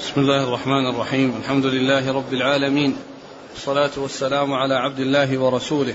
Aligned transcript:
بسم 0.00 0.20
الله 0.20 0.42
الرحمن 0.42 0.86
الرحيم. 0.86 1.36
الحمد 1.42 1.66
لله 1.66 2.12
رب 2.12 2.32
العالمين. 2.32 2.96
والصلاة 3.52 3.90
والسلام 3.96 4.52
على 4.52 4.74
عبد 4.74 5.00
الله 5.00 5.38
ورسوله. 5.38 5.94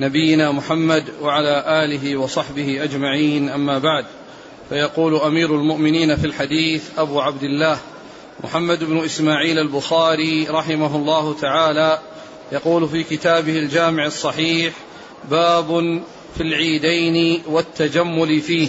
نبينا 0.00 0.52
محمد 0.52 1.04
وعلى 1.22 1.84
آله 1.84 2.16
وصحبه 2.16 2.84
أجمعين. 2.84 3.48
أما 3.48 3.78
بعد 3.78 4.04
فيقول 4.68 5.16
أمير 5.16 5.54
المؤمنين 5.54 6.16
في 6.16 6.26
الحديث 6.26 6.84
أبو 6.98 7.20
عبد 7.20 7.42
الله 7.42 7.78
محمد 8.44 8.84
بن 8.84 9.04
إسماعيل 9.04 9.58
البخاري 9.58 10.46
رحمه 10.50 10.96
الله 10.96 11.34
تعالى 11.34 11.98
يقول 12.52 12.88
في 12.88 13.02
كتابه 13.04 13.58
الجامع 13.58 14.06
الصحيح 14.06 14.74
باب 15.30 16.02
في 16.36 16.42
العيدين 16.42 17.42
والتجمل 17.46 18.40
فيه. 18.40 18.68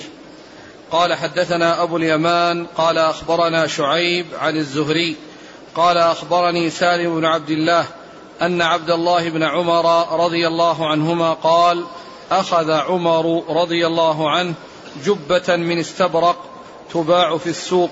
قال 0.91 1.13
حدثنا 1.13 1.83
أبو 1.83 1.97
اليمان 1.97 2.65
قال 2.77 2.97
أخبرنا 2.97 3.67
شعيب 3.67 4.25
عن 4.39 4.57
الزهري 4.57 5.15
قال 5.75 5.97
أخبرني 5.97 6.69
سالم 6.69 7.15
بن 7.15 7.25
عبد 7.25 7.49
الله 7.49 7.85
أن 8.41 8.61
عبد 8.61 8.91
الله 8.91 9.29
بن 9.29 9.43
عمر 9.43 10.17
رضي 10.25 10.47
الله 10.47 10.87
عنهما 10.87 11.33
قال 11.33 11.85
أخذ 12.31 12.71
عمر 12.71 13.43
رضي 13.49 13.87
الله 13.87 14.31
عنه 14.31 14.53
جبة 15.05 15.55
من 15.55 15.79
استبرق 15.79 16.37
تباع 16.93 17.37
في 17.37 17.49
السوق 17.49 17.89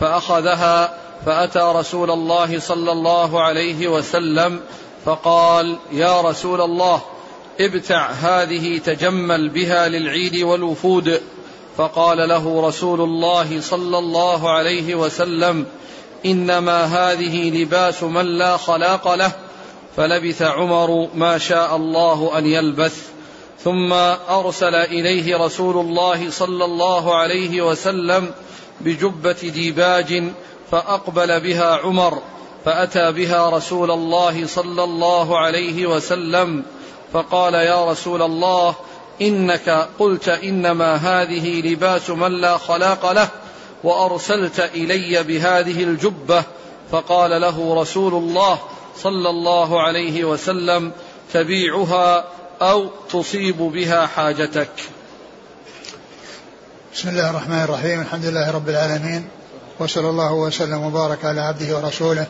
فأخذها 0.00 0.98
فأتى 1.26 1.72
رسول 1.74 2.10
الله 2.10 2.60
صلى 2.60 2.92
الله 2.92 3.42
عليه 3.42 3.88
وسلم 3.88 4.60
فقال 5.04 5.76
يا 5.92 6.20
رسول 6.20 6.60
الله 6.60 7.00
ابتع 7.60 8.10
هذه 8.10 8.78
تجمل 8.78 9.48
بها 9.48 9.88
للعيد 9.88 10.36
والوفود 10.36 11.20
فقال 11.76 12.28
له 12.28 12.68
رسول 12.68 13.00
الله 13.00 13.60
صلى 13.60 13.98
الله 13.98 14.50
عليه 14.50 14.94
وسلم 14.94 15.66
إنما 16.26 16.84
هذه 16.84 17.62
لباس 17.62 18.02
من 18.02 18.26
لا 18.26 18.56
خلاق 18.56 19.14
له 19.14 19.32
فلبث 19.96 20.42
عمر 20.42 21.08
ما 21.14 21.38
شاء 21.38 21.76
الله 21.76 22.38
أن 22.38 22.46
يلبث 22.46 23.10
ثم 23.64 23.92
أرسل 24.30 24.74
إليه 24.74 25.36
رسول 25.36 25.76
الله 25.76 26.30
صلى 26.30 26.64
الله 26.64 27.16
عليه 27.16 27.62
وسلم 27.62 28.30
بجبة 28.80 29.32
ديباج 29.32 30.24
فأقبل 30.70 31.40
بها 31.40 31.76
عمر 31.76 32.22
فأتى 32.64 33.12
بها 33.12 33.50
رسول 33.50 33.90
الله 33.90 34.46
صلى 34.46 34.84
الله 34.84 35.38
عليه 35.38 35.86
وسلم 35.86 36.64
فقال 37.12 37.54
يا 37.54 37.90
رسول 37.90 38.22
الله 38.22 38.74
إنك 39.22 39.88
قلت 39.98 40.28
إنما 40.28 40.94
هذه 40.94 41.60
لباس 41.60 42.10
من 42.10 42.40
لا 42.40 42.58
خلاق 42.58 43.12
له 43.12 43.28
وأرسلت 43.84 44.60
إلي 44.60 45.22
بهذه 45.22 45.84
الجبة 45.84 46.44
فقال 46.92 47.40
له 47.40 47.80
رسول 47.80 48.14
الله 48.14 48.58
صلى 49.02 49.30
الله 49.30 49.82
عليه 49.82 50.24
وسلم 50.24 50.92
تبيعها 51.32 52.24
أو 52.62 52.90
تصيب 53.10 53.56
بها 53.56 54.06
حاجتك. 54.06 54.70
بسم 56.94 57.08
الله 57.08 57.30
الرحمن 57.30 57.62
الرحيم 57.62 58.00
الحمد 58.00 58.24
لله 58.24 58.50
رب 58.50 58.68
العالمين 58.68 59.28
وصلى 59.78 60.10
الله 60.10 60.32
وسلم 60.32 60.82
وبارك 60.82 61.24
على 61.24 61.40
عبده 61.40 61.76
ورسوله 61.76 62.26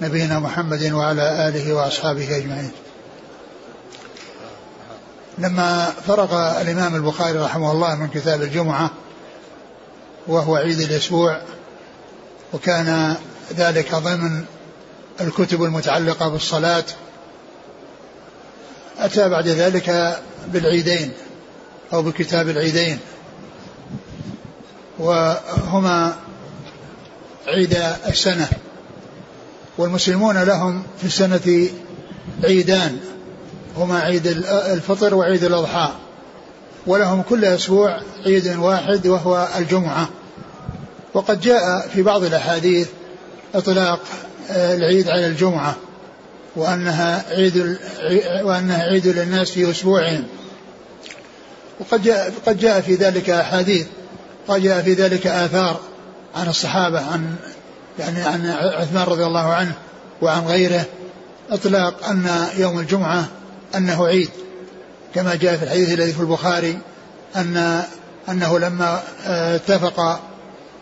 نبينا 0.00 0.38
محمد 0.38 0.92
وعلى 0.92 1.48
آله 1.48 1.72
وأصحابه 1.74 2.36
أجمعين. 2.36 2.70
لما 5.38 5.92
فرغ 6.06 6.60
الإمام 6.60 6.94
البخاري 6.94 7.38
رحمه 7.38 7.72
الله 7.72 7.94
من 7.94 8.08
كتاب 8.08 8.42
الجمعة 8.42 8.90
وهو 10.26 10.56
عيد 10.56 10.80
الأسبوع 10.80 11.40
وكان 12.52 13.16
ذلك 13.56 13.94
ضمن 13.94 14.44
الكتب 15.20 15.62
المتعلقة 15.62 16.28
بالصلاة 16.28 16.84
أتى 18.98 19.28
بعد 19.28 19.48
ذلك 19.48 20.18
بالعيدين 20.46 21.12
أو 21.92 22.02
بكتاب 22.02 22.48
العيدين 22.48 22.98
وهما 24.98 26.16
عيد 27.46 27.82
السنة 28.08 28.48
والمسلمون 29.78 30.42
لهم 30.42 30.82
في 30.98 31.04
السنة 31.04 31.68
عيدان. 32.44 33.00
هما 33.76 33.98
عيد 33.98 34.26
الفطر 34.72 35.14
وعيد 35.14 35.44
الأضحى. 35.44 35.92
ولهم 36.86 37.22
كل 37.22 37.44
أسبوع 37.44 38.00
عيد 38.26 38.56
واحد 38.56 39.06
وهو 39.06 39.48
الجمعة. 39.58 40.08
وقد 41.14 41.40
جاء 41.40 41.88
في 41.94 42.02
بعض 42.02 42.24
الأحاديث 42.24 42.88
إطلاق 43.54 44.00
آه، 44.50 44.74
العيد 44.74 45.08
على 45.08 45.26
الجمعة 45.26 45.76
وأنها 46.56 47.24
عيد 47.30 47.78
وأنها 48.42 48.82
عيد 48.82 49.06
للناس 49.06 49.50
في 49.50 49.70
أسبوعهم. 49.70 50.24
وقد 51.80 52.02
جاء 52.02 52.32
قد 52.46 52.58
جاء 52.58 52.80
في 52.80 52.94
ذلك 52.94 53.30
أحاديث 53.30 53.86
قد 54.48 54.62
جاء 54.62 54.82
في 54.82 54.92
ذلك 54.92 55.26
آثار 55.26 55.80
عن 56.36 56.48
الصحابة 56.48 57.00
عن 57.00 57.36
يعني 57.98 58.22
عن 58.22 58.46
عثمان 58.50 59.04
رضي 59.04 59.24
الله 59.24 59.52
عنه 59.52 59.72
وعن 60.22 60.46
غيره. 60.46 60.84
إطلاق 61.50 62.06
أن 62.08 62.46
يوم 62.58 62.78
الجمعة 62.78 63.28
أنه 63.76 64.06
عيد 64.06 64.30
كما 65.14 65.34
جاء 65.34 65.56
في 65.56 65.62
الحديث 65.64 65.92
الذي 65.92 66.12
في 66.12 66.20
البخاري 66.20 66.78
أن 67.36 67.82
أنه 68.28 68.58
لما 68.58 69.02
آه، 69.26 69.56
اتفق 69.56 70.20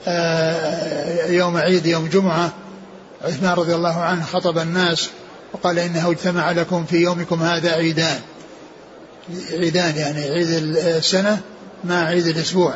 آه، 0.08 1.26
يوم 1.26 1.56
عيد 1.56 1.86
يوم 1.86 2.08
جمعة 2.08 2.52
عثمان 3.24 3.52
رضي 3.52 3.74
الله 3.74 4.00
عنه 4.00 4.24
خطب 4.24 4.58
الناس 4.58 5.10
وقال 5.52 5.78
إنه 5.78 6.10
اجتمع 6.10 6.50
لكم 6.50 6.84
في 6.84 6.96
يومكم 6.96 7.42
هذا 7.42 7.70
عيدان. 7.70 8.20
عيدان 9.52 9.96
يعني 9.96 10.20
عيد 10.20 10.48
السنة 10.76 11.40
مع 11.84 12.04
عيد 12.04 12.26
الأسبوع. 12.26 12.74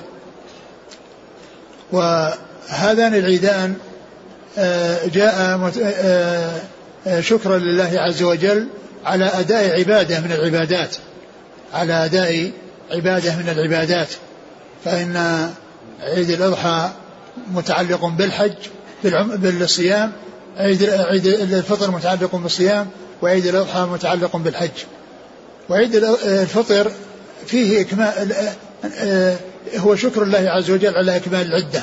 وهذان 1.93 3.15
العيدان 3.15 3.75
آه، 4.59 5.07
جاء 5.07 5.71
شكرا 7.21 7.59
لله 7.59 7.91
عز 7.95 8.23
وجل 8.23 8.69
على 9.05 9.25
أداء 9.25 9.79
عبادة 9.79 10.21
من 10.21 10.33
العبادات. 10.33 10.97
على 11.75 12.05
أداء 12.05 12.51
عبادة 12.91 13.37
من 13.37 13.49
العبادات. 13.49 14.09
فإن 14.85 15.51
عيد 16.03 16.31
الأضحى 16.31 16.91
متعلق 17.51 18.05
بالحج 18.07 18.57
بالصيام. 19.05 20.13
عيد 20.57 20.91
عيد 20.91 21.27
الفطر 21.27 21.91
متعلق 21.91 22.37
بالصيام 22.37 22.87
وعيد 23.23 23.47
الأضحى 23.47 23.81
متعلق 23.81 24.37
بالحج. 24.37 24.85
وعيد 25.69 25.95
الفطر 25.95 26.93
فيه 27.47 27.81
إكمال 27.81 28.33
هو 29.77 29.97
شكر 29.97 30.23
الله 30.23 30.39
عز 30.39 30.71
وجل 30.71 30.97
على 30.97 31.17
إكمال 31.17 31.47
العدة. 31.47 31.83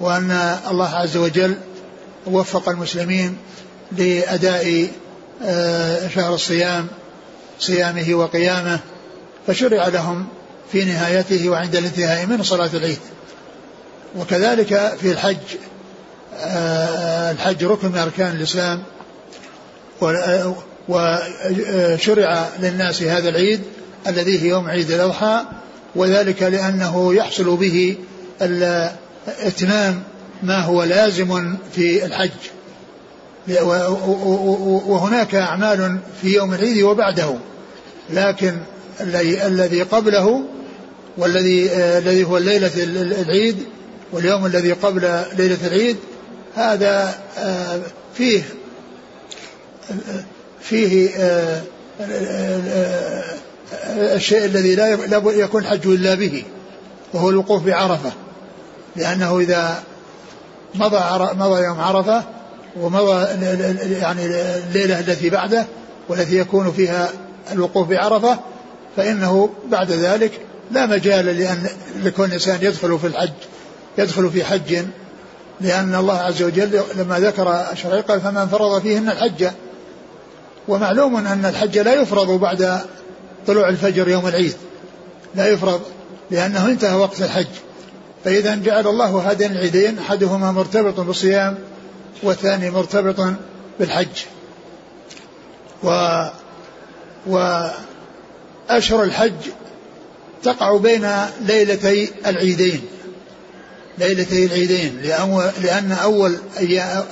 وأن 0.00 0.56
الله 0.70 0.88
عز 0.88 1.16
وجل 1.16 1.54
وفق 2.26 2.68
المسلمين 2.68 3.36
لأداء 3.98 4.82
آه، 4.84 4.88
شهر 6.14 6.34
الصيام 6.34 6.86
صيامه 7.58 8.14
وقيامه 8.14 8.80
فشرع 9.46 9.88
لهم 9.88 10.26
في 10.72 10.84
نهايته 10.84 11.48
وعند 11.48 11.76
الانتهاء 11.76 12.26
من 12.26 12.42
صلاة 12.42 12.70
العيد. 12.74 12.98
وكذلك 14.16 14.96
في 15.00 15.12
الحج 15.12 15.36
آه، 16.36 17.30
الحج 17.30 17.64
ركن 17.64 17.88
من 17.88 17.98
أركان 17.98 18.36
الإسلام 18.36 18.82
وشرع 20.88 22.48
للناس 22.60 23.02
هذا 23.02 23.28
العيد 23.28 23.60
الذي 24.06 24.42
هي 24.42 24.48
يوم 24.48 24.68
عيد 24.68 24.90
الأضحى 24.90 25.44
وذلك 25.94 26.42
لأنه 26.42 27.14
يحصل 27.14 27.56
به 27.56 27.96
اتمام 29.28 30.02
ما 30.42 30.60
هو 30.60 30.82
لازم 30.82 31.56
في 31.74 32.04
الحج. 32.04 32.30
وهناك 34.86 35.34
أعمال 35.34 35.98
في 36.22 36.34
يوم 36.34 36.54
العيد 36.54 36.82
وبعده 36.82 37.34
لكن 38.10 38.56
الذي 39.00 39.82
قبله 39.82 40.44
والذي 41.18 41.70
آه، 41.70 41.98
الذي 41.98 42.24
هو 42.24 42.38
ليلة 42.38 42.70
العيد 43.22 43.56
واليوم 44.12 44.46
الذي 44.46 44.72
قبل 44.72 45.22
ليلة 45.36 45.66
العيد 45.66 45.96
هذا 46.54 47.14
آه، 47.38 47.80
فيه 48.14 48.42
فيه 50.60 51.10
آه، 51.16 51.62
الشيء 53.96 54.44
الذي 54.44 54.74
لا 54.74 54.98
يكون 55.26 55.66
حج 55.66 55.86
إلا 55.86 56.14
به 56.14 56.44
وهو 57.14 57.30
الوقوف 57.30 57.62
بعرفة 57.62 58.12
لأنه 58.96 59.38
إذا 59.38 59.82
مضى 60.74 61.34
مضى 61.34 61.64
يوم 61.64 61.80
عرفة 61.80 62.24
ومضى 62.76 63.26
يعني 64.00 64.26
الليلة 64.68 65.00
التي 65.00 65.30
بعده 65.30 65.66
والتي 66.08 66.38
يكون 66.38 66.72
فيها 66.72 67.08
الوقوف 67.52 67.88
بعرفة 67.88 68.38
فإنه 68.96 69.50
بعد 69.70 69.90
ذلك 69.90 70.32
لا 70.70 70.86
مجال 70.86 71.24
لأن 71.24 71.66
لكون 72.02 72.32
إنسان 72.32 72.58
يدخل 72.62 72.98
في 72.98 73.06
الحج 73.06 73.32
يدخل 73.98 74.30
في 74.30 74.44
حج 74.44 74.84
لأن 75.60 75.94
الله 75.94 76.18
عز 76.18 76.42
وجل 76.42 76.80
لما 76.96 77.20
ذكر 77.20 77.64
الشرعي 77.72 78.00
قال 78.00 78.20
فمن 78.20 78.46
فرض 78.46 78.82
فيهن 78.82 79.08
الحج. 79.08 79.46
ومعلوم 80.68 81.16
أن 81.16 81.44
الحج 81.44 81.78
لا 81.78 81.94
يفرض 81.94 82.30
بعد 82.30 82.80
طلوع 83.46 83.68
الفجر 83.68 84.08
يوم 84.08 84.28
العيد 84.28 84.54
لا 85.34 85.46
يفرض 85.46 85.80
لأنه 86.30 86.66
انتهى 86.66 86.96
وقت 86.96 87.22
الحج. 87.22 87.46
فإذا 88.24 88.54
جعل 88.54 88.86
الله 88.86 89.30
هذين 89.30 89.52
العيدين 89.52 89.98
أحدهما 89.98 90.52
مرتبط 90.52 91.00
بالصيام 91.00 91.58
والثاني 92.22 92.70
مرتبط 92.70 93.34
بالحج. 93.78 94.24
و 95.82 95.90
وأشهر 97.26 99.02
الحج 99.02 99.32
تقع 100.42 100.76
بين 100.76 101.10
ليلتي 101.40 102.10
العيدين. 102.26 102.80
ليلتي 103.98 104.44
العيدين 104.44 105.00
لأن 105.62 105.92
أول 105.92 106.36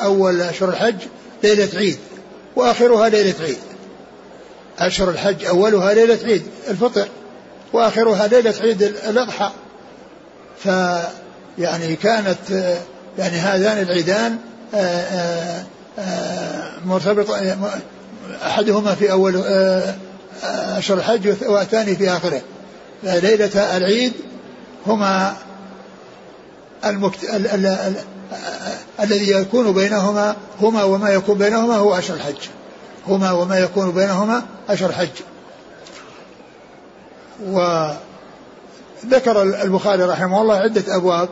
أول 0.01 0.41
أشهر 0.41 0.69
الحج 0.69 0.97
ليلة 1.45 1.69
عيد 1.75 1.99
وآخرها 2.57 3.09
ليلة 3.09 3.35
عيد. 3.41 3.59
أشهر 4.79 5.11
الحج 5.11 5.45
أولها 5.45 5.95
ليلة 5.95 6.19
عيد 6.25 6.43
الفطر 6.69 7.09
وآخرها 7.73 8.27
ليلة 8.27 8.55
عيد 8.61 8.83
الأضحى. 8.83 9.51
فيعني 10.63 11.97
كانت 11.97 12.75
يعني 13.19 13.37
هذان 13.37 13.83
العيدان 13.83 14.39
مرتبط 16.85 17.27
أحدهما 18.47 18.95
في 18.95 19.13
أول 19.13 19.37
أشهر 20.43 20.99
الحج 20.99 21.29
والثاني 21.47 21.97
في 21.97 22.11
آخره. 22.11 22.41
ليلة 23.03 23.77
العيد 23.77 24.13
هما 24.87 25.37
المكت... 26.85 27.25
ال... 27.25 27.47
ال... 27.47 27.67
ال... 27.67 27.95
الذي 29.01 29.31
يكون 29.31 29.73
بينهما 29.73 30.37
هما 30.61 30.85
وما 30.85 31.11
يكون 31.11 31.39
بينهما 31.39 31.77
هو 31.77 31.99
أشهر 31.99 32.17
الحج. 32.17 32.49
هما 33.09 33.33
وما 33.33 33.59
يكون 33.59 33.93
بينهما 33.93 34.43
أشهر 34.69 34.91
الحج. 34.91 35.09
وذكر 37.45 39.43
البخاري 39.43 40.03
رحمه 40.03 40.43
الله 40.43 40.57
عدة 40.57 40.97
أبواب 40.97 41.29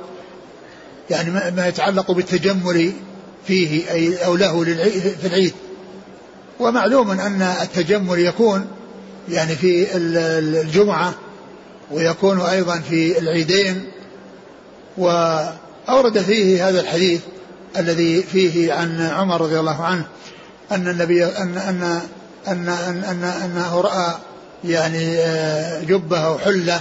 يعني 1.10 1.50
ما 1.50 1.68
يتعلق 1.68 2.10
بالتجمل 2.10 2.92
فيه 3.46 3.90
أي 3.90 4.24
أو 4.24 4.36
له 4.36 4.64
في 5.20 5.26
العيد. 5.26 5.52
ومعلوم 6.60 7.10
أن 7.10 7.42
التجمل 7.42 8.18
يكون 8.18 8.66
يعني 9.28 9.56
في 9.56 9.86
الجمعة 9.96 11.14
ويكون 11.90 12.40
أيضا 12.40 12.78
في 12.78 13.18
العيدين. 13.18 13.84
وأورد 14.98 16.18
فيه 16.18 16.68
هذا 16.68 16.80
الحديث 16.80 17.20
الذي 17.78 18.22
فيه 18.22 18.72
عن 18.72 19.00
عمر 19.00 19.40
رضي 19.40 19.60
الله 19.60 19.82
عنه 19.82 20.04
أن 20.72 20.88
النبي 20.88 21.24
أن 21.24 21.58
أن 21.58 22.00
أن, 22.48 22.68
أن, 22.68 23.04
أن 23.04 23.24
أنه 23.24 23.80
رأى 23.80 24.14
يعني 24.64 25.18
آه، 25.18 25.82
جبة 25.82 26.18
أو 26.18 26.38
حلة. 26.38 26.80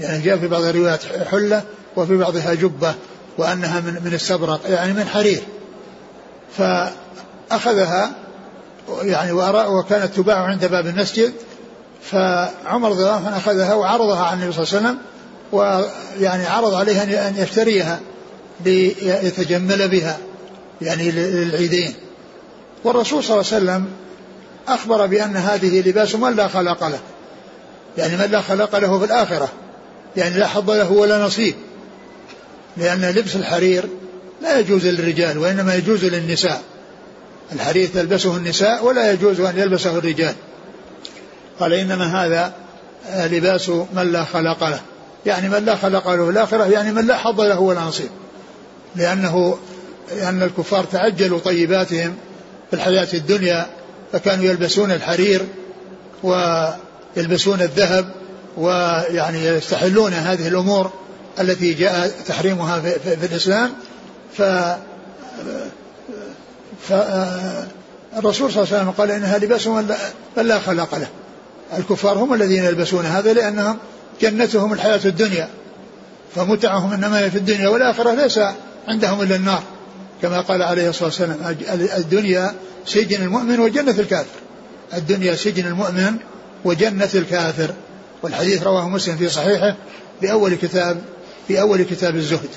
يعني 0.00 0.24
جاء 0.24 0.36
في 0.36 0.48
بعض 0.48 0.62
الروايات 0.62 1.00
حلة 1.30 1.62
وفي 1.96 2.16
بعضها 2.16 2.54
جبة 2.54 2.94
وأنها 3.38 3.80
من 3.80 4.00
من 4.04 4.14
السبرق 4.14 4.60
يعني 4.66 4.92
من 4.92 5.04
حرير. 5.04 5.42
فأخذها 6.56 8.12
يعني 9.02 9.32
وكانت 9.32 10.14
تباع 10.16 10.36
عند 10.36 10.64
باب 10.64 10.86
المسجد 10.86 11.32
فعمر 12.02 12.90
رضي 12.90 13.02
الله 13.02 13.26
عنه 13.26 13.36
أخذها 13.36 13.74
وعرضها 13.74 14.24
على 14.24 14.34
النبي 14.34 14.52
صلى 14.52 14.64
الله 14.64 14.88
عليه 14.88 14.88
وسلم 14.88 14.98
ويعني 15.52 16.46
عرض 16.46 16.74
عليه 16.74 17.02
أن 17.28 17.34
يشتريها 17.36 18.00
ليتجمل 18.64 19.88
بها 19.88 20.18
يعني 20.82 21.10
للعيدين. 21.10 21.94
والرسول 22.84 23.24
صلى 23.24 23.40
الله 23.40 23.52
عليه 23.52 23.64
وسلم 23.64 23.86
أخبر 24.68 25.06
بأن 25.06 25.36
هذه 25.36 25.88
لباس 25.88 26.14
من 26.14 26.36
لا 26.36 26.48
خلق 26.48 26.84
له 26.84 26.98
يعني 27.98 28.16
من 28.16 28.24
لا 28.24 28.40
خلق 28.40 28.78
له 28.78 28.98
في 28.98 29.04
الآخرة 29.04 29.48
يعني 30.16 30.38
لا 30.38 30.46
حظ 30.46 30.70
له 30.70 30.92
ولا 30.92 31.26
نصيب 31.26 31.54
لأن 32.76 33.04
لبس 33.04 33.36
الحرير 33.36 33.88
لا 34.42 34.58
يجوز 34.58 34.86
للرجال 34.86 35.38
وإنما 35.38 35.74
يجوز 35.74 36.04
للنساء. 36.04 36.62
الحرير 37.52 37.88
تلبسه 37.94 38.36
النساء 38.36 38.84
ولا 38.84 39.12
يجوز 39.12 39.40
أن 39.40 39.58
يلبسه 39.58 39.98
الرجال. 39.98 40.34
قال 41.60 41.72
إنما 41.72 42.24
هذا 42.24 42.52
لباس 43.14 43.68
من 43.68 44.12
لا 44.12 44.24
خلق 44.24 44.64
له. 44.64 44.80
يعني 45.26 45.48
من 45.48 45.64
لا 45.64 45.76
خلق 45.76 46.08
له 46.08 46.30
الآخرة 46.30 46.64
يعني 46.64 46.92
من 46.92 47.06
لا 47.06 47.16
حظ 47.16 47.40
له 47.40 47.60
ولا 47.60 47.80
نصيب. 47.80 48.08
لأنه 48.96 49.58
لأن 50.16 50.42
الكفار 50.42 50.84
تعجلوا 50.84 51.38
طيباتهم 51.38 52.16
في 52.70 52.76
الحياة 52.76 53.08
الدنيا 53.14 53.66
فكانوا 54.12 54.44
يلبسون 54.44 54.92
الحرير 54.92 55.46
ويلبسون 56.22 57.60
الذهب 57.62 58.10
ويعني 58.56 59.44
يستحلون 59.44 60.12
هذه 60.12 60.48
الأمور 60.48 60.90
التي 61.40 61.74
جاء 61.74 62.12
تحريمها 62.26 62.80
في, 62.80 63.16
في 63.18 63.26
الإسلام. 63.26 63.72
ف 64.38 64.42
فالرسول 66.88 68.52
صلى 68.52 68.62
الله 68.62 68.72
عليه 68.72 68.76
وسلم 68.76 68.90
قال 68.90 69.10
إنها 69.10 69.38
لباس 69.38 69.66
من 69.66 69.94
لا 70.36 70.58
خلق 70.58 70.94
له. 70.94 71.08
الكفار 71.78 72.18
هم 72.18 72.34
الذين 72.34 72.64
يلبسون 72.64 73.04
هذا 73.04 73.32
لأنهم 73.32 73.78
جنتهم 74.20 74.72
الحياة 74.72 75.00
الدنيا 75.04 75.48
فمتعهم 76.34 76.92
إنما 76.92 77.18
هي 77.18 77.30
في 77.30 77.38
الدنيا 77.38 77.68
والآخرة 77.68 78.14
ليس 78.14 78.40
عندهم 78.88 79.22
إلا 79.22 79.36
النار. 79.36 79.62
كما 80.22 80.40
قال 80.40 80.62
عليه 80.62 80.88
الصلاة 80.88 81.04
والسلام 81.04 81.56
الدنيا 81.96 82.54
سجن 82.86 83.22
المؤمن 83.22 83.60
وجنة 83.60 83.94
الكافر. 83.98 84.40
الدنيا 84.94 85.36
سجن 85.36 85.66
المؤمن 85.66 86.16
وجنة 86.64 87.10
الكافر. 87.14 87.70
والحديث 88.22 88.62
رواه 88.62 88.88
مسلم 88.88 89.16
في 89.16 89.28
صحيحه 89.28 89.76
بأول 90.22 90.54
كتاب 90.54 91.02
في 91.48 91.60
أول 91.60 91.82
كتاب 91.82 92.16
الزهد. 92.16 92.50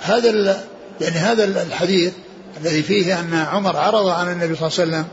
هذا 0.00 0.64
يعني 1.00 1.16
هذا 1.16 1.44
الحديث 1.44 2.12
الذي 2.60 2.82
فيه 2.82 3.20
أن 3.20 3.34
عمر 3.34 3.76
عرض 3.76 4.08
على 4.08 4.32
النبي 4.32 4.56
صلى 4.56 4.68
الله 4.68 4.80
عليه 4.80 4.90
وسلم 4.90 5.04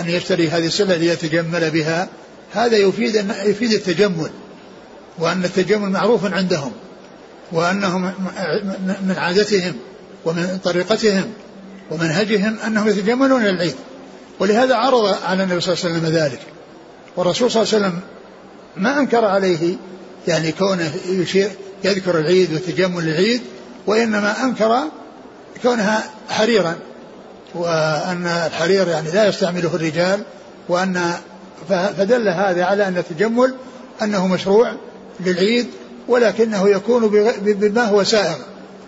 أن 0.00 0.10
يشتري 0.10 0.48
هذه 0.48 0.66
السلة 0.66 0.96
ليتجمل 0.96 1.70
بها. 1.70 2.08
هذا 2.52 2.76
يفيد 2.76 3.14
يفيد 3.44 3.72
التجمل 3.72 4.30
وأن 5.18 5.44
التجمل 5.44 5.90
معروف 5.90 6.32
عندهم 6.32 6.72
وأنهم 7.52 8.02
من 9.02 9.14
عادتهم 9.18 9.74
ومن 10.24 10.58
طريقتهم 10.64 11.24
ومنهجهم 11.90 12.58
أنهم 12.66 12.88
يتجملون 12.88 13.44
للعيد 13.44 13.74
ولهذا 14.40 14.74
عرض 14.74 15.16
على 15.24 15.42
النبي 15.42 15.60
صلى 15.60 15.74
الله 15.74 15.84
عليه 15.84 15.96
وسلم 15.96 16.16
ذلك. 16.16 16.40
والرسول 17.16 17.50
صلى 17.50 17.62
الله 17.62 17.74
عليه 17.74 17.86
وسلم 17.86 18.00
ما 18.76 18.98
أنكر 18.98 19.24
عليه 19.24 19.76
يعني 20.28 20.52
كونه 20.52 20.92
يشير 21.08 21.50
يذكر 21.84 22.18
العيد 22.18 22.52
والتجمل 22.52 23.04
للعيد 23.04 23.40
وإنما 23.86 24.44
أنكر 24.44 24.80
كونها 25.62 26.04
حريرا 26.28 26.76
وأن 27.54 28.26
الحرير 28.26 28.88
يعني 28.88 29.10
لا 29.10 29.28
يستعمله 29.28 29.74
الرجال 29.74 30.22
وأن 30.68 31.12
فدل 31.68 32.28
هذا 32.28 32.64
على 32.64 32.88
أن 32.88 32.98
التجمل 32.98 33.54
أنه 34.02 34.26
مشروع 34.26 34.72
للعيد 35.20 35.66
ولكنه 36.08 36.68
يكون 36.68 37.08
بما 37.40 37.84
هو 37.84 38.04
سائغ 38.04 38.36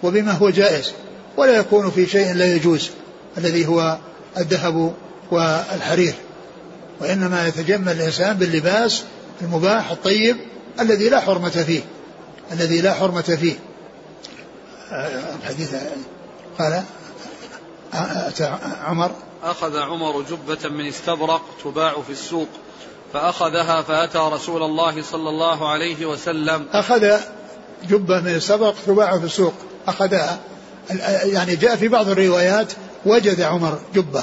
وبما 0.02 0.32
هو 0.32 0.50
جائز 0.50 0.92
ولا 1.36 1.56
يكون 1.56 1.90
في 1.90 2.06
شيء 2.06 2.34
لا 2.34 2.54
يجوز 2.54 2.90
الذي 3.38 3.66
هو 3.66 3.98
الذهب 4.38 4.92
والحرير. 5.30 6.14
وإنما 7.00 7.48
يتجمل 7.48 7.92
الإنسان 7.92 8.36
باللباس 8.36 9.02
المباح 9.42 9.90
الطيب 9.90 10.36
الذي 10.80 11.08
لا 11.08 11.20
حرمة 11.20 11.48
فيه 11.48 11.80
الذي 12.52 12.80
لا 12.80 12.92
حرمة 12.92 13.20
فيه. 13.20 13.54
الحديث 14.92 15.74
قال 16.58 16.82
أتى 17.92 18.58
عمر؟ 18.84 19.10
أخذ 19.44 19.78
عمر 19.78 20.22
جبة 20.22 20.68
من 20.68 20.86
استبرق 20.86 21.42
تباع 21.64 21.92
في 22.06 22.12
السوق 22.12 22.48
فأخذها 23.12 23.82
فأتى 23.82 24.18
رسول 24.18 24.62
الله 24.62 25.02
صلى 25.02 25.28
الله 25.28 25.68
عليه 25.68 26.06
وسلم. 26.06 26.66
أخذ 26.72 27.18
جبة 27.88 28.20
من 28.20 28.34
استبرق 28.34 28.74
تباع 28.86 29.18
في 29.18 29.24
السوق 29.24 29.54
أخذها 29.88 30.38
يعني 31.24 31.56
جاء 31.56 31.76
في 31.76 31.88
بعض 31.88 32.08
الروايات 32.08 32.72
وجد 33.06 33.40
عمر 33.40 33.78
جبة 33.94 34.22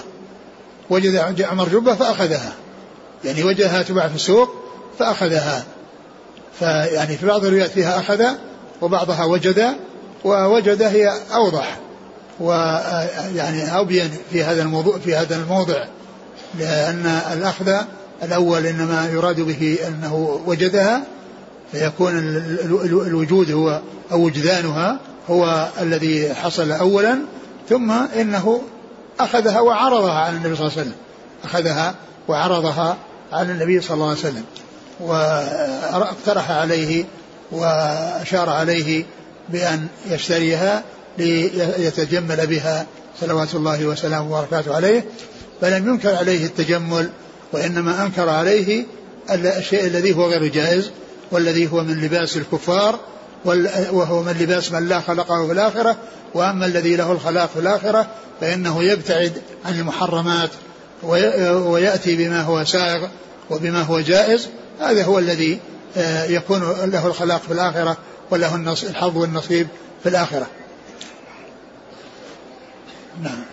وجد 0.90 1.42
عمر 1.42 1.70
جبة 1.70 1.96
فأخذها 1.96 2.54
يعني 3.26 3.44
وجدها 3.44 3.82
تباع 3.82 4.08
في 4.08 4.16
السوق 4.16 4.56
فأخذها 5.00 5.66
فيعني 6.60 7.18
في 7.18 7.26
بعض 7.26 7.46
الروايات 7.46 7.72
فيها 7.72 8.00
أخذ 8.00 8.24
وبعضها 8.82 9.26
وجد 9.26 9.76
ووجد 10.26 10.82
هي 10.82 11.14
أوضح 11.34 11.78
ويعني 12.40 13.80
أبين 13.80 14.12
في 14.32 14.44
هذا 14.44 14.62
الموضوع 14.62 14.98
في 14.98 15.16
هذا 15.16 15.36
الموضع 15.36 15.86
لأن 16.60 17.22
الأخذ 17.34 17.74
الأول 18.24 18.66
إنما 18.66 19.10
يراد 19.14 19.42
به 19.42 19.78
أنه 19.88 20.42
وجدها 20.46 21.04
فيكون 21.72 22.18
الوجود 23.08 23.52
هو 23.52 23.82
أو 24.12 24.22
وجدانها 24.22 25.00
هو 25.30 25.68
الذي 25.82 26.34
حصل 26.34 26.72
أولا 26.72 27.20
ثم 27.70 27.92
إنه 27.92 28.62
أخذها 29.20 29.60
وعرضها 29.60 30.20
على 30.20 30.38
النبي 30.38 30.56
صلى 30.56 30.68
الله 30.68 30.78
عليه 30.78 30.82
وسلم. 30.82 30.96
أخذها 31.44 31.96
وعرضها 32.28 32.98
على 33.34 33.52
النبي 33.52 33.82
صلى 33.82 33.96
الله 33.96 34.10
عليه 34.10 34.20
وسلم. 34.20 34.44
واقترح 35.00 36.52
عليه 36.52 37.06
وأشار 37.52 38.50
عليه 38.50 39.06
بأن 39.50 39.88
يشتريها 40.10 40.84
ليتجمل 41.18 42.48
بها 42.48 42.86
صلوات 43.22 43.56
الله 43.56 43.86
وسلامه 43.86 44.38
وبركاته 44.38 44.76
عليه 44.76 45.06
فلم 45.62 45.90
ينكر 45.90 46.16
عليه 46.16 46.46
التجمل 46.46 47.10
وإنما 47.54 48.04
أنكر 48.04 48.30
عليه 48.30 48.86
الشيء 49.30 49.86
الذي 49.86 50.16
هو 50.16 50.26
غير 50.26 50.48
جائز 50.48 50.92
والذي 51.32 51.72
هو 51.72 51.84
من 51.84 52.02
لباس 52.02 52.38
الكفار 52.38 53.00
وهو 53.92 54.24
من 54.24 54.32
لباس 54.32 54.72
من 54.72 54.88
لا 54.88 55.02
خلقه 55.02 55.48
في 55.48 55.54
الآخرة 55.54 55.96
وأما 56.34 56.66
الذي 56.66 56.96
له 56.96 57.12
الخلاق 57.12 57.50
في 57.50 57.60
الآخرة 57.60 58.08
فإنه 58.42 58.84
يبتعد 58.84 59.42
عن 59.66 59.80
المحرمات 59.80 60.50
ويأتي 61.04 62.16
بما 62.16 62.42
هو 62.42 62.66
سائغ 62.66 63.08
وبما 63.50 63.82
هو 63.82 64.00
جائز 64.00 64.48
هذا 64.80 65.04
هو 65.04 65.20
الذي 65.20 65.60
آه، 65.98 66.26
يكون 66.26 66.62
له 66.86 67.08
الخلاق 67.08 67.42
في 67.42 67.54
الآخرة. 67.54 67.98
وله 68.32 68.56
الحظ 68.84 69.18
والنصيب 69.18 69.68
في 70.04 70.10
الآخرة. 70.10 70.48
نعم. 73.22 73.44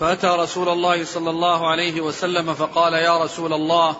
فأتى 0.00 0.26
رسول 0.26 0.68
الله 0.68 1.04
صلى 1.04 1.30
الله 1.30 1.70
عليه 1.70 2.00
وسلم 2.00 2.54
فقال 2.54 2.92
يا 2.92 3.24
رسول 3.24 3.52
الله 3.52 3.96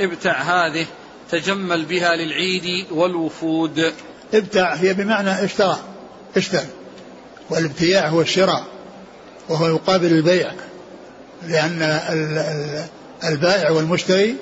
ابتع 0.00 0.32
هذه 0.32 0.86
تجمل 1.30 1.84
بها 1.84 2.16
للعيد 2.16 2.86
والوفود. 2.90 3.92
ابتع 4.34 4.74
هي 4.74 4.94
بمعنى 4.94 5.44
اشترى 5.44 5.78
اشترى. 6.36 6.66
والابتياع 7.50 8.08
هو 8.08 8.20
الشراء 8.20 8.64
وهو 9.48 9.66
يقابل 9.66 10.06
البيع 10.06 10.52
لأن 11.46 12.00
البائع 13.24 13.70
والمشتري 13.70 14.36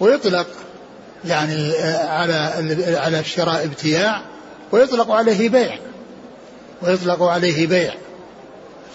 ويطلق 0.00 0.46
يعني 1.26 1.72
على 1.94 2.34
على 2.96 3.20
الشراء 3.20 3.64
ابتياع 3.64 4.22
ويطلق 4.72 5.10
عليه 5.10 5.48
بيع. 5.48 5.78
ويطلق 6.82 7.22
عليه 7.22 7.66
بيع. 7.66 7.94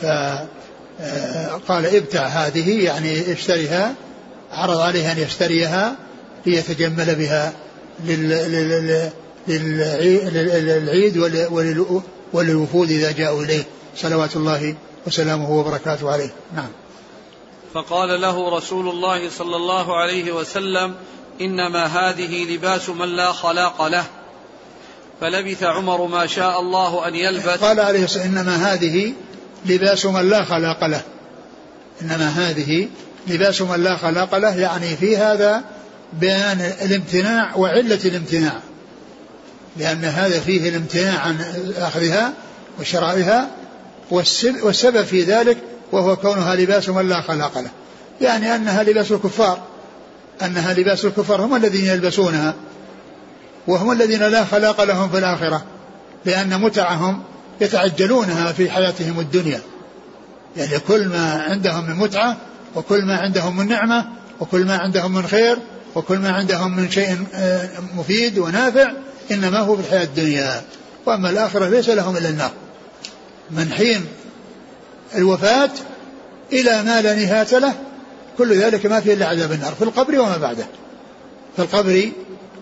فقال 0.01 1.85
ابتع 1.95 2.25
هذه 2.27 2.83
يعني 2.85 3.33
اشتريها 3.33 3.93
عرض 4.51 4.77
عليه 4.77 5.11
أن 5.11 5.17
يشتريها 5.17 5.95
ليتجمل 6.45 7.15
بها 7.15 7.53
للعيد 9.47 11.17
وللوفود 12.33 12.91
إذا 12.91 13.11
جاءوا 13.11 13.43
إليه. 13.43 13.63
صلوات 13.95 14.35
الله 14.35 14.75
وسلامه 15.07 15.51
وبركاته 15.51 16.11
عليه. 16.11 16.33
نعم. 16.55 16.69
فقال 17.73 18.21
له 18.21 18.57
رسول 18.57 18.89
الله 18.89 19.29
صلى 19.29 19.55
الله 19.55 19.97
عليه 19.97 20.31
وسلم 20.31 20.95
إنما 21.41 21.85
هذه 21.85 22.55
لباس 22.55 22.89
من 22.89 23.15
لا 23.15 23.31
خلاق 23.31 23.87
له. 23.87 24.03
فلبث 25.21 25.63
عمر 25.63 26.05
ما 26.05 26.27
شاء 26.27 26.59
الله 26.59 27.07
أن 27.07 27.15
يلبث. 27.15 27.63
قال 27.63 27.79
عليه 27.79 28.03
الصلاة 28.03 28.25
إنما 28.25 28.55
هذه 28.55 29.13
لباس 29.65 30.05
من 30.05 30.29
لا 30.29 30.43
خلاق 30.43 30.85
له. 30.85 31.01
إنما 32.01 32.29
هذه 32.29 32.87
لباس 33.27 33.61
من 33.61 33.83
لا 33.83 33.97
خلاق 33.97 34.37
له 34.37 34.55
يعني 34.55 34.95
في 34.95 35.17
هذا 35.17 35.63
بيان 36.13 36.73
الامتناع 36.81 37.55
وعلة 37.55 37.99
الامتناع. 38.05 38.59
لأن 39.77 40.05
هذا 40.05 40.39
فيه 40.39 40.69
الامتناع 40.69 41.19
عن 41.19 41.41
أخذها 41.77 42.33
وشرائها 42.79 43.47
والسبب 44.11 45.03
في 45.03 45.23
ذلك 45.23 45.57
وهو 45.91 46.15
كونها 46.15 46.55
لباس 46.55 46.89
من 46.89 47.09
لا 47.09 47.21
خلاق 47.21 47.57
له. 47.57 47.71
يعني 48.21 48.55
أنها 48.55 48.83
لباس 48.83 49.11
الكفار. 49.11 49.70
أنها 50.41 50.73
لباس 50.73 51.05
الكفار 51.05 51.41
هم 51.41 51.55
الذين 51.55 51.85
يلبسونها 51.85 52.53
وهم 53.67 53.91
الذين 53.91 54.23
لا 54.23 54.45
خلاق 54.45 54.83
لهم 54.83 55.09
في 55.09 55.17
الآخرة 55.17 55.63
لأن 56.25 56.61
متعهم 56.61 57.23
يتعجلونها 57.61 58.51
في 58.51 58.69
حياتهم 58.69 59.19
الدنيا. 59.19 59.61
يعني 60.57 60.79
كل 60.79 61.07
ما 61.07 61.45
عندهم 61.49 61.89
من 61.89 61.95
متعة 61.95 62.37
وكل 62.75 63.05
ما 63.05 63.17
عندهم 63.17 63.57
من 63.57 63.67
نعمة 63.67 64.05
وكل 64.39 64.65
ما 64.65 64.77
عندهم 64.77 65.13
من 65.13 65.27
خير 65.27 65.57
وكل 65.95 66.17
ما 66.17 66.31
عندهم 66.31 66.75
من 66.75 66.91
شيء 66.91 67.25
آه، 67.33 67.69
مفيد 67.95 68.39
ونافع 68.39 68.91
إنما 69.31 69.59
هو 69.59 69.75
في 69.75 69.81
الحياة 69.81 70.03
الدنيا. 70.03 70.61
وأما 71.05 71.29
الآخرة 71.29 71.69
ليس 71.69 71.89
لهم 71.89 72.17
إلا 72.17 72.29
النار. 72.29 72.51
من 73.51 73.71
حين 73.71 74.05
الوفاة 75.15 75.71
إلى 76.53 76.83
ما 76.83 77.01
لا 77.01 77.15
نهاية 77.15 77.59
له 77.59 77.73
كل 78.37 78.53
ذلك 78.53 78.85
ما 78.85 78.99
فيه 78.99 79.13
إلا 79.13 79.27
عذاب 79.27 79.51
النار 79.51 79.73
في 79.73 79.81
القبر 79.81 80.19
وما 80.19 80.37
بعده. 80.37 80.65
في 81.55 81.61
القبر 81.61 82.11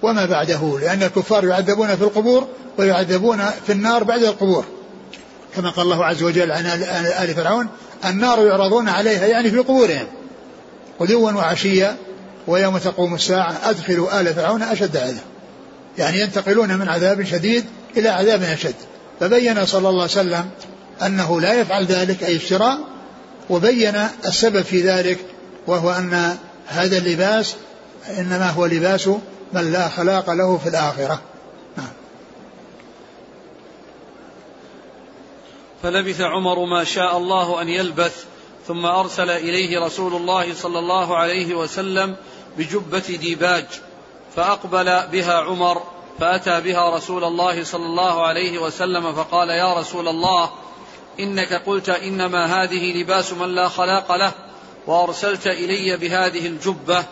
وما 0.02 0.26
بعده 0.26 0.80
لأن 0.82 1.04
الكفار 1.04 1.46
يعذبون 1.46 1.96
في 1.96 2.02
القبور 2.02 2.48
ويعذبون 2.78 3.46
في 3.66 3.72
النار 3.72 4.04
بعد 4.04 4.24
القبور. 4.24 4.66
كما 5.56 5.70
قال 5.70 5.86
الله 5.86 6.06
عز 6.06 6.24
وجل 6.24 6.52
عن 6.52 6.66
آل 7.20 7.34
فرعون 7.36 7.68
النار 8.06 8.48
يعرضون 8.48 8.90
عليها 8.90 9.26
يعني 9.26 9.52
في 9.52 9.58
قبورهم. 9.58 10.08
غدوا 11.02 11.32
وعشيا 11.32 11.98
ويوم 12.48 12.78
تقوم 12.78 13.16
الساعة 13.16 13.56
أدخلوا 13.64 14.22
آل 14.22 14.34
فرعون 14.34 14.64
أشد 14.64 14.98
عذاب. 14.98 15.18
يعني 15.98 16.20
ينتقلون 16.20 16.78
من 16.78 16.90
عذاب 16.90 17.24
شديد 17.24 17.66
إلى 17.98 18.10
عذاب 18.10 18.44
أشد. 18.44 18.76
فبين 19.20 19.66
صلى 19.66 19.90
الله 19.90 20.02
عليه 20.02 20.12
وسلم 20.12 20.50
أنه 21.06 21.42
لا 21.42 21.54
يفعل 21.54 21.86
ذلك 21.86 22.24
أي 22.24 22.36
الشراء 22.36 22.80
وبين 23.50 23.96
السبب 24.26 24.62
في 24.62 24.82
ذلك 24.82 25.20
وهو 25.70 25.92
أن 25.92 26.38
هذا 26.68 26.98
اللباس 26.98 27.56
إنما 28.18 28.50
هو 28.50 28.66
لباس 28.66 29.08
من 29.54 29.72
لا 29.72 29.90
خلاق 29.90 30.30
له 30.30 30.58
في 30.58 30.70
الآخرة 30.70 31.22
نعم. 31.78 31.90
فلبث 35.84 36.22
عمر 36.22 36.66
ما 36.66 36.84
شاء 36.84 37.18
الله 37.18 37.62
أن 37.62 37.70
يلبث 37.70 38.26
ثم 38.68 38.86
أرسل 38.86 39.30
إليه 39.30 39.80
رسول 39.80 40.16
الله 40.16 40.54
صلى 40.54 40.80
الله 40.80 41.18
عليه 41.18 41.56
وسلم 41.56 42.16
بجبة 42.58 43.18
ديباج 43.22 43.66
فأقبل 44.36 45.08
بها 45.12 45.34
عمر 45.34 45.84
فأتى 46.20 46.62
بها 46.62 46.96
رسول 46.96 47.24
الله 47.24 47.64
صلى 47.64 47.86
الله 47.86 48.26
عليه 48.26 48.60
وسلم 48.60 49.14
فقال 49.14 49.50
يا 49.50 49.74
رسول 49.74 50.08
الله 50.08 50.52
إنك 51.20 51.54
قلت 51.54 51.90
إنما 51.90 52.64
هذه 52.64 53.02
لباس 53.02 53.34
من 53.34 53.56
لا 53.56 53.68
خلاق 53.68 54.16
له 54.16 54.32
وأرسلت 54.88 55.48
إلي 55.48 55.98
بهذه 55.98 56.48
الجبة 56.48 57.04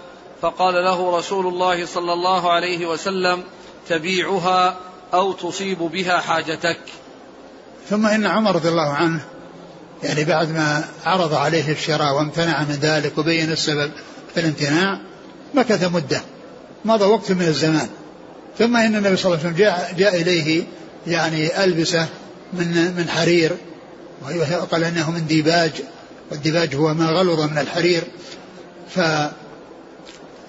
فقال 0.42 0.74
له 0.74 1.18
رسول 1.18 1.48
الله 1.48 1.86
صلى 1.86 2.14
الله 2.14 2.52
عليه 2.52 2.86
وسلم 2.86 3.44
تبيعها 3.90 4.78
أو 5.14 5.34
تصيب 5.34 5.78
بها 5.78 6.20
حاجتك. 6.20 6.80
ثم 7.90 8.06
إن 8.06 8.26
عمر 8.26 8.56
رضي 8.56 8.70
الله 8.70 8.94
عنه 8.94 9.22
يعني 10.04 10.26
بعد 10.26 10.52
ما 10.52 10.84
عرض 11.06 11.34
عليه 11.34 11.72
الشراء 11.72 12.16
وامتنع 12.16 12.64
من 12.64 12.78
ذلك 12.82 13.18
وبين 13.18 13.52
السبب 13.52 13.92
في 14.34 14.40
الامتناع 14.40 15.00
مكث 15.54 15.84
مدة 15.94 16.22
مضى 16.86 17.06
وقت 17.06 17.32
من 17.32 17.48
الزمان. 17.48 17.90
ثم 18.58 18.78
إن 18.78 18.96
النبي 18.96 19.18
صلى 19.18 19.34
الله 19.34 19.46
عليه 19.46 19.50
وسلم 19.50 19.66
جاء, 19.66 19.94
جاء 19.98 20.22
إليه 20.22 20.64
يعني 21.08 21.64
ألبسة 21.64 22.08
من 22.54 22.94
من 22.98 23.10
حرير 23.10 23.52
وقال 24.62 24.84
إنه 24.84 25.12
من 25.12 25.28
ديباج 25.28 25.72
والديباج 26.31 26.75
هو 26.75 26.93
ما 26.93 27.05
غلظ 27.05 27.41
من 27.41 27.57
الحرير 27.57 28.03
ف 28.89 29.00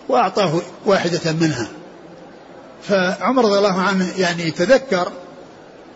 وأعطاه 0.08 0.61
واحدة 0.87 1.32
منها. 1.32 1.68
فعمر 2.82 3.44
رضي 3.44 3.58
الله 3.58 3.80
عنه 3.80 4.12
يعني 4.18 4.50
تذكر 4.50 5.12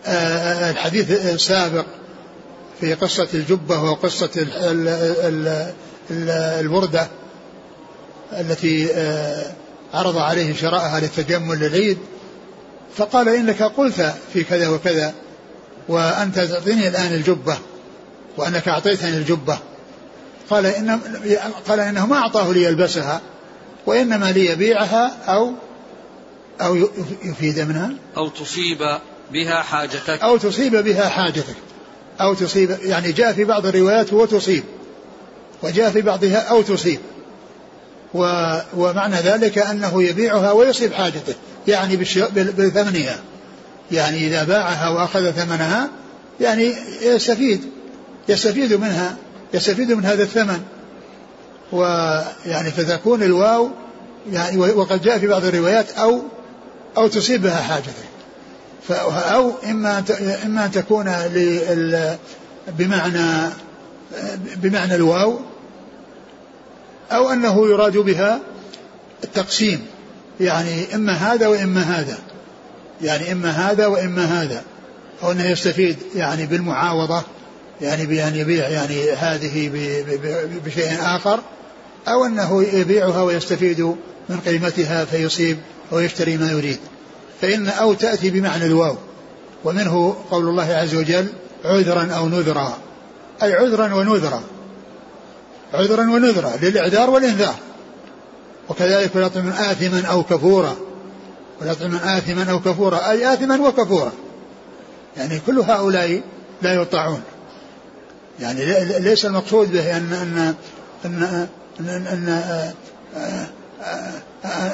آه، 0.05 0.71
الحديث 0.71 1.25
السابق 1.25 1.85
في 2.81 2.93
قصة 2.93 3.27
الجبة 3.33 3.83
وقصة 3.83 4.47
البردة 6.59 7.07
التي 8.33 8.93
آه، 8.93 9.51
عرض 9.93 10.17
عليه 10.17 10.55
شراءها 10.55 10.99
للتجمل 10.99 11.59
للعيد. 11.59 11.97
فقال 12.97 13.29
إنك 13.29 13.63
قلت 13.63 14.13
في 14.33 14.43
كذا 14.43 14.69
وكذا 14.69 15.13
وأنت 15.87 16.39
تعطيني 16.39 16.87
الآن 16.87 17.13
الجبة 17.13 17.57
وأنك 18.37 18.67
أعطيتني 18.67 19.17
الجبة. 19.17 19.57
قال 20.53 20.65
إن 20.65 20.99
قال 21.67 21.79
إنه 21.79 22.05
ما 22.05 22.15
أعطاه 22.15 22.51
ليلبسها 22.51 23.21
وإنما 23.85 24.31
ليبيعها 24.31 25.11
أو 25.27 25.53
أو 26.61 26.89
يفيد 27.23 27.59
منها. 27.59 27.91
أو 28.17 28.29
تصيب 28.29 28.77
بها 29.31 29.61
حاجتك. 29.61 30.21
أو 30.23 30.37
تصيب 30.37 30.75
بها 30.75 31.09
حاجتك. 31.09 31.55
أو 32.21 32.33
تصيب 32.33 32.77
يعني 32.83 33.11
جاء 33.11 33.33
في 33.33 33.43
بعض 33.43 33.65
الروايات 33.65 34.13
وتصيب. 34.13 34.63
وجاء 35.63 35.91
في 35.91 36.01
بعضها 36.01 36.37
أو 36.37 36.61
تصيب. 36.61 36.99
و 38.13 38.19
ومعنى 38.77 39.15
ذلك 39.15 39.57
أنه 39.57 40.03
يبيعها 40.03 40.51
ويصيب 40.51 40.93
حاجته 40.93 41.35
يعني 41.67 41.97
بثمنها. 42.35 43.19
يعني 43.91 44.27
إذا 44.27 44.43
باعها 44.43 44.89
وأخذ 44.89 45.31
ثمنها 45.31 45.89
يعني 46.41 46.73
يستفيد. 47.01 47.61
يستفيد 48.29 48.73
منها. 48.73 49.17
يستفيد 49.53 49.91
من 49.91 50.05
هذا 50.05 50.23
الثمن. 50.23 50.61
ويعني 51.71 52.71
فتكون 52.71 53.23
الواو 53.23 53.69
يعني 54.31 54.57
وقد 54.57 55.01
جاء 55.01 55.19
في 55.19 55.27
بعض 55.27 55.45
الروايات 55.45 55.91
أو 55.91 56.21
أو 56.97 57.07
تصيبها 57.07 57.61
حاجته. 57.61 58.03
أو 59.33 59.51
إما 59.69 60.03
إما 60.45 60.65
أن 60.65 60.71
تكون 60.71 61.11
بمعنى 62.67 63.49
بمعنى 64.55 64.95
الواو 64.95 65.39
أو 67.11 67.29
أنه 67.29 67.67
يراد 67.67 67.97
بها 67.97 68.39
التقسيم. 69.23 69.85
يعني 70.39 70.95
إما 70.95 71.13
هذا 71.13 71.47
وإما 71.47 71.81
هذا. 71.81 72.17
يعني 73.01 73.31
إما 73.31 73.49
هذا 73.49 73.87
وإما 73.87 74.25
هذا. 74.25 74.63
أو 75.23 75.31
أنه 75.31 75.45
يستفيد 75.45 75.97
يعني 76.15 76.45
بالمعاوضة. 76.45 77.23
يعني 77.83 78.05
بأن 78.05 78.35
يبيع 78.35 78.69
يعني 78.69 79.11
هذه 79.11 79.69
بشيء 80.65 80.97
آخر 81.01 81.39
أو 82.07 82.25
أنه 82.25 82.63
يبيعها 82.63 83.21
ويستفيد 83.21 83.81
من 84.29 84.39
قيمتها 84.45 85.05
فيصيب 85.05 85.57
ويشتري 85.91 86.37
ما 86.37 86.51
يريد. 86.51 86.79
فإن 87.41 87.67
أو 87.67 87.93
تأتي 87.93 88.29
بمعنى 88.29 88.65
الواو 88.65 88.95
ومنه 89.63 90.15
قول 90.31 90.47
الله 90.47 90.73
عز 90.73 90.95
وجل 90.95 91.27
عذرا 91.65 92.11
أو 92.11 92.27
نذرا. 92.27 92.77
أي 93.43 93.53
عذرا 93.53 93.93
ونذرا. 93.93 94.41
عذرا 95.73 96.01
ونذرا 96.01 96.51
للإعذار 96.61 97.09
والإنذار. 97.09 97.55
وكذلك 98.69 99.15
ولا 99.15 99.27
آثما 99.71 100.03
أو 100.05 100.23
كفورا. 100.23 100.75
ولا 101.61 101.71
آثما 102.17 102.51
أو 102.51 102.59
كفورا. 102.59 103.11
أي 103.11 103.33
آثما 103.33 103.67
وكفورا. 103.67 104.11
يعني 105.17 105.41
كل 105.47 105.59
هؤلاء 105.59 106.21
لا 106.61 106.73
يطاعون. 106.73 107.21
يعني 108.39 108.65
ليس 108.99 109.25
المقصود 109.25 109.71
به 109.71 109.97
أن 109.97 110.13
أن 110.13 110.55
أن 111.05 111.47
أن, 111.79 112.07
أن, 112.07 112.73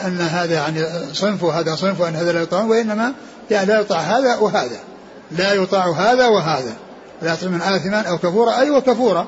أن, 0.06 0.22
هذا 0.22 0.54
يعني 0.54 0.86
صنف 1.14 1.44
وهذا 1.44 1.76
صنف 1.76 2.02
وأن 2.02 2.16
هذا 2.16 2.32
لا 2.32 2.42
يطاع 2.42 2.64
وإنما 2.64 3.14
يعني 3.52 3.66
لا 3.66 3.80
يطاع 3.80 4.00
هذا 4.00 4.36
وهذا. 4.36 4.80
لا 5.32 5.54
يطاع 5.54 5.92
هذا 5.92 6.28
وهذا. 6.28 6.74
لا 7.22 7.36
من 7.42 7.62
آثما 7.62 8.02
أو 8.02 8.18
كفورا 8.18 8.60
أي 8.60 8.70
وكفورا 8.70 9.28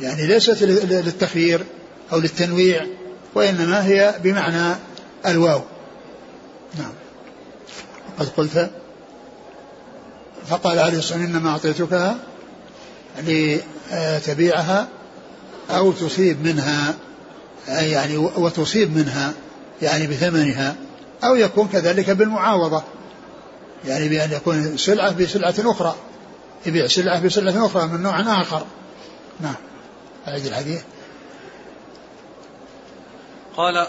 يعني 0.00 0.26
ليست 0.26 0.62
للتخيير 0.62 1.64
أو 2.12 2.18
للتنويع 2.18 2.86
وإنما 3.34 3.86
هي 3.86 4.14
بمعنى 4.22 4.74
الواو. 5.26 5.60
نعم. 6.78 6.92
قد 8.18 8.28
قلت. 8.36 8.70
فقال 10.46 10.78
عليه 10.78 10.98
الصلاة 10.98 11.18
والسلام 11.18 11.36
إنما 11.36 11.50
أعطيتكها 11.50 12.16
لتبيعها 13.18 14.88
أو 15.70 15.92
تصيب 15.92 16.46
منها 16.46 16.94
يعني 17.68 18.16
وتصيب 18.16 18.96
منها 18.96 19.32
يعني 19.82 20.06
بثمنها 20.06 20.76
أو 21.24 21.34
يكون 21.34 21.68
كذلك 21.68 22.10
بالمعاوضة 22.10 22.82
يعني 23.84 24.08
بأن 24.08 24.32
يكون 24.32 24.76
سلعة 24.76 25.12
بسلعة 25.12 25.54
أخرى 25.58 25.94
يبيع 26.66 26.86
سلعة 26.86 27.20
بسلعة 27.20 27.66
أخرى 27.66 27.86
من 27.86 28.02
نوع 28.02 28.20
آخر. 28.42 28.66
نعم. 29.40 29.54
أعيد 30.28 30.46
الحديث. 30.46 30.82
قال 33.56 33.86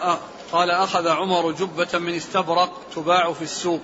قال 0.51 0.71
أخذ 0.71 1.07
عمر 1.07 1.51
جبة 1.51 1.99
من 1.99 2.13
استبرق 2.13 2.81
تباع 2.95 3.33
في 3.33 3.41
السوق. 3.41 3.81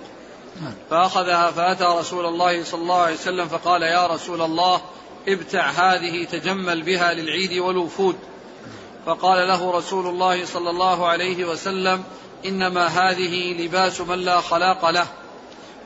نعم. 0.62 0.74
فأخذها 0.90 1.50
فأتى 1.50 1.84
رسول 1.84 2.26
الله 2.26 2.64
صلى 2.64 2.82
الله 2.82 3.00
عليه 3.00 3.14
وسلم 3.14 3.48
فقال 3.48 3.82
يا 3.82 4.06
رسول 4.06 4.42
الله 4.42 4.80
ابتع 5.28 5.70
هذه 5.70 6.24
تجمل 6.24 6.82
بها 6.82 7.14
للعيد 7.14 7.52
والوفود. 7.52 8.16
فقال 9.06 9.48
له 9.48 9.70
رسول 9.70 10.06
الله 10.06 10.44
صلى 10.44 10.70
الله 10.70 11.08
عليه 11.08 11.44
وسلم 11.44 12.04
إنما 12.46 12.86
هذه 12.86 13.62
لباس 13.62 14.00
من 14.00 14.18
لا 14.18 14.40
خلاق 14.40 14.90
له. 14.90 15.06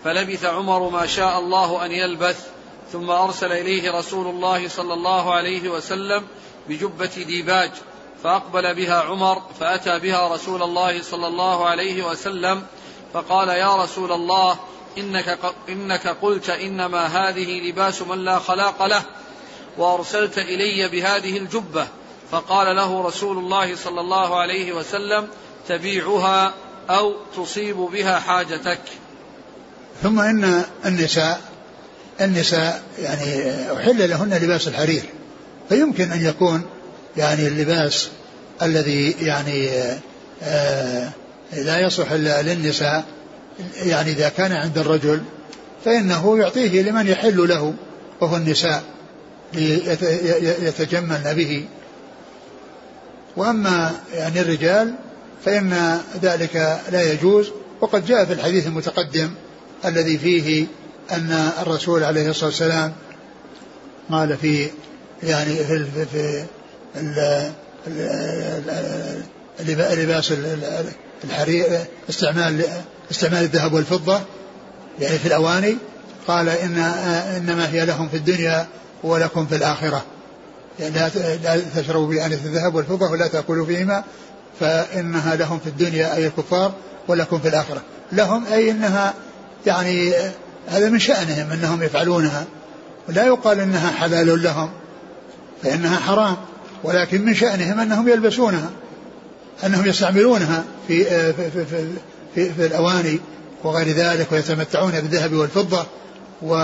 فلبث 0.04 0.44
عمر 0.44 0.88
ما 0.88 1.06
شاء 1.06 1.38
الله 1.38 1.84
أن 1.84 1.92
يلبث 1.92 2.48
ثم 2.92 3.10
أرسل 3.10 3.52
إليه 3.52 3.98
رسول 3.98 4.26
الله 4.26 4.68
صلى 4.68 4.94
الله 4.94 5.34
عليه 5.34 5.68
وسلم 5.68 6.24
بجبة 6.68 7.24
ديباج 7.26 7.70
فأقبل 8.24 8.74
بها 8.74 9.02
عمر 9.02 9.42
فأتى 9.60 9.98
بها 9.98 10.34
رسول 10.34 10.62
الله 10.62 11.02
صلى 11.02 11.26
الله 11.26 11.66
عليه 11.66 12.06
وسلم 12.06 12.66
فقال 13.12 13.48
يا 13.48 13.76
رسول 13.76 14.12
الله 14.12 14.58
إنك 14.98 15.38
إنك 15.68 16.06
قلت 16.06 16.50
إنما 16.50 17.06
هذه 17.06 17.68
لباس 17.68 18.02
من 18.02 18.24
لا 18.24 18.38
خلاق 18.38 18.86
له. 18.86 19.02
وأرسلت 19.78 20.38
إلي 20.38 20.88
بهذه 20.88 21.38
الجبة 21.38 21.86
فقال 22.30 22.76
له 22.76 23.06
رسول 23.06 23.38
الله 23.38 23.76
صلى 23.76 24.00
الله 24.00 24.40
عليه 24.40 24.72
وسلم 24.72 25.28
تبيعها 25.68 26.54
أو 26.90 27.14
تصيب 27.36 27.76
بها 27.76 28.18
حاجتك. 28.18 28.80
ثم 30.02 30.20
إن 30.20 30.62
النساء 30.86 31.40
النساء 32.20 32.82
يعني 32.98 33.54
أحل 33.72 34.10
لهن 34.10 34.34
لباس 34.34 34.68
الحرير 34.68 35.02
فيمكن 35.68 36.12
أن 36.12 36.24
يكون 36.26 36.62
يعني 37.16 37.46
اللباس 37.46 38.08
الذي 38.62 39.10
يعني 39.10 39.68
آه 40.42 41.10
لا 41.52 41.80
يصلح 41.80 42.10
إلا 42.10 42.42
للنساء 42.42 43.04
يعني 43.76 44.10
إذا 44.10 44.28
كان 44.28 44.52
عند 44.52 44.78
الرجل 44.78 45.22
فإنه 45.84 46.38
يعطيه 46.38 46.82
لمن 46.82 47.06
يحل 47.06 47.48
له 47.48 47.74
وهو 48.20 48.36
النساء. 48.36 48.82
ليتجملن 49.54 51.34
به. 51.34 51.64
وأما 53.36 53.92
يعني 54.14 54.40
الرجال 54.40 54.94
فإن 55.44 55.98
ذلك 56.22 56.80
لا 56.92 57.12
يجوز 57.12 57.50
وقد 57.80 58.06
جاء 58.06 58.24
في 58.24 58.32
الحديث 58.32 58.66
المتقدم 58.66 59.30
الذي 59.84 60.18
فيه 60.18 60.66
أن 61.12 61.50
الرسول 61.62 62.04
عليه 62.04 62.30
الصلاة 62.30 62.46
والسلام 62.46 62.92
قال 64.10 64.36
في 64.36 64.70
يعني 65.22 65.54
في, 65.54 65.84
في, 65.84 66.06
في 66.06 67.50
لباس 69.94 70.32
الحرير 71.24 71.66
استعمال 72.08 72.64
استعمال 73.10 73.42
الذهب 73.42 73.72
والفضة 73.72 74.20
يعني 75.00 75.18
في 75.18 75.26
الأواني 75.26 75.76
قال 76.26 76.48
إن 76.48 76.78
إنما 77.36 77.68
هي 77.72 77.86
لهم 77.86 78.08
في 78.08 78.16
الدنيا 78.16 78.66
ولكم 79.04 79.46
في 79.46 79.56
الآخرة. 79.56 80.02
يعني 80.80 80.94
لا 81.42 81.60
تشربوا 81.76 82.06
بآنية 82.06 82.36
الذهب 82.36 82.74
والفضة 82.74 83.10
ولا 83.10 83.26
تأكلوا 83.26 83.66
فيهما 83.66 84.04
فإنها 84.60 85.36
لهم 85.36 85.58
في 85.58 85.66
الدنيا 85.66 86.16
أي 86.16 86.26
الكفار 86.26 86.72
ولكم 87.08 87.38
في 87.38 87.48
الآخرة. 87.48 87.82
لهم 88.12 88.46
أي 88.46 88.70
أنها 88.70 89.14
يعني 89.66 90.12
هذا 90.68 90.88
من 90.88 90.98
شأنهم 90.98 91.52
أنهم 91.52 91.82
يفعلونها. 91.82 92.44
ولا 93.08 93.26
يقال 93.26 93.60
أنها 93.60 93.90
حلال 93.90 94.42
لهم 94.42 94.70
فإنها 95.62 95.98
حرام 95.98 96.36
ولكن 96.84 97.24
من 97.24 97.34
شأنهم 97.34 97.80
أنهم 97.80 98.08
يلبسونها 98.08 98.70
أنهم 99.66 99.86
يستعملونها 99.86 100.64
في 100.88 101.04
في 101.04 101.32
في, 101.50 101.64
في, 101.64 101.86
في, 102.34 102.52
في 102.52 102.66
الأواني 102.66 103.20
وغير 103.64 103.88
ذلك 103.88 104.32
ويتمتعون 104.32 104.92
بالذهب 104.92 105.32
والفضة 105.32 105.86
و 106.42 106.54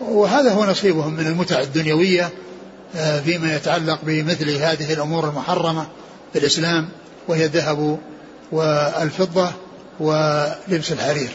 وهذا 0.00 0.52
هو 0.52 0.64
نصيبهم 0.64 1.14
من 1.14 1.26
المتع 1.26 1.60
الدنيوية 1.60 2.30
آه، 2.96 3.20
فيما 3.20 3.56
يتعلق 3.56 3.98
بمثل 4.02 4.50
هذه 4.50 4.92
الأمور 4.92 5.28
المحرمة 5.28 5.86
في 6.32 6.38
الإسلام 6.38 6.88
وهي 7.28 7.44
الذهب 7.44 7.98
والفضة 8.52 9.52
ولبس 10.00 10.92
الحرير. 10.92 11.30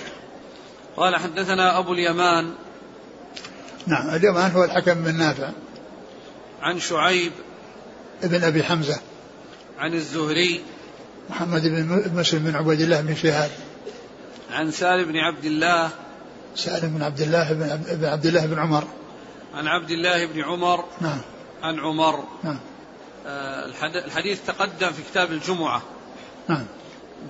قال 0.97 1.15
حدثنا 1.15 1.79
أبو 1.79 1.93
اليمان. 1.93 2.53
نعم 3.87 4.15
اليمان 4.15 4.51
هو 4.51 4.63
الحكم 4.63 4.93
بن 4.93 5.15
نافع. 5.17 5.49
عن 6.61 6.79
شعيب 6.79 7.31
ابن 8.23 8.43
أبي 8.43 8.63
حمزة. 8.63 8.99
عن 9.79 9.93
الزهري. 9.93 10.61
محمد 11.29 11.61
بن 11.61 12.11
مسلم 12.15 12.39
بن 12.39 12.55
عبيد 12.55 12.81
الله 12.81 13.01
بن 13.01 13.15
شهاب. 13.15 13.51
عن 14.51 14.71
سالم 14.71 15.11
بن 15.11 15.17
عبد 15.17 15.45
الله. 15.45 15.89
سالم 16.55 16.97
بن 16.97 17.03
عبد 17.03 17.21
الله 17.21 17.53
بن 17.53 18.05
عبد 18.05 18.25
الله 18.25 18.45
بن 18.45 18.59
عمر. 18.59 18.87
عن 19.53 19.67
عبد 19.67 19.91
الله 19.91 20.25
بن 20.25 20.43
عمر. 20.43 20.85
نعم. 21.01 21.21
عن 21.63 21.79
عمر. 21.79 22.23
نعم. 22.43 22.59
آه، 23.27 23.65
الحديث 24.05 24.39
تقدم 24.47 24.91
في 24.91 25.01
كتاب 25.11 25.31
الجمعة. 25.31 25.81
نعم. 26.47 26.65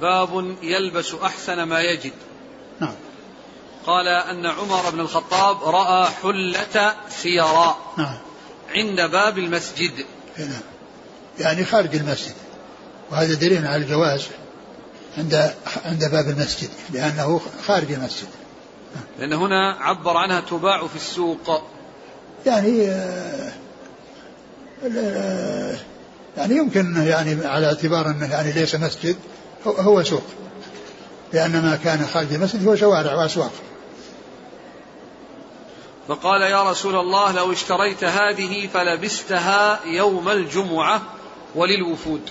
باب 0.02 0.56
يلبس 0.64 1.14
أحسن 1.14 1.64
ما 1.64 1.82
يجد. 1.82 2.14
نعم. 2.80 2.96
قال 3.86 4.08
أن 4.08 4.46
عمر 4.46 4.90
بن 4.90 5.00
الخطاب 5.00 5.64
رأى 5.64 6.10
حلة 6.24 6.96
سيراء 7.10 7.78
نعم. 7.98 8.18
عند 8.70 9.12
باب 9.12 9.38
المسجد. 9.38 10.06
نعم. 10.38 10.50
يعني 11.40 11.66
خارج 11.66 11.96
المسجد. 11.96 12.34
وهذا 13.12 13.34
دليل 13.34 13.68
على 13.68 13.84
الجواز 13.84 14.28
عند 15.18 15.54
عند 15.86 16.12
باب 16.12 16.30
المسجد 16.30 16.70
لأنه 16.94 17.42
خارج 17.68 17.92
المسجد. 17.92 18.28
لأن 19.20 19.34
هنا 19.34 19.78
عبر 19.80 20.18
عنها 20.18 20.40
تباع 20.40 20.88
في 20.88 20.96
السوق. 20.96 21.64
يعني 22.46 22.90
آه، 22.90 23.52
آه، 24.98 25.78
يعني 26.38 26.56
يمكن 26.56 26.96
يعني 27.08 27.46
على 27.46 27.66
اعتبار 27.66 28.08
أنه 28.08 28.32
يعني 28.32 28.52
ليس 28.52 28.76
مسجد 28.76 29.16
هو 29.66 30.04
سوق. 30.04 30.24
لأن 31.34 31.52
ما 31.52 31.80
كان 31.84 32.06
خارج 32.14 32.34
المسجد 32.34 32.68
هو 32.68 32.76
شوارع 32.76 33.16
وأسواق. 33.16 33.52
فقال 36.08 36.42
يا 36.42 36.70
رسول 36.70 36.96
الله 36.96 37.32
لو 37.32 37.52
اشتريت 37.52 38.04
هذه 38.04 38.68
فلبستها 38.74 39.80
يوم 39.86 40.30
الجمعة 40.30 41.02
وللوفود. 41.56 42.22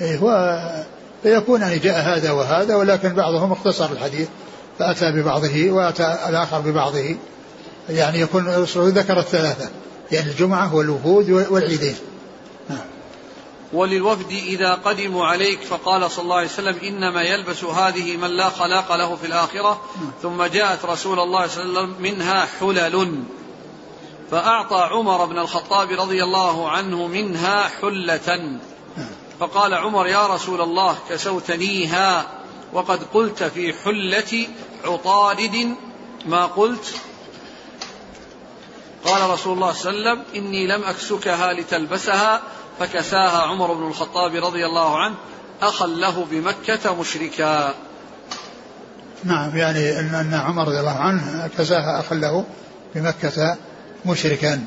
إيه 0.00 0.16
هو 0.16 0.60
فيكون 1.22 1.60
يعني 1.60 1.78
جاء 1.78 2.00
هذا 2.00 2.32
وهذا 2.32 2.76
ولكن 2.76 3.14
بعضهم 3.14 3.52
اختصر 3.52 3.92
الحديث. 3.92 4.28
فأتى 4.78 5.12
ببعضه 5.12 5.70
وأتى 5.70 6.18
الآخر 6.28 6.60
ببعضه. 6.60 7.16
يعني 7.88 8.20
يكون 8.20 8.48
الرسول 8.48 8.90
ذكر 8.90 9.18
الثلاثة. 9.18 9.70
يعني 10.12 10.30
الجمعة 10.30 10.74
والوفود 10.74 11.30
والعيدين. 11.30 11.96
نعم. 12.70 12.78
وللوفد 13.72 14.30
إذا 14.30 14.74
قدموا 14.74 15.26
عليك 15.26 15.60
فقال 15.60 16.10
صلى 16.10 16.22
الله 16.22 16.36
عليه 16.36 16.48
وسلم 16.48 16.76
إنما 16.82 17.22
يلبس 17.22 17.64
هذه 17.64 18.16
من 18.16 18.30
لا 18.30 18.48
خلاق 18.48 18.96
له 18.96 19.16
في 19.16 19.26
الآخرة. 19.26 19.80
ثم 20.22 20.44
جاءت 20.44 20.84
رسول 20.84 21.20
الله 21.20 21.46
صلى 21.46 21.62
الله 21.62 21.80
عليه 21.80 21.90
وسلم 21.90 22.02
منها 22.02 22.46
حلل. 22.60 23.22
فأعطى 24.30 24.88
عمر 24.90 25.24
بن 25.24 25.38
الخطاب 25.38 25.90
رضي 25.90 26.24
الله 26.24 26.70
عنه 26.70 27.06
منها 27.06 27.68
حلة. 27.82 28.58
فقال 29.40 29.74
عمر 29.74 30.06
يا 30.06 30.26
رسول 30.26 30.60
الله 30.60 30.96
كسوتنيها. 31.10 32.26
وقد 32.72 33.02
قلت 33.14 33.42
في 33.42 33.72
حلة 33.72 34.46
عطارد. 34.84 35.74
ما 36.26 36.46
قلت؟ 36.46 36.94
قال 39.04 39.30
رسول 39.30 39.54
الله 39.54 39.72
صلى 39.72 39.90
الله 39.90 40.10
عليه 40.10 40.20
وسلم 40.20 40.44
إني 40.44 40.66
لم 40.66 40.84
أكسكها 40.84 41.52
لتلبسها 41.52 42.42
فكساها 42.78 43.42
عمر 43.42 43.74
بن 43.74 43.86
الخطاب 43.86 44.34
رضي 44.34 44.66
الله 44.66 44.98
عنه 44.98 45.14
أخا 45.62 45.86
له 45.86 46.26
بمكة 46.30 47.00
مشركا. 47.00 47.74
نعم 49.24 49.56
يعني 49.56 50.00
أن 50.00 50.34
عمر 50.34 50.68
رضي 50.68 50.80
الله 50.80 50.98
عنه 50.98 51.50
كساها 51.58 52.00
أخا 52.00 52.14
له 52.14 52.44
بمكة 52.94 53.56
مشركا. 54.06 54.64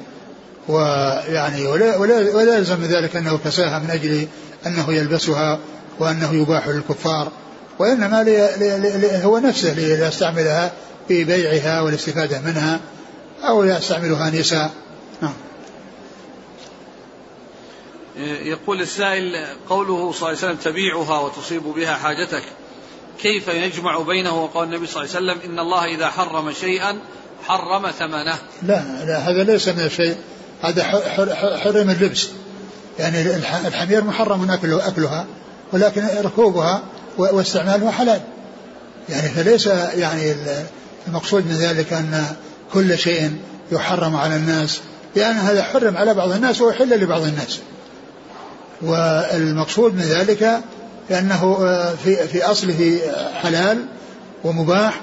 ويعني 0.68 1.66
ولا, 1.66 1.98
ولا, 1.98 2.36
ولا 2.36 2.58
يلزم 2.58 2.84
ذلك 2.84 3.16
أنه 3.16 3.38
كساها 3.38 3.80
من 3.80 3.90
أجل 3.92 4.28
أنه 4.66 4.94
يلبسها 4.94 5.60
وأنه 6.00 6.34
يباح 6.34 6.68
للكفار. 6.68 7.32
وإنما 7.80 8.24
لي 8.24 8.50
لي 8.58 8.98
لي 8.98 9.24
هو 9.24 9.38
نفسه 9.38 9.74
ليستعملها 9.74 10.72
في 11.08 11.24
بيعها 11.24 11.82
والاستفادة 11.82 12.40
منها 12.40 12.80
أو 13.44 13.64
يستعملها 13.64 14.30
نساء. 14.30 14.72
نعم. 15.22 15.34
يقول 18.42 18.82
السائل 18.82 19.48
قوله 19.70 20.12
صلى 20.12 20.18
الله 20.18 20.28
عليه 20.28 20.38
وسلم 20.38 20.56
تبيعها 20.56 21.20
وتصيب 21.20 21.64
بها 21.64 21.94
حاجتك. 21.96 22.44
كيف 23.22 23.48
يجمع 23.48 24.00
بينه 24.00 24.44
وقول 24.44 24.68
النبي 24.68 24.88
صلى 24.88 25.04
الله 25.04 25.16
عليه 25.16 25.26
وسلم 25.26 25.52
إن 25.52 25.60
الله 25.60 25.86
إذا 25.86 26.10
حرم 26.10 26.52
شيئا 26.52 27.00
حرم 27.44 27.92
ثمنه؟ 27.92 28.38
لا 28.64 29.06
لا 29.06 29.18
هذا 29.18 29.44
ليس 29.44 29.68
من 29.68 29.86
الشيء. 29.86 30.16
هذا 30.62 30.84
حرم 31.64 31.90
اللبس. 31.90 32.30
يعني 33.00 33.36
الحمير 33.68 34.04
محرم 34.04 34.52
أكله 34.52 34.88
أكلها 34.88 35.26
ولكن 35.74 36.08
ركوبها 36.24 36.84
واستعمالها 37.18 37.92
حلال 37.92 38.22
يعني 39.10 39.30
فليس 39.30 39.68
يعني 39.98 40.36
المقصود 41.08 41.46
من 41.46 41.56
ذلك 41.56 41.94
أن 41.94 42.24
كل 42.74 42.98
شيء 42.98 43.32
يحرم 43.72 44.16
على 44.16 44.36
الناس 44.36 44.80
لأن 45.16 45.36
هذا 45.36 45.64
حرم 45.64 45.98
على 45.98 46.14
بعض 46.14 46.32
الناس 46.32 46.62
ويحل 46.62 47.00
لبعض 47.02 47.22
الناس. 47.22 47.60
والمقصود 48.82 49.96
من 49.96 50.02
ذلك 50.02 50.60
لأنه 51.10 51.58
آه، 51.62 51.94
في, 52.04 52.28
في 52.28 52.44
أصله 52.44 53.00
حلال 53.42 53.86
ومباح 54.44 55.02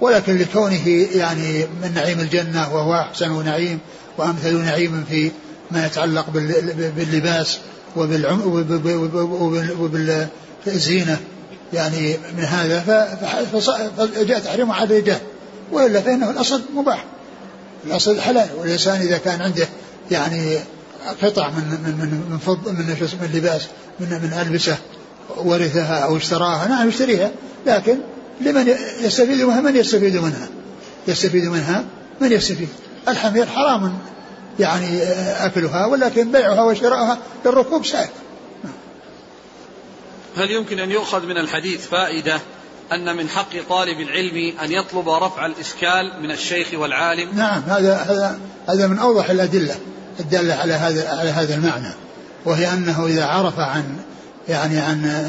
ولكن 0.00 0.38
لكونه 0.38 0.88
يعني 1.14 1.66
من 1.82 1.92
نعيم 1.94 2.20
الجنة 2.20 2.74
وهو 2.74 2.94
أحسن 2.94 3.44
نعيم 3.44 3.78
وأمثل 4.18 4.56
نعيم 4.56 5.04
في 5.08 5.30
ما 5.70 5.86
يتعلق 5.86 6.30
باللباس 6.96 7.58
وبالزينة. 9.80 11.20
يعني 11.72 12.16
من 12.36 12.44
هذا 12.44 12.80
فجاء 13.96 14.40
تحريمه 14.40 14.74
على 14.74 14.84
الرجال 14.84 15.18
وإلا 15.72 16.00
فإنه 16.00 16.30
الأصل 16.30 16.62
مباح. 16.74 17.04
الأصل 17.86 18.20
حلال. 18.20 18.48
والإنسان 18.58 19.00
إذا 19.00 19.18
كان 19.18 19.42
عنده 19.42 19.68
يعني 20.10 20.58
قطع 21.22 21.50
من 21.50 21.64
من 21.84 21.94
من 21.98 22.30
من 22.30 22.38
فض 22.38 22.68
من 22.68 22.86
من 23.20 23.30
لباس 23.34 23.62
من 24.00 24.08
من 24.08 24.38
ألبسة 24.46 24.76
ورثها 25.36 25.98
أو 25.98 26.16
اشتراها 26.16 26.68
نعم 26.68 26.88
يشتريها. 26.88 27.30
لكن 27.66 27.98
لمن 28.40 28.74
يستفيد 29.00 29.42
منها 29.42 29.60
من 29.60 29.76
يستفيد 29.76 30.16
منها؟ 30.16 30.48
يستفيد 31.08 31.44
منها؟ 31.44 31.84
من 32.20 32.32
يستفيد؟ 32.32 32.68
الحمير 33.08 33.46
حرام 33.46 33.98
يعني 34.58 35.02
أكلها 35.46 35.86
ولكن 35.86 36.32
بيعها 36.32 36.62
وشراءها 36.62 37.18
للركوب 37.44 37.86
سائل. 37.86 38.08
هل 40.36 40.50
يمكن 40.50 40.78
أن 40.78 40.90
يؤخذ 40.90 41.26
من 41.26 41.36
الحديث 41.36 41.86
فائدة 41.86 42.40
أن 42.92 43.16
من 43.16 43.28
حق 43.28 43.50
طالب 43.68 44.00
العلم 44.00 44.52
أن 44.62 44.72
يطلب 44.72 45.08
رفع 45.08 45.46
الإشكال 45.46 46.22
من 46.22 46.30
الشيخ 46.30 46.68
والعالم؟ 46.74 47.36
نعم 47.36 47.62
هذا 47.68 47.96
هذا 47.96 48.38
هذا 48.68 48.86
من 48.86 48.98
أوضح 48.98 49.30
الأدلة 49.30 49.74
الدالة 50.20 50.54
على 50.54 50.72
هذا 50.72 51.08
على 51.08 51.30
هذا 51.30 51.54
المعنى 51.54 51.94
وهي 52.44 52.72
أنه 52.72 53.06
إذا 53.06 53.24
عرف 53.24 53.58
عن 53.58 53.96
يعني 54.48 54.78
عن 54.78 55.28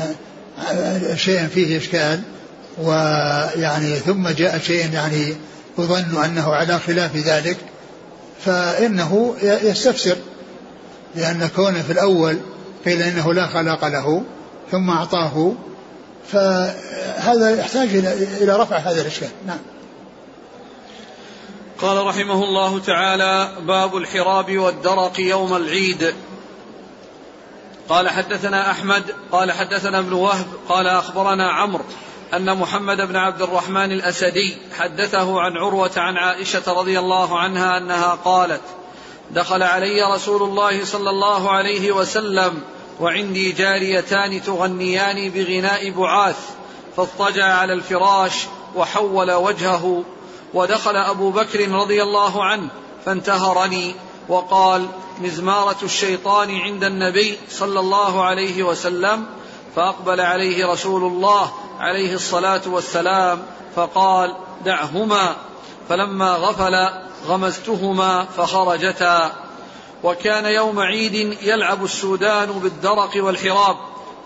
شيء 1.16 1.48
فيه 1.48 1.78
إشكال 1.78 2.22
ويعني 2.82 3.96
ثم 3.96 4.30
جاء 4.30 4.60
شيء 4.60 4.94
يعني 4.94 5.36
يظن 5.80 6.24
أنه 6.24 6.54
على 6.54 6.80
خلاف 6.80 7.16
ذلك 7.16 7.58
فإنه 8.46 9.36
يستفسر 9.42 10.18
لأن 11.16 11.50
كونه 11.56 11.82
في 11.82 11.92
الأول 11.92 12.38
قيل 12.86 13.02
إنه 13.02 13.34
لا 13.34 13.48
خلاق 13.48 13.88
له 13.88 14.24
ثم 14.72 14.90
أعطاه. 14.90 15.54
فهذا 16.28 17.60
يحتاج 17.60 17.90
إلى 18.42 18.56
رفع 18.56 18.78
هذا 18.78 19.02
الإشكال. 19.02 19.30
نعم. 19.48 19.60
قال 21.82 22.06
رحمه 22.06 22.44
الله 22.44 22.80
تعالى 22.80 23.50
باب 23.68 23.98
الحراب 23.98 24.58
والدرق 24.58 25.20
يوم 25.20 25.56
العيد. 25.56 26.14
قال 27.90 28.10
حدثنا 28.10 28.72
أحمد 28.72 29.04
قال 29.32 29.52
حدثنا 29.52 30.00
ابن 30.00 30.14
وهب 30.14 30.46
قال 30.70 30.88
أخبرنا 30.88 31.52
عمرو 31.52 31.84
أن 32.34 32.58
محمد 32.58 32.98
بن 32.98 33.16
عبد 33.16 33.42
الرحمن 33.42 33.92
الأسدي 33.92 34.58
حدثه 34.78 35.40
عن 35.40 35.58
عروة 35.58 35.92
عن 35.98 36.18
عائشة 36.18 36.74
رضي 36.74 37.00
الله 37.00 37.40
عنها 37.40 37.78
أنها 37.78 38.18
قالت 38.26 38.62
دخل 39.32 39.64
علي 39.64 40.14
رسول 40.16 40.44
الله 40.44 40.86
صلى 40.86 41.10
الله 41.10 41.52
عليه 41.52 41.92
وسلم 41.92 42.62
وعندي 43.02 43.52
جاريتان 43.52 44.44
تغنيان 44.44 45.30
بغناء 45.30 45.90
بعاث 45.92 46.38
فاضطجع 46.98 47.46
على 47.46 47.74
الفراش 47.74 48.34
وحول 48.76 49.32
وجهه 49.32 50.04
ودخل 50.54 50.96
أبو 50.96 51.32
بكر 51.32 51.72
رضي 51.72 52.04
الله 52.04 52.44
عنه 52.44 52.70
فانتهرني 53.06 53.96
وقال 54.30 54.88
مزمارة 55.22 55.78
الشيطان 55.84 56.58
عند 56.58 56.84
النبي 56.84 57.38
صلى 57.50 57.80
الله 57.80 58.24
عليه 58.24 58.64
وسلم 58.64 59.26
فأقبل 59.76 60.22
عليه 60.22 60.68
رسول 60.68 61.04
الله 61.04 61.52
عليه 61.80 62.14
الصلاة 62.14 62.62
والسلام 62.66 63.42
فقال 63.76 64.36
دعهما 64.66 65.36
فلما 65.90 66.34
غفل 66.34 66.90
غمزتهما 67.28 68.26
فخرجتا. 68.26 69.32
وكان 70.04 70.46
يوم 70.46 70.80
عيد 70.80 71.38
يلعب 71.42 71.84
السودان 71.84 72.50
بالدرق 72.50 73.12
والحراب 73.16 73.78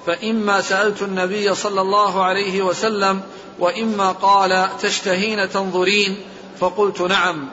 فإما 0.06 0.62
سألت 0.62 1.02
النبي 1.02 1.56
صلى 1.56 1.82
الله 1.82 2.24
عليه 2.24 2.62
وسلم 2.62 3.22
وإما 3.60 4.12
قال 4.12 4.70
تشتهين 4.82 5.50
تنظرين؟ 5.50 6.18
فقلت 6.60 7.02
نعم. 7.02 7.50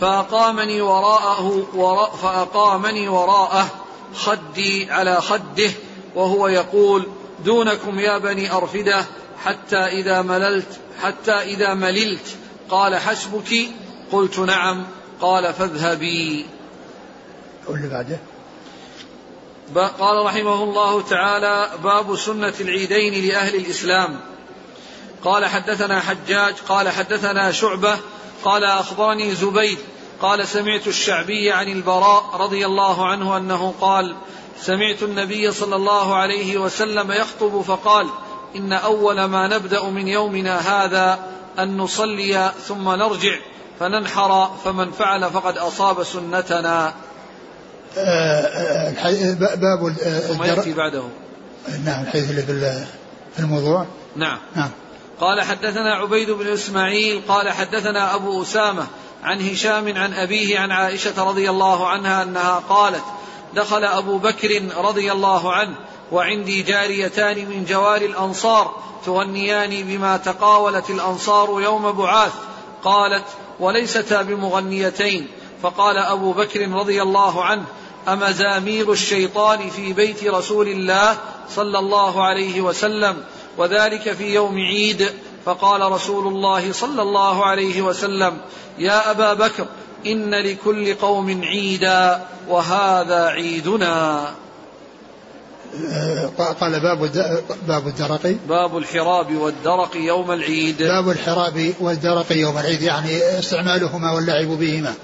فأقامني 0.00 0.80
وراءه 0.80 1.66
وراء 1.74 2.10
فأقامني 2.10 3.08
وراءه 3.08 3.66
خدي 4.14 4.90
على 4.90 5.20
خده 5.20 5.70
وهو 6.14 6.48
يقول 6.48 7.06
دونكم 7.44 7.98
يا 7.98 8.18
بني 8.18 8.52
أرفدة 8.52 9.04
حتى 9.44 9.76
إذا 9.76 10.22
مللت 10.22 10.80
حتى 11.02 11.32
إذا 11.32 11.74
مللت. 11.74 12.36
قال 12.70 12.96
حسبك؟ 12.96 13.68
قلت 14.12 14.38
نعم. 14.38 14.84
قال 15.20 15.54
فاذهبي. 15.54 16.46
واللي 17.68 17.88
بعده. 17.88 18.18
قال 19.98 20.26
رحمه 20.26 20.62
الله 20.62 21.02
تعالى 21.02 21.70
باب 21.84 22.16
سنة 22.16 22.54
العيدين 22.60 23.28
لأهل 23.28 23.54
الإسلام. 23.54 24.20
قال 25.24 25.46
حدثنا 25.46 26.00
حجاج 26.00 26.54
قال 26.68 26.88
حدثنا 26.88 27.52
شعبة 27.52 27.98
قال 28.44 28.64
أخبرني 28.64 29.34
زبيد 29.34 29.78
قال 30.22 30.48
سمعت 30.48 30.86
الشعبي 30.86 31.52
عن 31.52 31.68
البراء 31.68 32.24
رضي 32.34 32.66
الله 32.66 33.06
عنه 33.06 33.36
أنه 33.36 33.74
قال 33.80 34.16
سمعت 34.60 35.02
النبي 35.02 35.52
صلى 35.52 35.76
الله 35.76 36.14
عليه 36.14 36.58
وسلم 36.58 37.12
يخطب 37.12 37.62
فقال 37.62 38.08
إن 38.56 38.72
أول 38.72 39.24
ما 39.24 39.48
نبدأ 39.48 39.84
من 39.84 40.08
يومنا 40.08 40.84
هذا 40.84 41.18
أن 41.58 41.76
نصلي 41.76 42.52
ثم 42.68 42.88
نرجع 42.88 43.36
فننحر 43.80 44.50
فمن 44.64 44.90
فعل 44.90 45.30
فقد 45.30 45.58
أصاب 45.58 46.02
سنتنا. 46.02 46.94
باب 49.56 49.92
ثم 50.28 50.42
يأتي 50.42 50.72
بعده. 50.72 51.02
نعم 51.84 52.02
الحديث 52.02 52.30
اللي 52.30 52.86
في 53.36 53.40
الموضوع. 53.40 53.86
نعم. 54.16 54.38
نعم. 54.56 54.70
قال 55.20 55.40
حدثنا 55.40 55.94
عبيد 55.94 56.30
بن 56.30 56.48
إسماعيل 56.52 57.22
قال 57.28 57.50
حدثنا 57.50 58.14
أبو 58.14 58.42
أسامة 58.42 58.86
عن 59.22 59.50
هشام 59.50 59.98
عن 59.98 60.14
أبيه 60.14 60.58
عن 60.58 60.70
عائشة 60.70 61.24
رضي 61.28 61.50
الله 61.50 61.88
عنها 61.88 62.22
أنها 62.22 62.62
قالت 62.68 63.04
دخل 63.54 63.84
أبو 63.84 64.18
بكر 64.18 64.62
رضي 64.76 65.12
الله 65.12 65.52
عنه 65.52 65.74
وعندي 66.12 66.62
جاريتان 66.62 67.48
من 67.48 67.64
جوار 67.64 68.02
الأنصار 68.02 68.76
تغنيان 69.06 69.70
بما 69.70 70.16
تقاولت 70.16 70.90
الأنصار 70.90 71.60
يوم 71.60 71.92
بعاث. 71.92 72.32
قالت 72.82 73.24
وليستا 73.60 74.22
بمغنيتين. 74.22 75.28
فقال 75.62 75.96
أبو 75.98 76.32
بكر 76.32 76.68
رضي 76.68 77.02
الله 77.02 77.44
عنه 77.44 77.64
امزامير 78.08 78.92
الشيطان 78.92 79.70
في 79.70 79.92
بيت 79.92 80.24
رسول 80.24 80.68
الله 80.68 81.16
صلى 81.50 81.78
الله 81.78 82.24
عليه 82.24 82.60
وسلم 82.60 83.16
وذلك 83.58 84.12
في 84.12 84.34
يوم 84.34 84.58
عيد 84.58 85.08
فقال 85.44 85.92
رسول 85.92 86.26
الله 86.26 86.72
صلى 86.72 87.02
الله 87.02 87.44
عليه 87.46 87.82
وسلم 87.82 88.38
يا 88.78 89.10
أبا 89.10 89.34
بكر 89.34 89.66
إن 90.06 90.34
لكل 90.34 90.94
قوم 90.94 91.42
عيدا 91.44 92.22
وهذا 92.48 93.26
عيدنا. 93.26 94.24
قال 96.60 96.80
باب 96.80 97.10
باب 97.68 97.86
الدرق. 97.86 98.36
باب 98.48 98.78
الحراب 98.78 99.36
والدرق 99.36 99.96
يوم 99.96 100.30
العيد. 100.32 100.82
باب 100.82 101.10
الحراب 101.10 101.74
والدرق 101.80 102.32
يوم 102.32 102.58
العيد 102.58 102.82
يعني 102.82 103.38
استعمالهما 103.38 104.12
واللعب 104.12 104.46
بهما. 104.46 104.94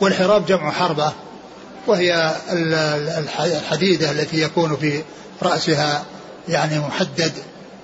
والحراب 0.00 0.46
جمع 0.46 0.70
حربة. 0.70 1.12
وهي 1.86 2.36
الحديدة 3.40 4.10
التي 4.10 4.42
يكون 4.42 4.76
في 4.76 5.02
رأسها 5.42 6.04
يعني 6.48 6.78
محدد 6.78 7.32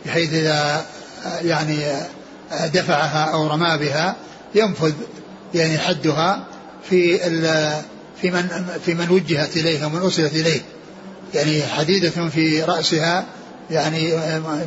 بحيث 0.07 0.35
إذا 0.35 0.85
يعني 1.43 1.79
دفعها 2.75 3.25
أو 3.25 3.47
رمى 3.47 3.79
بها 3.79 4.17
ينفذ 4.55 4.93
يعني 5.55 5.79
حدها 5.79 6.45
في 6.91 7.19
في 8.23 8.31
من 8.31 8.67
في 8.87 8.95
من 8.95 9.11
وجهت 9.11 9.57
إليه 9.57 9.87
ومن 9.87 9.99
أرسلت 9.99 10.35
إليه. 10.35 10.61
يعني 11.35 11.63
حديدة 11.63 12.11
في 12.11 12.63
رأسها 12.63 13.25
يعني 13.71 14.13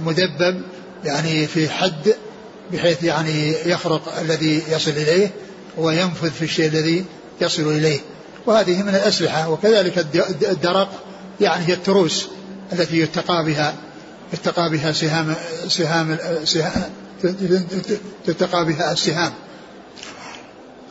مدبب 0.06 0.62
يعني 1.06 1.48
في 1.48 1.70
حد 1.70 2.16
بحيث 2.74 3.04
يعني 3.04 3.54
يخرق 3.66 4.20
الذي 4.20 4.64
يصل 4.70 4.92
إليه 4.92 5.32
وينفذ 5.78 6.32
في 6.32 6.42
الشيء 6.42 6.68
الذي 6.68 7.06
يصل 7.42 7.68
إليه. 7.68 8.00
وهذه 8.46 8.84
من 8.84 8.90
الأسلحة 8.90 9.50
وكذلك 9.50 9.98
الدرق 10.42 10.90
يعني 11.42 11.68
هي 11.68 11.74
التروس 11.74 12.28
التي 12.74 13.00
يتقى 13.00 13.46
بها 13.46 13.74
يتقى 14.34 14.70
بها 14.70 14.92
سهام 14.92 15.36
سهام, 15.68 16.18
سهام 16.44 16.90
تتقى 18.26 18.66
بها 18.66 18.92
السهام. 18.92 19.34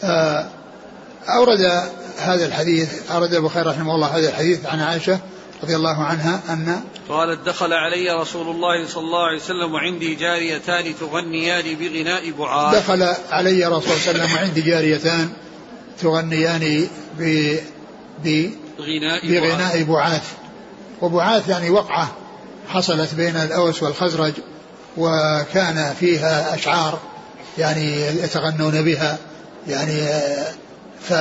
آه، 0.05 0.49
أورد 1.29 1.61
هذا 2.19 2.47
الحديث 2.47 3.11
أورد 3.11 3.35
البخاري 3.35 3.71
رحمه 3.71 3.95
الله 3.95 4.07
هذا 4.07 4.29
الحديث 4.29 4.67
عن 4.67 4.81
عائشة 4.81 5.19
رضي 5.63 5.77
الله 5.77 6.05
عنها 6.05 6.41
أن 6.49 6.81
قالت 7.09 7.47
دخل 7.47 7.73
علي 7.73 8.11
رسول 8.11 8.49
الله 8.49 8.87
صلى 8.87 9.05
الله 9.05 9.27
عليه 9.27 9.39
وسلم 9.39 9.75
وعندي 9.75 10.15
جاريتان 10.15 10.95
تغنيان 11.01 11.75
بغناء 11.75 12.31
بعاث 12.31 12.77
دخل 12.77 13.03
علي 13.31 13.67
رسول 13.67 13.73
الله 13.73 13.81
صلى 13.81 14.13
الله 14.13 14.23
عليه 14.23 14.25
وسلم 14.25 14.35
وعندي 14.35 14.61
جاريتان 14.61 15.31
تغنيان 15.99 16.89
ب 17.19 17.57
بغناء, 18.25 19.29
بغناء 19.29 19.83
بعاث. 19.83 20.33
وبعاث 21.03 21.49
يعني 21.49 21.71
وقعة 21.71 22.13
حصلت 22.69 23.15
بين 23.15 23.37
الأوس 23.37 23.83
والخزرج 23.83 24.33
وكان 24.97 25.95
فيها 26.01 26.55
أشعار 26.55 26.99
يعني 27.59 28.07
يتغنون 28.07 28.83
بها 28.83 29.19
يعني 29.69 30.09
ف 31.01 31.13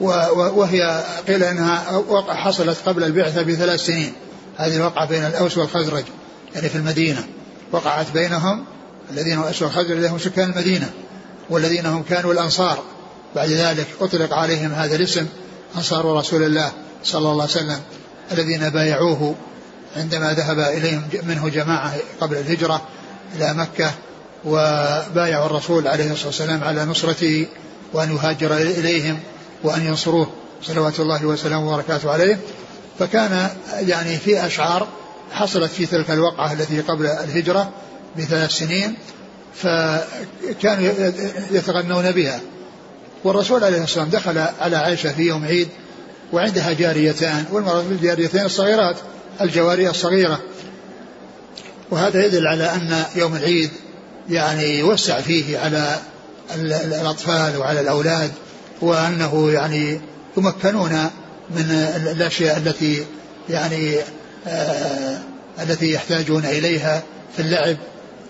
وهي 0.00 1.04
قيل 1.28 1.44
إنها 1.44 2.02
حصلت 2.28 2.78
قبل 2.86 3.04
البعثة 3.04 3.42
بثلاث 3.42 3.80
سنين. 3.80 4.12
هذه 4.56 4.76
الوقعة 4.76 5.08
بين 5.08 5.24
الأوس 5.24 5.58
والخزرج 5.58 6.04
يعني 6.54 6.68
في 6.68 6.76
المدينة. 6.76 7.26
وقعت 7.72 8.06
بينهم 8.14 8.64
الذين 9.10 9.32
هم 9.32 9.42
الأوس 9.42 9.62
والخزرج 9.62 10.04
هم 10.04 10.18
سكان 10.18 10.50
المدينة 10.50 10.90
والذين 11.50 11.86
هم 11.86 12.02
كانوا 12.02 12.32
الأنصار. 12.32 12.82
بعد 13.34 13.48
ذلك 13.48 13.86
أطلق 14.00 14.32
عليهم 14.32 14.72
هذا 14.72 14.96
الاسم 14.96 15.26
انصار 15.76 16.16
رسول 16.16 16.42
الله 16.42 16.72
صلى 17.04 17.30
الله 17.30 17.42
عليه 17.42 17.52
وسلم 17.52 17.80
الذين 18.32 18.68
بايعوه 18.68 19.34
عندما 19.96 20.32
ذهب 20.32 20.58
إليهم 20.58 21.02
منه 21.22 21.48
جماعة 21.48 21.94
قبل 22.20 22.36
الهجرة 22.36 22.82
إلى 23.36 23.54
مكة 23.54 23.90
وبايعوا 24.44 25.46
الرسول 25.46 25.88
عليه 25.88 26.12
الصلاة 26.12 26.26
والسلام 26.26 26.64
على 26.64 26.84
نصرته 26.84 27.46
وأن 27.92 28.16
يهاجر 28.16 28.56
إليهم 28.56 29.20
وأن 29.62 29.86
ينصروه 29.86 30.30
صلوات 30.62 31.00
الله 31.00 31.26
وسلامه 31.26 31.72
وبركاته 31.72 32.10
عليه. 32.10 32.38
فكان 32.98 33.48
يعني 33.80 34.16
في 34.16 34.46
أشعار 34.46 34.88
حصلت 35.32 35.70
في 35.70 35.86
تلك 35.86 36.10
الوقعة 36.10 36.52
التي 36.52 36.80
قبل 36.80 37.06
الهجرة 37.06 37.70
بثلاث 38.18 38.50
سنين 38.50 38.96
فكانوا 39.54 40.92
يتغنون 41.50 42.10
بها. 42.10 42.40
والرسول 43.24 43.64
عليه 43.64 43.82
الصلاة 43.82 44.04
والسلام 44.04 44.22
دخل 44.22 44.38
على 44.60 44.76
عائشة 44.76 45.12
في 45.12 45.22
يوم 45.22 45.44
عيد 45.44 45.68
وعندها 46.32 46.72
جاريتان 46.72 47.44
والمرأة 47.52 47.82
بالجاريتين 47.82 48.44
الصغيرات 48.44 48.96
الجواري 49.40 49.90
الصغيرة. 49.90 50.40
وهذا 51.90 52.26
يدل 52.26 52.46
على 52.46 52.64
أن 52.64 53.04
يوم 53.16 53.36
العيد 53.36 53.70
يعني 54.28 54.78
يوسع 54.78 55.20
فيه 55.20 55.58
على 55.58 55.98
الأطفال 56.84 57.56
وعلى 57.56 57.80
الأولاد 57.80 58.30
وأنه 58.80 59.50
يعني 59.50 60.00
يمكنون 60.36 60.92
من 61.50 61.70
الأشياء 62.12 62.56
التي 62.56 63.04
يعني 63.50 63.96
آه 64.46 65.18
التي 65.62 65.92
يحتاجون 65.92 66.44
إليها 66.44 67.02
في 67.36 67.42
اللعب 67.42 67.76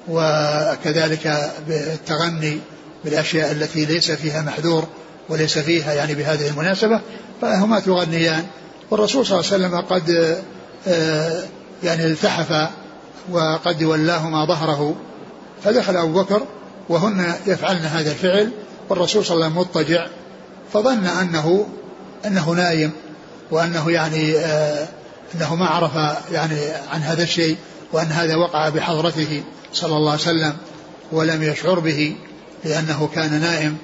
وكذلك 0.09 1.53
بالتغني. 1.69 2.59
بالأشياء 3.05 3.53
التي 3.53 3.85
ليس 3.85 4.11
فيها 4.11 4.43
محذور 4.43 4.85
وليس 5.29 5.59
فيها 5.59 5.95
يعني 5.95 6.15
بهذه 6.15 6.49
المناسبة 6.49 7.01
فهما 7.43 7.81
تغنيان. 7.81 8.45
والرسول 8.91 9.27
صلى 9.27 9.41
الله 9.41 9.53
عليه 9.53 9.65
وسلم 9.67 9.81
قد 9.81 10.37
آه 10.89 11.43
يعني 11.83 12.07
التحف 12.07 12.71
وقد 13.31 13.83
ولاهما 13.83 14.45
ظهره 14.45 14.97
فدخل 15.65 15.97
أبو 15.97 16.23
بكر 16.23 16.43
وهن 16.89 17.35
يفعلن 17.47 17.85
هذا 17.85 18.11
الفعل 18.11 18.51
والرسول 18.89 19.25
صلى 19.25 19.35
الله 19.35 19.47
عليه 19.47 19.57
وسلم 19.57 19.69
مضطجع 19.69 20.07
فظن 20.73 21.07
أنه 21.07 21.67
أنه 22.27 22.51
نايم 22.51 22.91
وأنه 23.51 23.91
يعني 23.91 24.37
آه 24.39 24.89
أنه 25.35 25.55
ما 25.55 25.67
عرف 25.67 26.19
يعني 26.33 26.59
عن 26.93 27.01
هذا 27.01 27.23
الشيء 27.23 27.57
وأن 27.93 28.07
هذا 28.07 28.37
وقع 28.37 28.69
بحضرته 28.69 29.43
صلى 29.73 29.97
الله 29.97 30.11
عليه 30.11 30.23
وسلم 30.23 30.57
ولم 31.13 31.43
يشعر 31.43 31.79
به. 31.79 32.17
لأنه 32.65 33.09
كان 33.15 33.41
نائم 33.41 33.77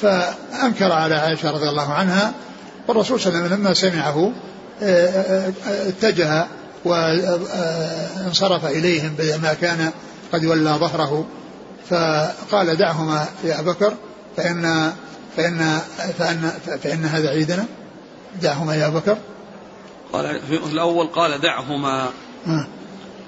فأنكر 0.00 0.92
على 0.92 1.14
عائشة 1.14 1.50
رضي 1.50 1.68
الله 1.68 1.92
عنها 1.92 2.34
والرسول 2.88 3.20
صلى 3.20 3.28
الله 3.28 3.38
عليه 3.38 3.48
وسلم 3.48 3.60
لما 3.60 3.74
سمعه 3.74 4.32
آه، 4.82 5.06
آه، 5.06 5.52
اتجه 5.88 6.46
وانصرف 6.84 8.66
إليهم 8.66 9.14
بما 9.18 9.54
كان 9.54 9.90
قد 10.32 10.44
ولى 10.44 10.70
ظهره 10.70 11.26
فقال 11.90 12.76
دعهما 12.76 13.26
يا 13.44 13.62
بكر 13.62 13.94
فإن 14.36 14.92
فإن 15.36 15.78
فإن 16.18 16.52
فإن 16.82 17.04
هذا 17.04 17.28
عيدنا 17.28 17.64
دعهما 18.42 18.74
يا 18.74 18.88
بكر. 18.88 19.18
قال 20.12 20.40
في 20.48 20.56
الأول 20.56 21.06
قال 21.06 21.40
دعهما 21.40 22.08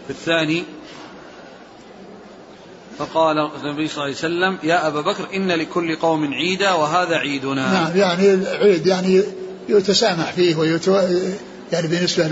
في 0.07 0.11
الثاني 0.11 0.64
فقال 2.98 3.38
النبي 3.38 3.88
صلى 3.88 3.94
الله 3.94 4.02
عليه 4.02 4.12
وسلم 4.12 4.58
يا 4.62 4.87
أبا 4.87 5.00
بكر 5.00 5.28
إن 5.34 5.52
لكل 5.52 5.96
قوم 5.96 6.34
عيدا 6.34 6.72
وهذا 6.72 7.16
عيدنا. 7.16 7.72
نعم 7.72 7.96
يعني 7.96 8.34
العيد 8.34 8.87
يعني 8.87 9.22
يتسامح 9.68 10.32
فيه 10.32 10.56
ويتو 10.56 10.94
يعني 11.72 11.88
بالنسبة 11.88 12.24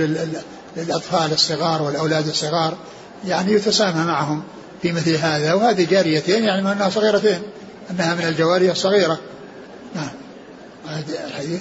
للأطفال 0.77 1.33
الصغار 1.33 1.83
والأولاد 1.83 2.29
الصغار 2.29 2.77
يعني 3.25 3.53
يتسامح 3.53 3.97
معهم 3.97 4.43
في 4.83 4.93
مثل 4.93 5.17
هذا. 5.17 5.55
وهذه 5.55 5.87
جاريتين 5.91 6.45
يعني 6.45 6.73
أنها 6.73 6.91
صغيرتين 6.91 7.43
أنها 7.91 8.15
من 8.15 8.25
الجواري 8.25 8.71
الصغيرة. 8.71 9.19
نعم. 9.95 10.11
الحديث. 11.27 11.61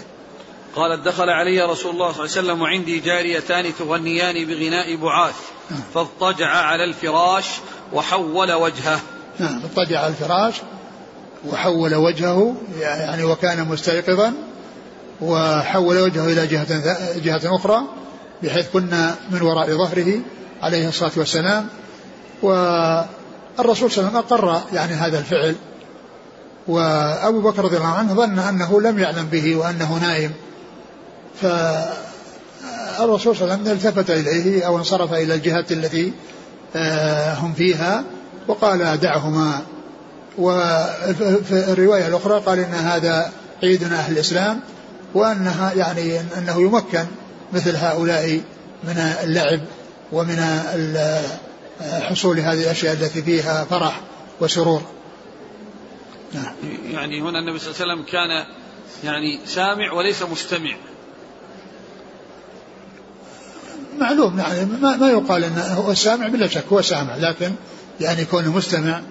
قالت 0.75 1.05
دخل 1.05 1.29
علي 1.29 1.61
رسول 1.61 1.91
الله 1.91 2.11
صلى 2.11 2.25
الله 2.25 2.37
عليه 2.37 2.49
وسلم 2.49 2.61
وعندي 2.61 2.99
جاريتان 2.99 3.75
تغنيان 3.79 4.45
بغناء 4.45 4.95
بعاث 4.95 5.35
نعم. 5.71 5.81
فاضطجع 5.93 6.47
على 6.47 6.83
الفراش 6.83 7.45
وحول 7.93 8.53
وجهه. 8.53 8.99
نعم 9.39 9.61
اضطجع 9.63 9.99
على 9.99 10.07
الفراش 10.07 10.61
وحول 11.47 11.95
وجهه 11.95 12.55
يعني 12.79 13.23
وكان 13.23 13.67
مستيقظا 13.67 14.33
وحول 15.21 15.97
وجهه 15.97 16.25
إلى 16.25 16.47
جهة, 16.47 16.97
جهة 17.19 17.55
أخرى 17.55 17.81
بحيث 18.43 18.65
كنا 18.73 19.15
من 19.31 19.41
وراء 19.41 19.69
ظهره 19.77 20.19
عليه 20.61 20.87
الصلاة 20.87 21.11
والسلام. 21.17 21.67
والرسول 22.41 23.91
صلى 23.91 24.07
الله 24.07 24.09
عليه 24.09 24.17
وسلم 24.19 24.37
أقر 24.39 24.61
يعني 24.73 24.93
هذا 24.93 25.19
الفعل. 25.19 25.55
وأبو 26.67 27.41
بكر 27.41 27.63
رضي 27.63 27.77
الله 27.77 27.93
عنه 27.93 28.13
ظن 28.13 28.39
أنه 28.39 28.81
لم 28.81 28.99
يعلم 28.99 29.25
به 29.25 29.55
وأنه 29.55 29.97
نائم. 30.01 30.31
فالرسول 31.41 33.35
صلى 33.35 33.43
الله 33.43 33.53
عليه 33.53 33.63
وسلم 33.63 33.71
التفت 33.71 34.09
إليه 34.09 34.67
أو 34.67 34.77
انصرف 34.77 35.13
إلى 35.13 35.33
الجهة 35.33 35.65
التي 35.71 36.13
هم 37.39 37.53
فيها. 37.53 38.03
وقال 38.47 38.99
دعهما. 38.99 39.61
وفي 40.37 41.73
الرواية 41.73 42.07
الأخرى 42.07 42.39
قال 42.39 42.59
إن 42.59 42.73
هذا 42.73 43.31
عيدنا 43.63 43.95
أهل 43.95 44.13
الإسلام 44.13 44.59
وأنها 45.13 45.73
يعني 45.73 46.19
أنه 46.19 46.61
يمكن 46.61 47.05
مثل 47.53 47.75
هؤلاء 47.75 48.41
من 48.83 48.97
اللعب 49.23 49.59
ومن 50.11 50.39
حصول 51.81 52.39
هذه 52.39 52.63
الأشياء 52.63 52.93
التي 52.93 53.21
فيها 53.21 53.65
فرح 53.65 54.01
وسرور. 54.41 54.81
نعم. 56.33 56.53
يعني 56.91 57.21
هنا 57.21 57.39
النبي 57.39 57.59
صلى 57.59 57.71
الله 57.71 57.81
عليه 57.81 57.93
وسلم 57.93 58.05
كان 58.11 58.45
يعني 59.03 59.39
سامع 59.45 59.91
وليس 59.91 60.23
مستمع. 60.23 60.75
معلوم 63.99 64.39
يعني 64.39 64.65
ما, 64.65 64.95
ما 64.95 65.09
يقال 65.09 65.43
انه 65.43 65.61
هو 65.61 65.93
سامع 65.93 66.27
بلا 66.27 66.47
شك 66.47 66.63
هو 66.71 66.81
سامع 66.81 67.15
لكن 67.15 67.51
يعني 68.01 68.25
كونه 68.25 68.51
مستمع 68.51 69.01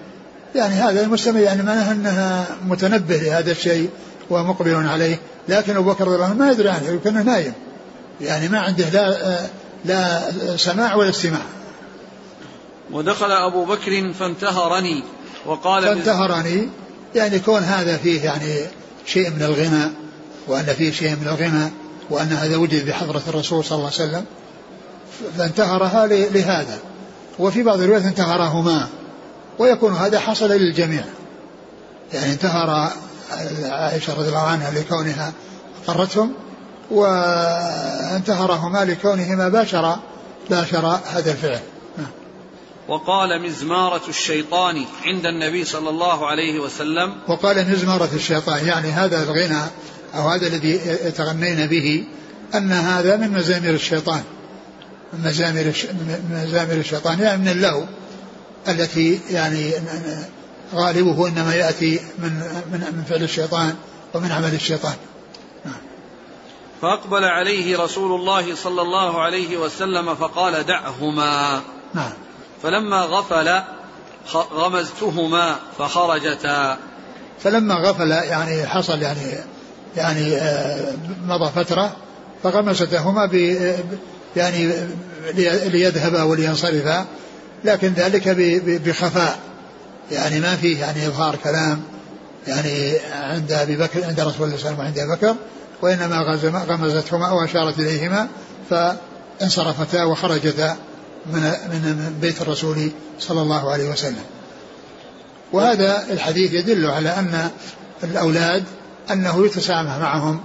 يعني 0.55 0.73
هذا 0.73 1.01
المستمع 1.01 1.39
يعني 1.39 1.63
معناه 1.63 1.91
انها 1.91 2.47
متنبه 2.67 3.17
لهذا 3.17 3.51
الشيء 3.51 3.89
ومقبل 4.29 4.75
عليه 4.75 5.19
لكن 5.49 5.77
أبو 5.77 5.91
بكر 5.91 6.05
رضي 6.05 6.15
الله 6.15 6.25
عنه 6.25 6.33
ما 6.33 6.51
يدري 6.51 6.69
عنه 6.69 6.89
يمكن 6.89 7.25
نايم. 7.25 7.53
يعني 8.21 8.49
ما 8.49 8.59
عنده 8.59 8.89
لا 8.89 9.39
لا 9.85 10.31
سماع 10.57 10.95
ولا 10.95 11.09
استماع. 11.09 11.41
ودخل 12.91 13.31
أبو 13.31 13.65
بكر 13.65 14.13
فانتهرني 14.13 15.03
وقال 15.45 15.83
فانتهرني 15.83 16.69
يعني 17.15 17.39
كون 17.39 17.61
هذا 17.63 17.97
فيه 17.97 18.21
يعني 18.21 18.59
شيء 19.05 19.29
من 19.29 19.43
الغنى 19.43 19.91
وأن 20.47 20.65
فيه 20.65 20.91
شيء 20.91 21.09
من 21.09 21.27
الغنى 21.27 21.71
وأن 22.09 22.27
هذا 22.27 22.57
وجد 22.57 22.87
بحضرة 22.87 23.21
الرسول 23.27 23.63
صلى 23.63 23.77
الله 23.77 23.91
عليه 23.99 24.09
وسلم. 24.09 24.25
فانتهرها 25.37 26.07
لهذا. 26.07 26.79
وفي 27.39 27.63
بعض 27.63 27.81
الروايات 27.81 28.05
انتهرهما 28.05 28.87
ويكون 29.59 29.93
هذا 29.93 30.19
حصل 30.19 30.51
للجميع. 30.51 31.03
يعني 32.13 32.31
انتهر 32.31 32.91
عائشة 33.63 34.13
رضي 34.13 34.27
الله 34.27 34.39
عنها 34.39 34.71
لكونها 34.71 35.33
قرتهم 35.87 36.33
وانتهرهما 36.91 38.85
لكونهما 38.85 39.49
باشر 39.49 39.95
باشر 40.49 40.99
هذا 41.05 41.31
الفعل. 41.31 41.59
نعم. 41.97 42.07
وقال 42.87 43.41
مزمارة 43.41 44.01
الشيطان 44.09 44.85
عند 45.05 45.25
النبي 45.25 45.65
صلى 45.65 45.89
الله 45.89 46.27
عليه 46.27 46.59
وسلم. 46.59 47.13
وقال 47.27 47.71
مزمارة 47.71 48.09
الشيطان 48.13 48.67
يعني 48.67 48.91
هذا 48.91 49.23
الغنى 49.23 49.61
أو 50.15 50.27
هذا 50.27 50.47
الذي 50.47 50.81
يتغنين 51.05 51.67
به 51.67 52.03
أن 52.55 52.71
هذا 52.71 53.17
من 53.17 53.31
مزامير 53.31 53.73
الشيطان. 53.73 54.23
مزامير 55.23 55.73
مزامير 56.31 56.77
الشيطان 56.77 57.19
يعني 57.19 57.41
من 57.41 57.47
اللهو 57.47 57.83
التي 58.67 59.19
يعني 59.29 59.71
غالبه 60.73 61.27
إنما 61.27 61.55
يأتي 61.55 61.99
من 62.17 62.29
من 62.71 62.79
من 62.79 63.03
فعل 63.09 63.23
الشيطان 63.23 63.75
ومن 64.13 64.31
عمل 64.31 64.53
الشيطان. 64.53 64.93
نعم. 65.65 65.81
فأقبل 66.81 67.23
عليه 67.23 67.77
رسول 67.77 68.19
الله 68.19 68.55
صلى 68.55 68.81
الله 68.81 69.21
عليه 69.21 69.57
وسلم 69.57 70.15
فقال 70.15 70.65
دعهما. 70.65 71.61
نعم. 71.93 72.11
فلما 72.63 73.01
غفل 73.01 73.61
غمزتهما 74.33 75.55
فخرجتا. 75.77 76.77
فلما 77.43 77.75
غفل 77.75 78.11
يعني 78.11 78.65
حصل 78.65 79.01
يعني 79.01 79.39
يعني 79.95 80.35
آه، 80.35 80.93
مضى 81.27 81.51
فترة 81.55 81.95
فغمستهما 82.43 83.25
يعني 84.35 84.73
ليذهبا 85.69 86.23
ولينصرفا 86.23 87.05
لكن 87.63 87.93
ذلك 87.93 88.27
بخفاء 88.85 89.39
يعني 90.11 90.39
ما 90.39 90.55
فيه 90.55 90.79
يعني 90.79 91.07
إظهار 91.07 91.35
كلام 91.35 91.81
يعني 92.47 92.93
عند 93.13 93.51
أبي 93.51 93.75
بكر 93.75 94.03
عند 94.03 94.19
رسول 94.19 94.47
الله 94.47 94.57
صلى 94.57 94.69
الله 94.71 94.83
عليه 94.83 94.91
وسلم 94.93 94.99
وعند 94.99 94.99
أبي 94.99 95.11
بكر 95.11 95.35
وإنما 95.81 96.21
غمزتهما 96.67 97.31
وأشارت 97.31 97.79
إليهما 97.79 98.27
فانصرفتا 98.69 100.03
وخرجتا 100.03 100.77
من 101.25 101.41
من 101.69 102.17
بيت 102.21 102.41
الرسول 102.41 102.91
صلى 103.19 103.41
الله 103.41 103.71
عليه 103.71 103.89
وسلم. 103.89 104.23
وهذا 105.53 106.05
الحديث 106.09 106.53
يدل 106.53 106.85
على 106.85 107.09
أن 107.09 107.49
الأولاد 108.03 108.63
أنه 109.11 109.45
يتسامح 109.45 109.97
معهم 109.97 110.41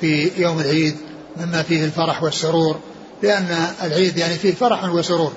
في 0.00 0.30
يوم 0.36 0.60
العيد 0.60 0.96
مما 1.36 1.62
فيه 1.62 1.84
الفرح 1.84 2.22
والسرور 2.22 2.80
لأن 3.22 3.66
العيد 3.82 4.16
يعني 4.16 4.34
فيه 4.34 4.54
فرح 4.54 4.84
وسرور. 4.84 5.32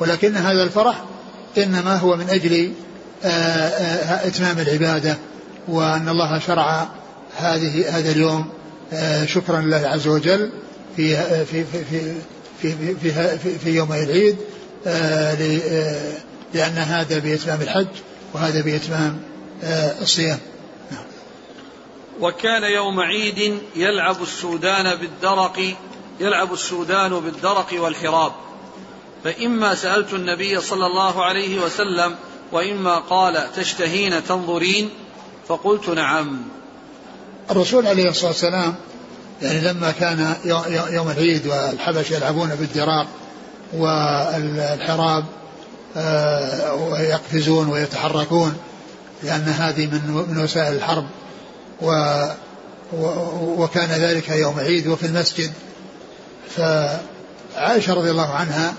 ولكن 0.00 0.36
هذا 0.36 0.62
الفرح 0.62 1.04
إنما 1.58 1.96
هو 1.96 2.16
من 2.16 2.30
أجل 2.30 2.72
آه، 3.24 3.28
آه، 3.28 4.26
إتمام 4.26 4.58
العبادة 4.58 5.18
وأن 5.68 6.08
الله 6.08 6.38
شرع 6.38 6.88
هذه 7.36 7.98
هذا 7.98 8.10
اليوم 8.10 8.48
آه، 8.92 9.26
شكرا 9.26 9.60
لله 9.60 9.76
عز 9.76 10.06
وجل 10.06 10.50
في 10.96 11.16
في 11.44 11.64
في 11.64 11.84
في 11.90 12.14
في, 12.62 12.94
في, 12.94 13.38
في, 13.38 13.58
في 13.58 13.70
يوم 13.70 13.92
العيد 13.92 14.36
لأن 16.54 16.76
هذا 16.78 17.18
بإتمام 17.18 17.62
الحج 17.62 17.86
وهذا 18.34 18.60
بإتمام 18.62 19.20
الصيام. 20.00 20.38
وكان 22.20 22.62
يوم 22.62 23.00
عيد 23.00 23.58
يلعب 23.76 24.22
السودان 24.22 24.94
بالدرق 24.94 25.74
يلعب 26.20 26.52
السودان 26.52 27.20
بالدرق 27.20 27.68
والحراب. 27.72 28.32
فإما 29.24 29.74
سألت 29.74 30.12
النبي 30.12 30.60
صلى 30.60 30.86
الله 30.86 31.24
عليه 31.24 31.60
وسلم 31.60 32.14
وإما 32.52 32.98
قال 32.98 33.52
تشتهين 33.56 34.24
تنظرين؟ 34.24 34.90
فقلت 35.48 35.88
نعم. 35.88 36.42
الرسول 37.50 37.86
عليه 37.86 38.08
الصلاة 38.08 38.30
والسلام 38.30 38.74
يعني 39.42 39.60
لما 39.60 39.90
كان 39.90 40.36
يوم 40.90 41.10
العيد 41.10 41.46
والحبش 41.46 42.10
يلعبون 42.10 42.48
بالدراق 42.48 43.06
والحراب 43.72 45.24
آه، 45.96 46.74
ويقفزون 46.74 47.68
ويتحركون 47.68 48.56
لأن 49.22 49.42
هذه 49.42 49.86
من 49.86 50.24
من 50.28 50.44
وسائل 50.44 50.74
الحرب 50.76 51.06
و 51.82 52.22
وكان 53.42 53.88
ذلك 53.88 54.28
يوم 54.28 54.60
عيد 54.60 54.86
وفي 54.86 55.06
المسجد. 55.06 55.52
فعائشة 56.48 57.94
رضي 57.94 58.10
الله 58.10 58.30
عنها 58.30 58.74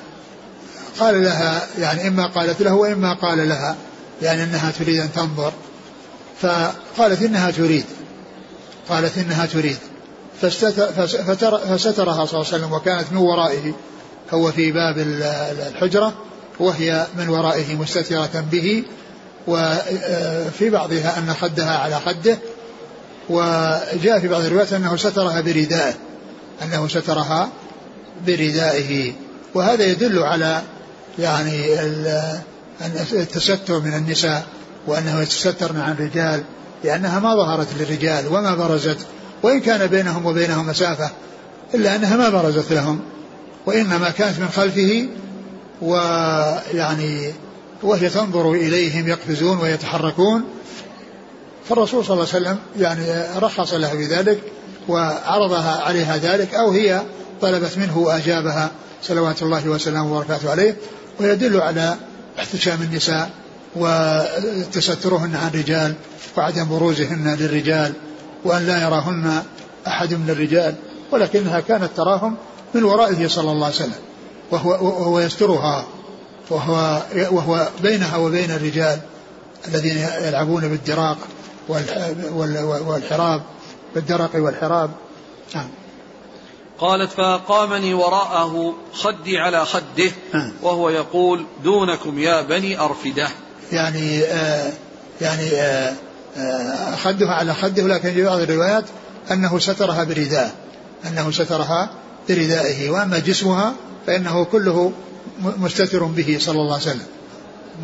قال 0.99 1.23
لها 1.23 1.67
يعني 1.79 2.07
إما 2.07 2.27
قالت 2.27 2.61
له 2.61 2.73
وإما 2.73 3.13
قال 3.13 3.49
لها 3.49 3.75
يعني 4.21 4.43
أنها 4.43 4.71
تريد 4.71 4.99
أن 4.99 5.11
تنظر. 5.11 5.53
فقالت 6.41 7.21
إنها 7.21 7.51
تريد 7.51 7.85
قالت 8.89 9.17
إنها 9.17 9.45
تريد. 9.45 9.77
فسترها 10.41 11.05
صلى 11.05 12.01
الله 12.03 12.25
عليه 12.27 12.39
وسلم 12.39 12.73
وكانت 12.73 13.11
من 13.11 13.17
ورائه. 13.17 13.73
هو 14.31 14.51
في 14.51 14.71
باب 14.71 14.97
الحجرة 14.97 16.13
وهي 16.59 17.07
من 17.17 17.29
ورائه 17.29 17.75
مستترة 17.75 18.45
به 18.51 18.83
وفي 19.47 20.69
بعضها 20.69 21.19
أن 21.19 21.33
خدها 21.41 21.77
على 21.77 21.99
خده 21.99 22.37
وجاء 23.29 24.19
في 24.19 24.27
بعض 24.27 24.41
الروايات 24.41 24.73
أنه 24.73 24.97
سترها 24.97 25.41
بردائه. 25.41 25.93
أنه 26.61 26.87
سترها 26.87 27.49
بردائه. 28.27 29.13
وهذا 29.53 29.85
يدل 29.85 30.19
على 30.19 30.61
يعني 31.19 31.79
التستر 33.13 33.79
من 33.79 33.93
النساء 33.93 34.45
وأنه 34.87 35.21
يتسترن 35.21 35.79
عن 35.79 35.91
الرجال 35.91 36.43
لأنها 36.83 37.19
ما 37.19 37.35
ظهرت 37.35 37.67
للرجال 37.79 38.27
وما 38.27 38.55
برزت 38.55 38.97
وإن 39.43 39.59
كان 39.59 39.87
بينهم 39.87 40.25
وبينهم 40.25 40.67
مسافة 40.67 41.11
إلا 41.73 41.95
أنها 41.95 42.17
ما 42.17 42.29
برزت 42.29 42.71
لهم. 42.71 42.99
وإنما 43.65 44.09
كانت 44.09 44.39
من 44.39 44.49
خلفه 44.49 45.07
ويعني 45.81 47.33
وهي 47.83 48.09
تنظر 48.09 48.51
إليهم 48.51 49.07
يقفزون 49.07 49.59
ويتحركون. 49.59 50.43
فالرسول 51.69 52.05
صلى 52.05 52.13
الله 52.13 52.27
عليه 52.33 52.43
وسلم 52.45 52.57
يعني 52.79 53.05
رخص 53.39 53.73
لها 53.73 53.93
بذلك 53.93 54.52
وعرضها 54.87 55.81
عليها 55.81 56.17
ذلك 56.17 56.53
أو 56.53 56.71
هي 56.71 57.01
طلبت 57.41 57.77
منه 57.77 57.97
وأجابها 57.97 58.71
صلوات 59.01 59.41
الله 59.43 59.67
وسلامه 59.69 60.15
وبركاته 60.15 60.51
عليه 60.51 60.77
ويدل 61.19 61.61
على 61.61 61.95
احتشام 62.39 62.81
النساء 62.81 63.29
وتسترهن 63.75 65.35
عن 65.35 65.47
الرجال 65.47 65.93
وعدم 66.37 66.69
بروزهن 66.69 67.35
للرجال 67.39 67.93
وأن 68.45 68.67
لا 68.67 68.81
يراهن 68.83 69.43
أحد 69.87 70.13
من 70.13 70.29
الرجال 70.29 70.75
ولكنها 71.11 71.59
كانت 71.59 71.89
تراهم 71.97 72.35
من 72.73 72.83
ورائه 72.83 73.27
صلى 73.27 73.51
الله 73.51 73.65
عليه 73.65 73.75
وسلم 73.75 74.01
وهو, 74.51 74.69
وهو 74.69 75.19
يسترها 75.19 75.85
وهو, 76.49 77.01
وهو 77.31 77.67
بينها 77.81 78.17
وبين 78.17 78.51
الرجال 78.51 78.99
الذين 79.67 79.97
يلعبون 80.21 80.67
بالدراق 80.67 81.17
والحراب 82.87 83.41
بالدرق 83.95 84.31
والحراب. 84.35 84.91
نعم. 85.55 85.67
قالت 86.79 87.11
فأقامني 87.11 87.93
وراءه 87.93 88.73
خدي 88.93 89.37
على 89.37 89.65
خده 89.65 90.11
وهو 90.61 90.89
يقول 90.89 91.45
دونكم 91.63 92.19
يا 92.19 92.41
بني 92.41 92.79
أرفدة. 92.79 93.27
يعني 93.71 94.23
آه 94.23 94.71
يعني 95.21 95.51
آه 95.51 95.93
آه 96.37 96.95
خدها 96.95 97.29
على 97.29 97.53
خده 97.53 97.87
لكن 97.87 98.13
في 98.13 98.23
بعض 98.23 98.39
الروايات 98.39 98.83
أنه 99.31 99.59
سترها 99.59 100.03
برداء 100.03 100.55
أنه 101.07 101.31
سترها 101.31 101.89
بردائه 102.29 102.89
وأما 102.89 103.19
جسمها 103.19 103.73
فإنه 104.07 104.43
كله 104.43 104.91
مستتر 105.41 106.03
به 106.03 106.37
صلى 106.39 106.61
الله 106.61 106.73
عليه 106.73 106.83
وسلم 106.83 107.05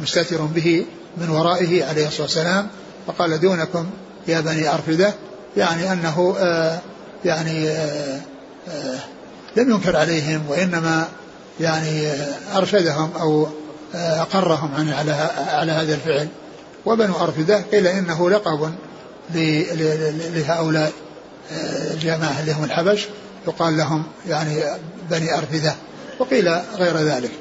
مستتر 0.01 0.41
به 0.41 0.85
من 1.17 1.29
ورائه 1.29 1.85
عليه 1.85 2.07
الصلاة 2.07 2.21
والسلام. 2.21 2.67
فقال 3.07 3.39
دونكم 3.39 3.85
يا 4.27 4.39
بني 4.39 4.73
أرفدة 4.73 5.13
يعني 5.57 5.93
أنه 5.93 6.35
آه 6.39 6.79
يعني 7.25 7.69
آه 7.69 8.19
آه 8.69 8.99
لم 9.55 9.71
ينكر 9.71 9.95
عليهم 9.95 10.41
وإنما 10.49 11.07
يعني 11.59 12.11
أرشدهم 12.55 13.11
أو 13.19 13.47
أقرهم 13.95 14.75
عن 14.75 14.93
على 14.93 15.11
على 15.47 15.71
هذا 15.71 15.93
الفعل. 15.93 16.27
وبنو 16.85 17.15
أرفدة 17.15 17.61
قيل 17.71 17.87
إنه 17.87 18.29
لقب 18.29 18.73
لهؤلاء 20.35 20.91
الجماعة 21.91 22.39
اللي 22.39 22.51
هم 22.53 22.63
الحبش. 22.63 23.07
يقال 23.47 23.77
لهم 23.77 24.03
يعني 24.27 24.63
بني 25.09 25.37
أرفدة 25.37 25.75
وقيل 26.19 26.49
غير 26.75 26.97
ذلك. 26.97 27.31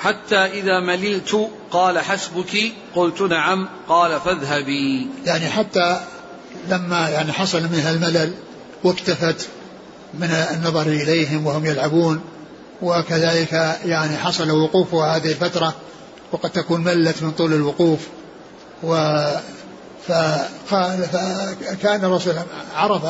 حتى 0.00 0.36
إذا 0.36 0.80
مللت 0.80 1.48
قال 1.70 1.98
حسبك 1.98 2.72
قلت 2.94 3.20
نعم 3.22 3.68
قال 3.88 4.20
فاذهبي 4.20 5.08
يعني 5.24 5.48
حتى 5.48 6.00
لما 6.68 7.08
يعني 7.08 7.32
حصل 7.32 7.62
منها 7.62 7.90
الملل 7.90 8.34
واكتفت 8.84 9.48
من 10.14 10.30
النظر 10.30 10.86
إليهم 10.86 11.46
وهم 11.46 11.66
يلعبون 11.66 12.20
وكذلك 12.82 13.78
يعني 13.84 14.16
حصل 14.16 14.50
وقوفها 14.50 15.16
هذه 15.16 15.30
الفترة 15.30 15.74
وقد 16.32 16.50
تكون 16.50 16.84
ملت 16.84 17.22
من 17.22 17.30
طول 17.30 17.52
الوقوف 17.52 17.98
و 18.82 18.94
فقال 20.08 21.02
فكان 21.12 22.04
الرسول 22.04 22.34
عرف 22.74 23.02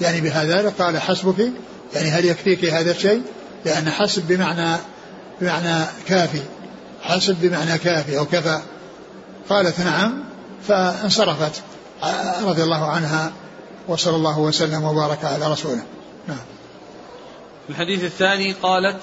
يعني 0.00 0.20
بهذا 0.20 0.72
قال 0.78 0.98
حسبك 0.98 1.50
يعني 1.94 2.10
هل 2.10 2.24
يكفيك 2.24 2.64
هذا 2.64 2.90
الشيء؟ 2.90 3.22
لأن 3.64 3.90
حسب 3.90 4.28
بمعنى 4.28 4.76
بمعنى 5.40 5.84
كافي 6.06 6.42
حسب 7.02 7.36
بمعنى 7.40 7.78
كافي 7.78 8.18
أو 8.18 8.24
كفى. 8.24 8.60
قالت 9.50 9.80
نعم 9.80 10.24
فانصرفت. 10.68 11.62
رضي 12.42 12.62
الله 12.62 12.90
عنها 12.90 13.32
وصلى 13.88 14.16
الله 14.16 14.38
وسلم 14.38 14.84
وبارك 14.84 15.24
على 15.24 15.52
رسوله. 15.52 15.82
نعم. 16.28 16.38
الحديث 17.70 18.04
الثاني 18.04 18.52
قالت 18.52 19.00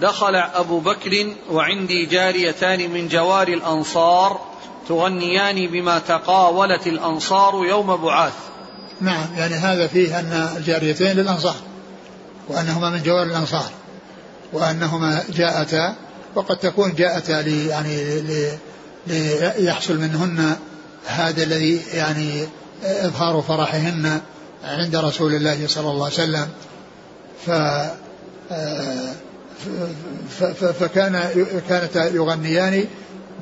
دخل 0.00 0.34
أبو 0.34 0.80
بكر 0.80 1.10
وعندي 1.50 2.06
جاريتان 2.06 2.90
من 2.90 3.08
جوار 3.08 3.48
الأنصار 3.48 4.40
تغنيان 4.88 5.66
بما 5.66 5.98
تقاولت 5.98 6.86
الأنصار 6.86 7.64
يوم 7.64 7.96
بعاث 7.96 8.32
نعم 9.00 9.26
يعني 9.36 9.54
هذا 9.54 9.86
فيه 9.86 10.20
أن 10.20 10.48
الجاريتين 10.56 11.16
للأنصار 11.16 11.54
وأنهما 12.48 12.90
من 12.90 13.02
جوار 13.02 13.22
الأنصار. 13.22 13.70
وأنهما 14.54 15.22
جاءتا 15.36 15.94
وقد 16.34 16.56
تكون 16.56 16.94
جاءتا 16.94 17.42
لي 17.42 17.66
يعني 17.66 18.22
ليحصل 19.06 19.98
منهن 19.98 20.56
هذا 21.06 21.42
الذي 21.42 21.82
يعني 21.94 22.46
إظهار 22.82 23.44
فرحهن 23.48 24.20
عند 24.64 24.96
رسول 24.96 25.34
الله 25.34 25.66
صلى 25.66 25.90
الله 25.90 26.04
عليه 26.04 26.14
وسلم. 26.14 26.48
ف 27.46 27.50
فكان 30.80 31.28
كانتا 31.68 32.04
يغنيان 32.04 32.84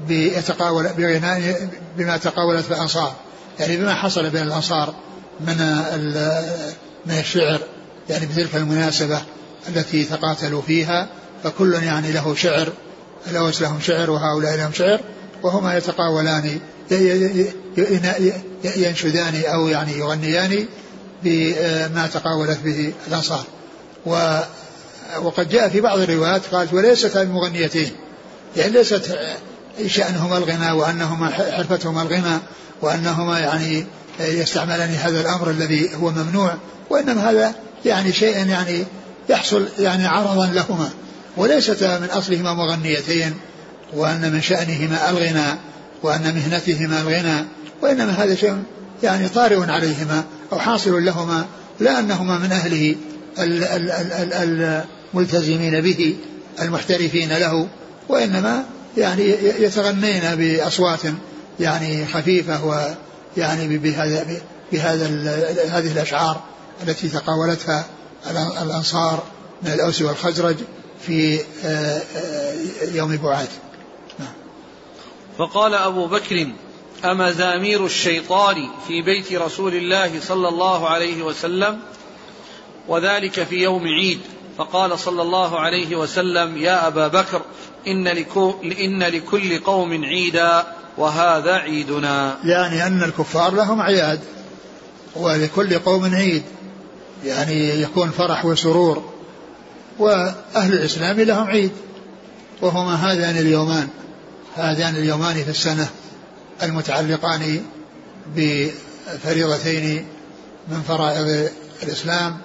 بيتقاول 0.09 0.89
بغناء 0.89 1.69
بما 1.97 2.17
تقاولت 2.17 2.71
الانصار 2.71 3.15
يعني 3.61 3.77
بما 3.77 3.95
حصل 3.95 4.31
بين 4.31 4.43
الأنصار 4.43 4.95
من 5.41 5.57
من 7.07 7.19
الشعر 7.19 7.61
يعني 8.11 8.27
بتلك 8.27 8.57
المناسبة. 8.57 9.21
التي 9.69 10.05
تقاتلوا 10.05 10.63
فيها 10.63 11.09
فكل 11.45 11.75
يعني 11.75 12.13
له 12.13 12.35
شعر 12.35 12.73
الأوس 13.31 13.63
لهم 13.63 13.81
شعر 13.81 14.11
وهؤلاء 14.11 14.57
لهم 14.57 14.73
شعر 14.73 15.01
وهما 15.43 15.77
يتقاولان 15.77 16.59
ينشدان 18.77 19.43
أو 19.47 19.69
يعني 19.69 19.99
يغنيان 19.99 20.67
بما 21.25 22.07
تقاولت 22.15 22.59
به 22.65 22.93
الأنصار 23.09 23.45
و 24.07 24.39
وقد 25.23 25.49
جاء 25.49 25.69
في 25.69 25.81
بعض 25.81 25.99
الروايات 25.99 26.43
قالت 26.53 26.75
وليست 26.75 27.17
المغنيتين. 27.17 27.91
يعني 28.57 28.73
ليست 28.73 29.19
شأنهما 29.87 30.39
الغنى 30.39 30.73
وأنهما 30.73 31.31
حرفتهما 31.31 32.03
الغنى 32.03 32.39
وأنهما 32.83 33.39
يعني 33.39 33.87
يستعملان 34.21 34.91
هذا 34.91 35.21
الأمر 35.21 35.51
الذي 35.51 35.91
هو 35.95 36.11
ممنوع 36.11 36.55
وإنما 36.91 37.31
هذا 37.31 37.55
يعني 37.85 38.13
شيء 38.13 38.47
يعني 38.47 38.85
يحصل 39.33 39.69
يعني 39.79 40.07
عرضا 40.07 40.47
لهما 40.47 40.91
وليستا 41.37 41.99
من 41.99 42.11
أصلهما 42.11 42.55
مغنيتين 42.55 43.35
وأن 43.93 44.33
من 44.33 44.41
شأنهما 44.41 45.11
الغنى 45.11 45.59
وأن 46.03 46.35
مهنتهما 46.35 47.01
الغنى 47.01 47.47
وإنما 47.83 48.13
هذا 48.13 48.35
شيء 48.35 48.63
يعني 49.03 49.29
طارئ 49.29 49.71
عليهما 49.71 50.25
أو 50.53 50.59
حاصل 50.59 51.05
لهما 51.05 51.47
لا 51.81 51.99
أنهما 51.99 52.39
من 52.39 52.53
أهله 52.53 52.97
الملتزمين 55.15 55.81
به 55.81 56.17
المحترفين 56.63 57.33
له 57.33 57.69
وإنما 58.09 58.65
يعني 58.97 59.29
يتغنين 59.59 60.23
بأصوات 60.35 61.01
يعني 61.61 62.07
خفيفة 62.07 62.65
ويعني 62.65 63.79
بهذا 63.79 64.27
بهذا 64.73 65.07
هذه 65.79 65.93
الأشعار 65.93 66.41
التي 66.83 67.09
تقاولتها 67.09 67.85
الأنصار 68.63 69.23
من 69.63 69.73
الأوس 69.73 70.03
والخزرج 70.03 70.57
في 71.07 71.41
آه، 71.65 72.03
آه، 72.17 72.55
يوم 72.95 73.17
بعاث 73.17 73.59
نعم. 74.19 74.33
فقال 75.39 75.75
أبو 75.75 76.07
بكر 76.07 76.47
أمزامير 77.05 77.87
الشيطان 77.87 78.69
في 78.89 79.03
بيت 79.03 79.33
رسول 79.33 79.75
الله 79.75 80.21
صلى 80.21 80.49
الله 80.49 80.89
عليه 80.89 81.23
وسلم 81.23 81.81
وذلك 82.89 83.43
في 83.43 83.57
يوم 83.57 83.83
عيد 83.87 84.21
فقال 84.59 84.99
صلى 84.99 85.23
الله 85.23 85.61
عليه 85.61 85.97
وسلم 85.97 86.57
يا 86.57 86.87
أبا 86.87 87.09
بكر 87.09 87.43
إن, 87.87 88.07
إن 88.65 89.03
لكل 89.03 89.59
قوم 89.59 90.05
عيدا 90.05 90.67
وهذا 90.99 91.53
عيدنا. 91.53 92.39
يعني 92.45 92.87
أن 92.87 93.03
الكفار 93.03 93.55
لهم 93.55 93.81
عياد 93.81 94.21
ولكل 95.17 95.79
قوم 95.79 96.15
عيد. 96.15 96.43
يعني 97.25 97.83
يكون 97.83 98.11
فرح 98.11 98.45
وسرور. 98.45 99.13
وأهل 99.99 100.73
الإسلام 100.73 101.21
لهم 101.21 101.47
عيد 101.47 101.71
وهما 102.61 102.95
هذان 102.95 103.37
اليومان 103.37 103.89
هذان 104.57 104.97
اليومان 104.97 105.35
في 105.35 105.51
السنة 105.51 105.89
المتعلقان 106.63 107.63
بفريضتين 108.37 110.07
من 110.69 110.83
فرائض 110.89 111.51
الإسلام 111.83 112.39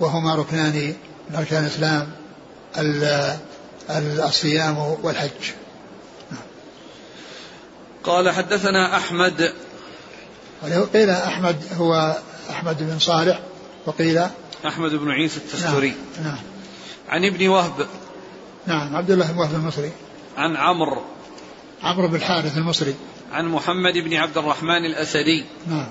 وهما 0.00 0.34
ركنان 0.34 0.94
من 1.30 1.36
أركان 1.36 1.64
الإسلام 1.64 2.10
الصيام 4.28 4.78
والحج. 5.02 5.50
قال 8.04 8.30
حدثنا 8.30 8.96
أحمد. 8.96 9.52
قيل 10.94 11.10
أحمد 11.10 11.56
هو 11.78 12.18
أحمد 12.50 12.76
بن 12.80 12.98
صالح. 12.98 13.40
وقيل 13.86 14.26
أحمد 14.66 14.94
بن 14.94 15.10
عيسى 15.10 15.36
التستوري. 15.36 15.94
نعم, 16.16 16.24
نعم. 16.24 16.38
عن 17.08 17.24
ابن 17.24 17.48
وهب. 17.48 17.86
نعم 18.66 18.96
عبد 18.96 19.10
الله 19.10 19.32
بن 19.32 19.38
وهب 19.38 19.54
المصري. 19.54 19.92
عن 20.36 20.56
عمرو. 20.56 21.02
عمرو 21.82 22.08
بن 22.08 22.14
الحارث 22.14 22.56
المصري. 22.56 22.94
عن 23.32 23.46
محمد 23.46 23.92
بن 23.92 24.14
عبد 24.14 24.38
الرحمن 24.38 24.84
الأسدي. 24.84 25.44
نعم. 25.66 25.88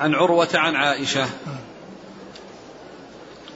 عن 0.00 0.14
عروة 0.14 0.48
عن 0.54 0.74
عائشة. 0.74 1.20
نعم. 1.20 1.58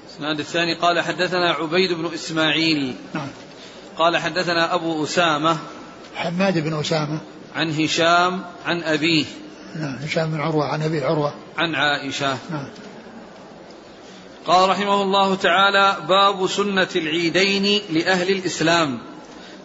الإسناد 0.06 0.38
الثاني 0.40 0.74
قال 0.74 1.00
حدثنا 1.00 1.52
عبيد 1.52 1.92
بن 1.92 2.14
إسماعيل. 2.14 2.94
نعم. 3.14 3.28
قال 3.96 4.16
حدثنا 4.16 4.74
أبو 4.74 5.04
أسامة. 5.04 5.58
حماد 6.16 6.58
بن 6.58 6.80
أسامة. 6.80 7.20
عن 7.56 7.70
هشام 7.70 8.42
عن 8.66 8.82
أبيه. 8.82 9.24
نعم 9.76 9.96
هشام 9.96 10.30
بن 10.30 10.40
عروة 10.40 10.64
عن 10.64 10.82
أبي 10.82 11.04
عروة. 11.04 11.34
عن 11.58 11.74
عائشة. 11.74 12.38
نعم. 12.50 12.66
قال 14.48 14.70
رحمه 14.70 15.02
الله 15.02 15.34
تعالى 15.34 15.96
باب 16.08 16.46
سنة 16.46 16.88
العيدين 16.96 17.82
لأهل 17.90 18.28
الإسلام. 18.30 18.98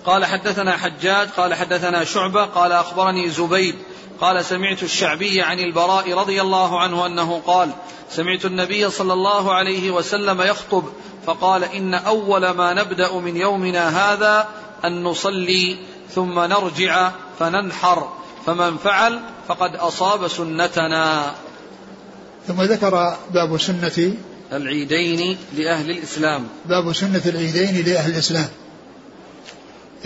قال 0.05 0.25
حدثنا 0.25 0.77
حجاج 0.77 1.29
قال 1.29 1.53
حدثنا 1.53 2.03
شعبة 2.03 2.45
قال 2.45 2.71
أخبرني 2.71 3.29
زبيد 3.29 3.75
قال 4.21 4.45
سمعت 4.45 4.83
الشعبي 4.83 5.41
عن 5.41 5.59
البراء 5.59 6.13
رضي 6.13 6.41
الله 6.41 6.79
عنه 6.79 7.05
أنه 7.05 7.41
قال 7.45 7.69
سمعت 8.09 8.45
النبي 8.45 8.89
صلى 8.89 9.13
الله 9.13 9.53
عليه 9.53 9.91
وسلم 9.91 10.41
يخطب 10.41 10.83
فقال 11.25 11.63
إن 11.63 11.93
أول 11.93 12.49
ما 12.49 12.73
نبدأ 12.73 13.13
من 13.13 13.37
يومنا 13.37 14.13
هذا 14.13 14.47
أن 14.85 15.03
نصلي 15.03 15.77
ثم 16.15 16.39
نرجع 16.39 17.11
فننحر 17.39 18.09
فمن 18.45 18.77
فعل 18.77 19.19
فقد 19.47 19.75
أصاب 19.75 20.27
سنتنا. 20.27 21.33
ثم 22.47 22.61
ذكر 22.61 23.17
باب 23.33 23.57
سنة 23.57 24.13
العيدين 24.51 25.37
لأهل 25.57 25.91
الإسلام. 25.91 26.47
باب 26.65 26.93
سنة 26.93 27.21
العيدين 27.25 27.85
لأهل 27.85 28.11
الإسلام. 28.11 28.49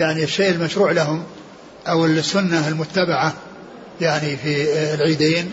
يعني 0.00 0.24
الشيء 0.24 0.50
المشروع 0.50 0.92
لهم 0.92 1.24
أو 1.88 2.06
السنة 2.06 2.68
المتبعة 2.68 3.34
يعني 4.00 4.36
في 4.36 4.74
العيدين 4.94 5.52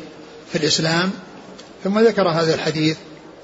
في 0.52 0.58
الإسلام. 0.58 1.12
ثم 1.84 2.00
ذكر 2.00 2.30
هذا 2.30 2.54
الحديث 2.54 2.98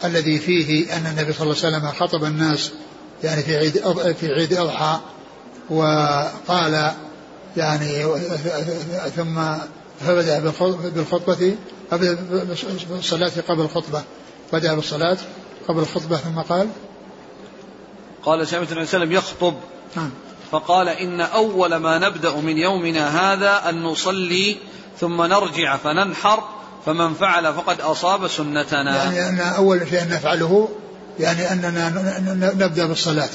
الذي 0.03 0.39
فيه 0.39 0.97
أن 0.97 1.05
النبي 1.05 1.33
صلى 1.33 1.43
الله 1.43 1.55
عليه 1.63 1.77
وسلم 1.77 1.91
خطب 1.91 2.23
الناس 2.23 2.71
يعني 3.23 3.43
في 3.43 3.57
عيد 3.57 3.77
في 4.19 4.27
عيد 4.27 4.53
أضحى 4.53 4.99
وقال 5.69 6.91
يعني 7.57 8.03
ثم 9.15 9.41
فبدأ 10.07 10.39
بالخطبة 10.95 11.55
بالصلاة 11.91 13.31
قبل 13.47 13.61
الخطبة. 13.61 14.03
بدأ 14.53 14.73
بالصلاة 14.73 15.17
قبل 15.67 15.79
الخطبة 15.79 16.17
ثم 16.17 16.39
قال 16.39 16.67
قال 18.23 18.47
سمعت 18.47 18.71
النبي 18.71 18.85
صلى 18.85 19.03
الله 19.03 19.17
عليه 19.17 19.19
وسلم 19.19 19.41
يخطب. 19.41 19.55
نعم. 19.95 20.09
فقال 20.51 20.89
إن 20.89 21.21
أول 21.21 21.75
ما 21.75 21.99
نبدأ 21.99 22.35
من 22.35 22.57
يومنا 22.57 23.33
هذا 23.33 23.69
أن 23.69 23.83
نصلي 23.83 24.57
ثم 24.99 25.21
نرجع 25.21 25.77
فننحر 25.77 26.43
فمن 26.85 27.13
فعل 27.13 27.53
فقد 27.53 27.81
أصاب 27.81 28.27
سنتنا. 28.27 29.03
يعني 29.03 29.29
أن 29.29 29.39
أول 29.39 29.87
شيء 29.89 30.07
نفعله 30.07 30.69
يعني 31.19 31.51
أننا 31.51 31.89
نبدأ 32.53 32.85
بالصلاة. 32.85 33.29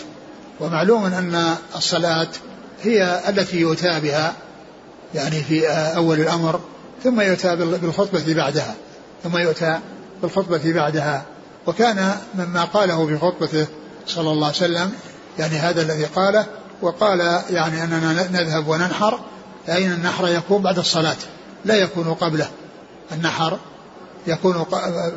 ومعلوم 0.61 1.05
أن 1.05 1.57
الصلاة 1.77 2.29
هي 2.83 3.21
التي 3.29 3.57
يؤتى 3.57 4.01
بها 4.01 4.35
يعني 5.15 5.43
في 5.43 5.69
أول 5.69 6.21
الأمر 6.21 6.61
ثم 7.05 7.21
يؤتى 7.21 7.57
بالخطبة 7.57 8.35
بعدها 8.35 8.75
ثم 9.25 9.37
يؤتى 9.37 9.79
بالخطبة 10.23 10.73
بعدها. 10.73 11.25
وكان 11.67 12.17
مما 12.35 12.65
قاله 12.65 13.07
في 13.07 13.19
خطبته 13.19 13.67
صلى 14.07 14.31
الله 14.31 14.47
عليه 14.47 14.57
وسلم 14.57 14.93
يعني 15.39 15.57
هذا 15.57 15.83
الذي 15.83 16.05
قاله 16.05 16.47
وقال 16.83 17.21
يعني 17.51 17.85
أننا 17.85 18.29
نذهب 18.33 18.69
وننحر 18.69 19.21
فإن 19.67 19.93
النحر 19.93 20.29
يكون 20.29 20.63
بعد 20.63 20.79
الصلاة؟ 20.79 21.17
لا 21.65 21.75
يكون 21.75 22.15
قبله. 22.15 22.49
النحر 23.13 23.59
يكون 24.27 24.67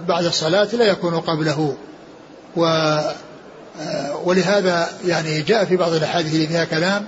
بعد 0.08 0.26
الصلاة 0.26 0.68
لا 0.74 0.86
يكون 0.86 1.20
قبله. 1.20 1.76
و 2.56 2.97
ولهذا 4.24 4.89
يعني 5.06 5.41
جاء 5.41 5.66
في 5.66 5.78
بعض 5.78 5.93
الأحاديث 5.93 6.34
اللي 6.34 6.47
فيها 6.47 6.66
كلام 6.66 7.06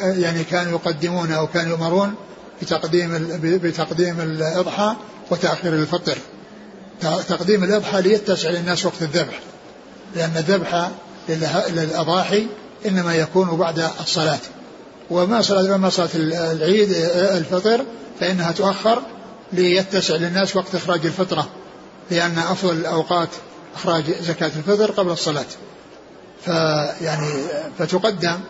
يعني 0.00 0.44
كانوا 0.44 0.72
يقدمون 0.72 1.32
أو 1.32 1.46
كانوا 1.46 1.70
يؤمرون 1.70 2.14
بتقديم 2.62 3.28
بتقديم 3.42 4.20
الإضحى 4.20 4.94
وتأخير 5.30 5.72
الفطر. 5.72 6.18
تقديم 7.00 7.64
الإضحى 7.64 8.02
ليتسع 8.02 8.50
للناس 8.50 8.86
وقت 8.86 9.02
الذبح. 9.02 9.40
لأن 10.14 10.36
الذبح 10.36 10.90
للأضاحي 11.68 12.46
إنما 12.86 13.14
يكون 13.14 13.56
بعد 13.56 13.90
الصلاة. 14.00 14.38
وما 15.10 15.42
صلاة 15.42 15.76
ما 15.76 15.90
صلاة 15.90 16.08
العيد 16.14 16.92
الفطر 17.14 17.84
فإنها 18.20 18.52
تؤخر 18.52 19.02
ليتسع 19.52 20.14
للناس 20.14 20.56
وقت 20.56 20.74
إخراج 20.74 21.06
الفطرة. 21.06 21.48
لأن 22.10 22.38
أفضل 22.38 22.76
الأوقات 22.76 23.28
إخراج 23.74 24.04
زكاة 24.20 24.50
الفطر 24.56 24.90
قبل 24.90 25.10
الصلاة. 25.10 25.44
فيعني 26.44 27.30
فتقدم 27.78 28.40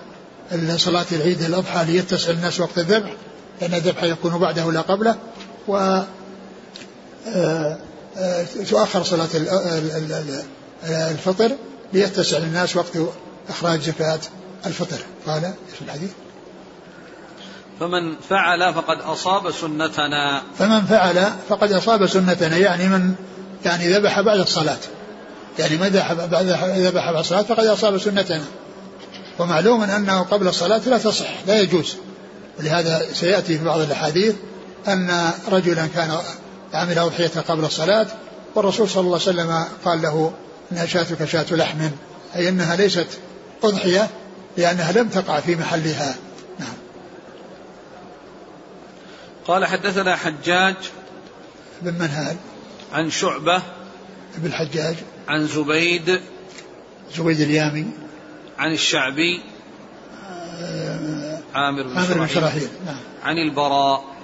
صلاة 0.77 1.07
العيد 1.13 1.43
الأضحى 1.43 1.85
ليتسع 1.85 2.31
الناس 2.31 2.61
وقت 2.61 2.79
الذبح. 2.79 3.11
لأن 3.61 3.75
الذبح 3.75 4.03
يكون 4.03 4.39
بعده 4.39 4.73
لا 4.73 4.81
قبله. 4.81 5.17
و 5.69 6.03
آه، 7.29 7.79
تؤخر 8.71 9.03
صلاة 9.03 9.29
الفطر 10.85 11.51
ليتسع 11.93 12.39
للناس 12.39 12.77
وقت 12.77 12.99
إخراج 13.49 13.81
زكاة 13.81 14.19
الفطر. 14.67 14.99
قال 15.27 15.45
إيش 15.45 15.83
الحديث؟ 15.83 16.11
فمن 17.81 18.17
فعل 18.31 18.75
فقد 18.75 19.01
أصاب 19.01 19.51
سنتنا. 19.51 20.43
فمن 20.59 20.83
فعل 20.83 21.31
فقد 21.49 21.73
أصاب 21.73 22.07
سنتنا 22.07 22.57
يعني 22.57 22.89
من 22.89 23.15
يعني 23.65 23.93
ذبح 23.93 24.21
بعد 24.21 24.39
الصلاة. 24.39 24.79
يعني 25.59 25.77
من 25.77 25.87
ذبح 25.87 26.13
بعد 26.13 26.47
ذبح 26.77 27.11
بعد 27.11 27.19
الصلاة 27.19 27.43
فقد 27.43 27.67
أصاب 27.67 27.99
سنتنا. 27.99 28.45
ومعلوم 29.39 29.83
أنه 29.83 30.23
قبل 30.23 30.49
الصلاة 30.49 30.81
لا 30.87 30.99
تصح 30.99 31.29
لا 31.47 31.61
يجوز. 31.61 31.97
ولهذا 32.59 33.07
سيأتي 33.13 33.59
في 33.59 33.65
بعض 33.65 33.81
الأحاديث 33.81 34.35
أن 34.89 35.31
رجلا 35.53 35.87
كان 35.87 36.19
عمل 36.73 36.99
أضحية 36.99 37.41
قبل 37.41 37.65
الصلاة 37.65 38.07
والرسول 38.55 38.89
صلى 38.89 39.01
الله 39.01 39.21
عليه 39.27 39.31
وسلم 39.31 39.65
قال 39.85 40.03
له 40.03 40.33
إنها 40.73 40.87
شاتك 40.87 41.25
شاة 41.25 41.47
لحم. 41.51 41.89
أي 42.37 42.49
أنها 42.49 42.77
ليست 42.77 43.09
أضحية 43.63 44.11
لأنها 44.57 44.93
لم 44.93 45.09
تقع 45.09 45.41
في 45.41 45.57
محلها. 45.57 46.15
نعم. 46.59 46.75
قال 49.47 49.67
حدثنا 49.67 50.17
حجاج 50.17 50.77
بن 51.83 51.95
منهال. 51.95 52.37
عن 52.93 53.11
شعبة 53.11 53.63
بن 54.39 54.47
الحجاج 54.47 54.97
عن 55.29 55.47
زبيد. 55.47 56.21
زبيد 57.17 57.41
اليامي. 57.41 57.87
عن 58.59 58.73
الشعبي. 58.73 59.43
آه، 60.61 61.39
عامر 61.55 61.83
بن 61.83 62.29
شراحيل 62.29 62.69
نعم. 62.87 63.01
عن 63.23 63.39
البراء. 63.39 64.16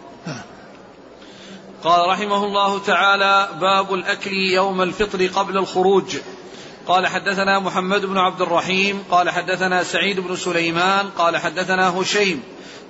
قال 1.85 2.09
رحمه 2.09 2.45
الله 2.45 2.79
تعالى 2.79 3.49
باب 3.61 3.95
الأكل 3.95 4.33
يوم 4.33 4.83
الفطر 4.83 5.27
قبل 5.27 5.59
الخروج. 5.59 6.17
قال 6.87 7.07
حدثنا 7.07 7.59
محمد 7.59 8.07
بن 8.07 8.19
عبد 8.19 8.41
الرحيم 8.41 9.05
قال 9.11 9.31
حدثنا 9.31 9.83
سعيد 9.83 10.21
بن 10.21 10.37
سليمان 10.37 11.11
قال 11.19 11.37
حدثنا 11.37 12.01
هشيم. 12.01 12.43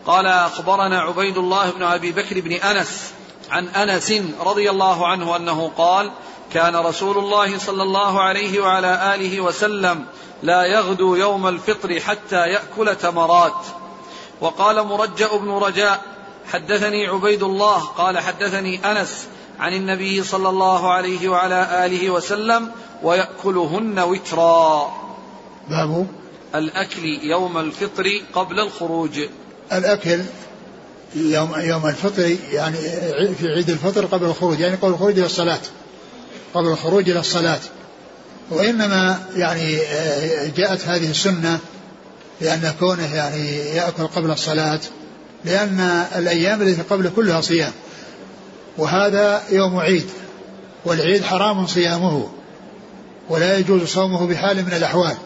قال 0.07 0.27
أخبرنا 0.27 1.01
عبيد 1.01 1.39
الله 1.39 1.71
بن 1.71 1.83
أبي 1.83 2.13
بكر 2.13 2.41
بن 2.41 2.53
أنس 2.53 3.13
عن 3.51 3.69
أنس 3.69 4.13
رضي 4.41 4.71
الله 4.71 5.07
عنه 5.07 5.37
أنه 5.37 5.73
قال 5.79 6.11
كان 6.53 6.77
رسول 6.77 7.19
الله 7.19 7.59
صلى 7.59 7.83
الله 7.83 8.21
عليه 8.21 8.61
وعلى 8.61 9.15
آله 9.15 9.41
وسلم 9.41 10.07
لا 10.43 10.65
يغدو 10.65 11.15
يوم 11.15 11.49
الفطر 11.49 12.01
حتى 12.01 12.47
يأكل 12.47 12.97
تمرات. 12.97 13.67
وقال 14.41 14.87
مرجأ 14.87 15.37
بن 15.37 15.51
رجاء 15.51 16.03
حدثني 16.47 17.07
عبيد 17.07 17.43
الله 17.43 17.79
قال 17.79 18.19
حدثني 18.19 18.93
أنس 18.93 19.27
عن 19.61 19.73
النبي 19.73 20.23
صلى 20.23 20.49
الله 20.49 20.93
عليه 20.93 21.29
وعلى 21.29 21.87
آله 21.87 22.11
وسلم 22.11 22.71
ويأكلهن 23.03 23.99
وترا. 23.99 24.93
باب 25.71 26.07
الأكل 26.55 27.05
يوم 27.23 27.59
الفطر 27.59 28.21
قبل 28.35 28.61
الخروج. 28.61 29.21
الأكل 29.73 30.21
يوم 31.15 31.53
يوم 31.57 31.87
الفطر 31.87 32.37
يعني 32.53 32.77
في 33.39 33.49
عيد 33.49 33.71
الفطر 33.71 34.07
قبل 34.07 34.27
الخروج 34.27 34.61
يعني 34.61 34.77
قبل 34.77 34.91
الخروج 34.93 35.19
إلى 35.19 35.27
الصلاة. 35.27 35.61
قبل 36.55 36.67
الخروج 36.67 37.11
إلى 37.11 37.21
الصلاة. 37.21 37.61
وإنما 38.51 39.29
يعني 39.37 39.79
جاءت 40.57 40.87
هذه 40.87 41.11
السنة 41.11 41.59
لأن 42.41 42.75
كونه 42.81 43.15
يعني 43.15 43.57
يأكل 43.57 44.07
قبل 44.07 44.31
الصلاة. 44.31 44.81
لأن 45.45 45.81
الأيام 46.17 46.63
التي 46.63 46.83
قبل 46.83 47.11
كلها 47.17 47.41
صيام 47.41 47.73
وهذا 48.79 49.43
يوم 49.51 49.77
عيد 49.77 50.07
والعيد 50.85 51.23
حرام 51.23 51.67
صيامه 51.67 52.29
ولا 53.29 53.59
يجوز 53.59 53.83
صومه 53.83 54.27
بحال 54.27 54.57
من 54.57 54.73
الأحوال. 54.73 55.17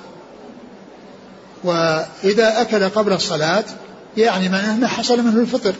وإذا 1.64 2.60
أكل 2.60 2.88
قبل 2.88 3.12
الصلاة 3.12 3.64
يعني 4.16 4.48
معناه 4.48 4.74
أنه 4.74 4.86
حصل 4.86 5.22
منه 5.22 5.40
الفطر 5.40 5.74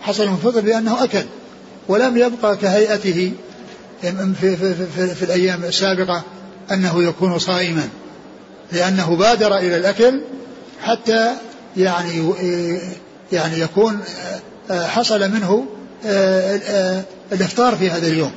حصل 0.00 0.26
منه 0.26 0.34
الفطر 0.34 0.60
لأنه 0.60 1.04
أكل 1.04 1.24
ولم 1.88 2.16
يبقى 2.16 2.56
كهيئته 2.56 3.32
في, 4.02 4.56
في, 4.56 4.74
في, 4.96 5.14
في 5.14 5.22
الأيام 5.22 5.64
السابقة 5.64 6.22
أنه 6.72 7.02
يكون 7.02 7.38
صائما 7.38 7.88
لأنه 8.72 9.16
بادر 9.16 9.56
إلى 9.58 9.76
الأكل 9.76 10.20
حتى 10.82 11.34
يعني 11.76 12.32
يعني 13.32 13.60
يكون 13.60 14.00
حصل 14.70 15.30
منه 15.30 15.66
الإفطار 17.32 17.76
في 17.76 17.90
هذا 17.90 18.06
اليوم 18.06 18.32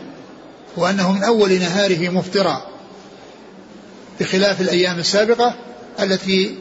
وأنه 0.78 1.12
من 1.12 1.24
أول 1.24 1.60
نهاره 1.60 2.10
مفطرا 2.10 2.62
بخلاف 4.20 4.62
الأيام 4.62 5.00
السابقة 5.00 5.56
التي 6.00 6.56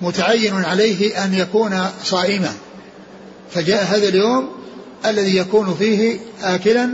متعين 0.00 0.64
عليه 0.64 1.24
أن 1.24 1.34
يكون 1.34 1.86
صائما. 2.04 2.52
فجاء 3.50 3.84
هذا 3.84 4.08
اليوم 4.08 4.48
الذي 5.06 5.36
يكون 5.36 5.74
فيه 5.74 6.18
آكلا 6.42 6.90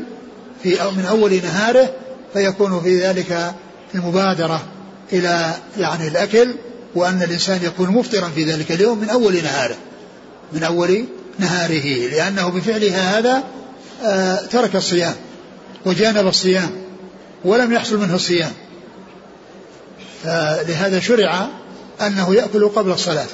في 0.62 0.82
أو 0.82 0.90
من 0.90 1.04
أول 1.04 1.40
نهاره 1.44 1.94
فيكون 2.32 2.80
في 2.80 3.00
ذلك 3.00 3.54
المبادرة 3.94 4.62
إلى 5.12 5.54
يعني 5.78 6.08
الأكل 6.08 6.54
وأن 6.94 7.22
الإنسان 7.22 7.60
يكون 7.62 7.90
مفطرا 7.90 8.28
في 8.28 8.44
ذلك 8.44 8.72
اليوم 8.72 8.98
من 8.98 9.10
أول 9.10 9.42
نهاره. 9.42 9.76
من 10.52 10.62
أول 10.62 11.04
نهاره 11.38 12.08
لأنه 12.10 12.48
بفعلها 12.48 13.18
هذا 13.18 13.44
آه 14.04 14.36
ترك 14.36 14.76
الصيام 14.76 15.14
وجانب 15.86 16.26
الصيام 16.26 16.70
ولم 17.44 17.72
يحصل 17.72 17.98
منه 17.98 18.14
الصيام. 18.14 18.52
فلهذا 20.22 21.00
شرع 21.00 21.46
أنه 22.00 22.34
يأكل 22.34 22.68
قبل 22.68 22.90
الصلاة. 22.90 23.26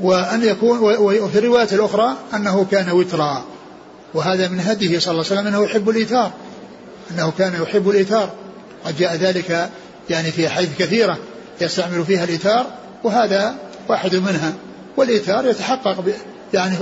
وأن 0.00 0.42
يكون 0.42 0.78
وفي 0.98 1.38
الرواية 1.38 1.68
الأخرى 1.72 2.16
أنه 2.34 2.66
كان 2.70 2.90
وترا. 2.90 3.44
وهذا 4.14 4.48
من 4.48 4.60
هديه 4.60 4.98
صلى 4.98 5.12
الله 5.12 5.24
عليه 5.24 5.40
وسلم 5.40 5.46
أنه 5.46 5.64
يحب 5.64 5.88
الإيثار. 5.88 6.32
أنه 7.10 7.32
كان 7.38 7.62
يحب 7.62 7.90
الإيثار. 7.90 8.30
قد 8.84 8.96
جاء 8.96 9.16
ذلك 9.16 9.70
يعني 10.10 10.30
في 10.30 10.48
حيث 10.48 10.68
كثيرة 10.78 11.18
يستعمل 11.60 12.04
فيها 12.04 12.24
الإيثار 12.24 12.66
وهذا 13.04 13.54
واحد 13.88 14.14
منها. 14.14 14.52
والإيثار 14.96 15.46
يتحقق 15.46 16.04
يعني 16.54 16.76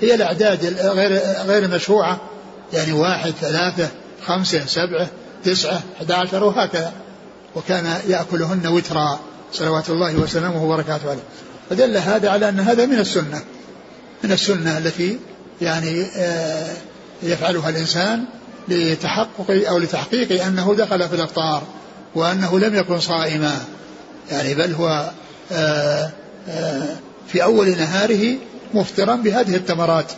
هي 0.00 0.14
الأعداد 0.14 0.64
غير 0.80 1.20
غير 1.46 1.64
المشروعة 1.64 2.20
يعني 2.72 2.92
واحد 2.92 3.30
ثلاثة 3.30 3.88
خمسة 4.26 4.66
سبعة 4.66 5.06
تسعة 5.44 5.82
11 5.96 6.44
وهكذا. 6.44 6.92
وكان 7.54 8.00
يأكلهن 8.08 8.66
وترا. 8.66 9.20
صلوات 9.52 9.90
الله 9.90 10.16
وسلامه 10.16 10.64
وبركاته 10.64 11.10
عليه. 11.10 11.22
فدل 11.70 11.96
هذا 11.96 12.30
على 12.30 12.48
أن 12.48 12.60
هذا 12.60 12.86
من 12.86 12.98
السنة. 12.98 13.42
من 14.24 14.32
السنة 14.32 14.78
التي 14.78 15.18
يعني 15.60 16.06
آه، 16.16 16.72
يفعلها 17.22 17.68
الإنسان 17.68 18.24
لتحقق 18.68 19.68
أو 19.68 19.78
لتحقيق 19.78 20.44
أنه 20.44 20.74
دخل 20.74 21.08
في 21.08 21.14
الأفطار 21.14 21.62
وأنه 22.14 22.58
لم 22.58 22.74
يكن 22.74 23.00
صائما. 23.00 23.58
يعني 24.30 24.54
بل 24.54 24.72
هو 24.72 25.10
آه، 25.52 26.10
آه، 26.48 26.96
في 27.28 27.42
أول 27.42 27.70
نهاره 27.70 28.36
مفطرا 28.74 29.16
بهذه 29.16 29.56
التمرات. 29.56 30.12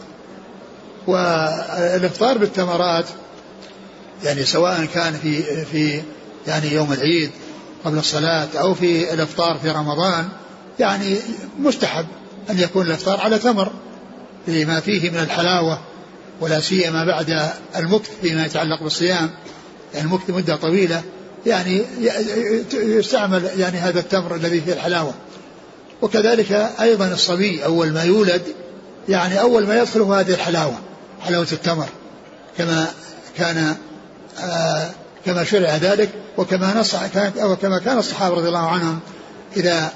والإفطار 1.06 2.38
بالتمرات 2.38 3.04
يعني 4.24 4.44
سواء 4.44 4.84
كان 4.84 5.12
في 5.12 5.42
في 5.64 6.02
يعني 6.46 6.72
يوم 6.72 6.92
العيد 6.92 7.30
قبل 7.84 7.98
الصلاة 7.98 8.48
أو 8.54 8.74
في 8.74 9.14
الإفطار 9.14 9.58
في 9.58 9.70
رمضان 9.70 10.28
يعني 10.78 11.16
مستحب 11.58 12.06
أن 12.50 12.58
يكون 12.58 12.86
الإفطار 12.86 13.20
على 13.20 13.38
تمر 13.38 13.72
لما 14.48 14.80
فيه 14.80 15.10
من 15.10 15.18
الحلاوة 15.18 15.80
ولا 16.40 16.60
سيما 16.60 17.04
بعد 17.04 17.50
المكث 17.76 18.10
فيما 18.22 18.46
يتعلق 18.46 18.82
بالصيام. 18.82 19.30
يعني 19.94 20.06
المكث 20.06 20.30
مدة 20.30 20.56
طويلة 20.56 21.02
يعني 21.46 21.82
يستعمل 22.72 23.50
يعني 23.58 23.78
هذا 23.78 24.00
التمر 24.00 24.34
الذي 24.34 24.60
فيه 24.60 24.72
الحلاوة. 24.72 25.14
وكذلك 26.02 26.52
أيضا 26.80 27.06
الصبي 27.08 27.64
أول 27.64 27.92
ما 27.92 28.02
يولد 28.02 28.42
يعني 29.08 29.40
أول 29.40 29.66
ما 29.66 29.78
يدخله 29.78 30.20
هذه 30.20 30.30
الحلاوة 30.34 30.78
حلاوة 31.20 31.46
التمر 31.52 31.88
كما 32.58 32.86
كان 33.36 33.76
آه 34.40 34.90
كما 35.26 35.44
شرع 35.44 35.76
ذلك 35.76 36.10
وكما 36.38 36.80
نص 36.80 36.94
وكما 37.42 37.78
كان 37.78 37.98
الصحابة 37.98 38.34
رضي 38.34 38.48
الله 38.48 38.68
عنهم 38.68 39.00
إذا 39.56 39.92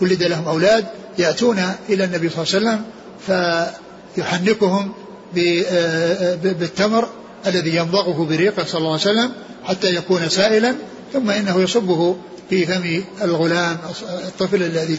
ولد 0.00 0.22
لهم 0.22 0.48
أولاد 0.48 0.84
يأتون 1.18 1.58
إلى 1.88 2.04
النبي 2.04 2.30
صلى 2.30 2.44
الله 2.44 2.70
عليه 2.70 2.80
وسلم 3.26 3.74
فيحنكهم 4.16 4.92
آه، 5.38 6.34
بالتمر 6.34 7.08
الذي 7.46 7.76
يمضغه 7.76 8.24
بريقة 8.24 8.64
صلى 8.64 8.78
الله 8.78 8.90
عليه 8.90 9.00
وسلم 9.00 9.32
حتى 9.64 9.94
يكون 9.94 10.28
سائلا 10.28 10.74
ثم 11.12 11.30
إنه 11.30 11.60
يصبه 11.60 12.16
في 12.50 12.66
فم 12.66 13.04
الغلام 13.22 13.78
الطفل 14.26 14.62
الذي 14.62 14.98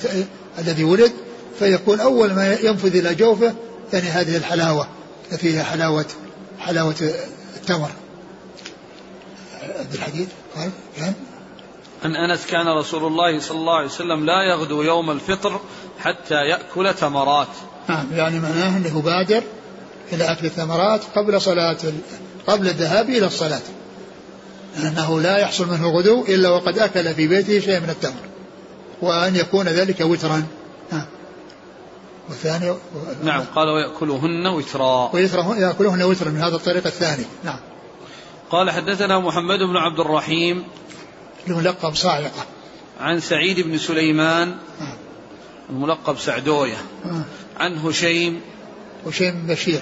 الذي 0.59 0.83
ولد 0.83 1.11
فيكون 1.59 1.99
أول 1.99 2.33
ما 2.33 2.53
ينفذ 2.53 2.95
إلى 2.95 3.15
جوفه 3.15 3.55
يعني 3.93 4.07
هذه 4.07 4.37
الحلاوة 4.37 4.87
فيها 5.37 5.63
حلاوة 5.63 6.05
حلاوة 6.59 6.95
التمر. 7.55 7.89
الحديث 9.93 10.27
قال 10.55 10.69
كان 10.97 11.13
عن 12.03 12.15
أنس 12.15 12.45
كان 12.45 12.67
رسول 12.67 13.05
الله 13.05 13.39
صلى 13.39 13.57
الله 13.57 13.75
عليه 13.75 13.87
وسلم 13.87 14.25
لا 14.25 14.43
يغدو 14.43 14.81
يوم 14.81 15.11
الفطر 15.11 15.59
حتى 15.99 16.35
يأكل 16.35 16.93
تمرات. 16.93 17.47
نعم 17.89 18.07
يعني 18.13 18.39
معناه 18.39 18.77
أنه 18.77 19.01
بادر 19.01 19.43
إلى 20.13 20.31
أكل 20.31 20.45
الثمرات 20.45 21.01
قبل 21.15 21.41
صلاة 21.41 21.77
قبل 22.47 22.67
الذهاب 22.67 23.09
إلى 23.09 23.25
الصلاة. 23.25 23.61
أنه 24.77 25.21
لا 25.21 25.37
يحصل 25.37 25.67
منه 25.67 25.89
الغدو 25.89 26.25
إلا 26.25 26.49
وقد 26.49 26.79
أكل 26.79 27.13
في 27.15 27.27
بيته 27.27 27.59
شيء 27.59 27.79
من 27.79 27.89
التمر 27.89 28.21
وأن 29.01 29.35
يكون 29.35 29.67
ذلك 29.67 30.01
وترا. 30.01 30.43
والثاني 32.29 32.75
نعم 33.23 33.43
قال 33.55 33.67
ويأكلهن 33.67 34.47
وترا. 34.47 35.09
ويأكلهن 35.13 36.03
وترا 36.03 36.29
من 36.29 36.41
هذا 36.41 36.55
الطريق 36.55 36.85
الثاني. 36.85 37.25
نعم. 37.43 37.59
قال 38.49 38.71
حدثنا 38.71 39.19
محمد 39.19 39.59
بن 39.59 39.77
عبد 39.77 39.99
الرحيم 39.99 40.63
الملقب 41.47 41.95
صاعقة. 41.95 42.45
عن 42.99 43.19
سعيد 43.19 43.59
بن 43.59 43.77
سليمان 43.77 44.55
الملقب 45.69 46.17
سعدوية 46.17 46.77
عن 47.57 47.77
هشيم 47.77 48.41
هشيم 49.07 49.47
بشير. 49.47 49.81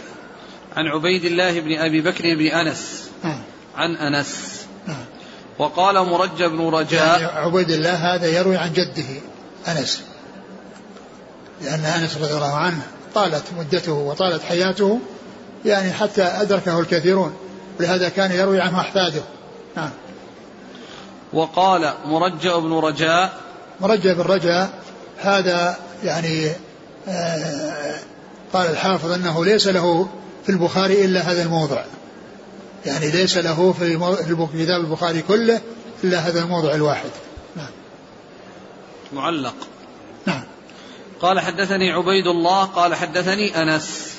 عن 0.75 0.87
عبيد 0.87 1.25
الله 1.25 1.59
بن 1.59 1.77
أبي 1.77 2.01
بكر 2.01 2.35
بن 2.35 2.45
أنس 2.47 3.09
عن 3.75 3.95
أنس. 3.95 4.46
وقال 5.59 5.95
مرجى 5.95 6.47
بن 6.47 6.69
رجاء 6.69 7.21
يعني 7.21 7.39
عبيد 7.39 7.69
الله 7.69 8.15
هذا 8.15 8.27
يروي 8.27 8.57
عن 8.57 8.73
جده 8.73 9.21
أنس. 9.67 10.03
لأن 11.61 11.85
أنس 11.85 12.17
رضي 12.17 12.33
الله 12.33 12.55
عنه 12.55 12.81
طالت 13.15 13.43
مدته 13.57 13.93
وطالت 13.93 14.43
حياته 14.43 14.99
يعني 15.65 15.93
حتى 15.93 16.23
أدركه 16.23 16.79
الكثيرون. 16.79 17.33
ولهذا 17.79 18.09
كان 18.09 18.31
يروي 18.31 18.61
عنه 18.61 18.79
أحفاده. 18.79 19.21
نعم. 19.75 19.89
وقال 21.33 21.93
مرجى 22.05 22.49
بن 22.49 22.73
رجاء 22.73 23.33
مرجى 23.79 24.13
بن 24.13 24.21
رجاء 24.21 24.69
هذا 25.17 25.77
يعني 26.03 26.51
آه 27.07 27.95
قال 28.53 28.69
الحافظ 28.69 29.11
أنه 29.11 29.45
ليس 29.45 29.67
له 29.67 30.07
في 30.43 30.51
البخاري 30.51 31.05
إلا 31.05 31.21
هذا 31.21 31.43
الموضع. 31.43 31.83
يعني 32.87 33.11
ليس 33.11 33.37
له 33.37 33.73
في 33.73 34.63
كتاب 34.63 34.81
البخاري 34.81 35.21
كله 35.21 35.61
إلا 36.03 36.19
هذا 36.19 36.43
الموضع 36.43 36.75
الواحد. 36.75 37.09
نعم. 37.55 37.71
معلق. 39.13 39.55
نعم. 40.25 40.43
قال 41.21 41.39
حدثني 41.39 41.91
عبيد 41.91 42.27
الله 42.27 42.63
قال 42.63 42.95
حدثني 42.95 43.61
أنس. 43.61 44.17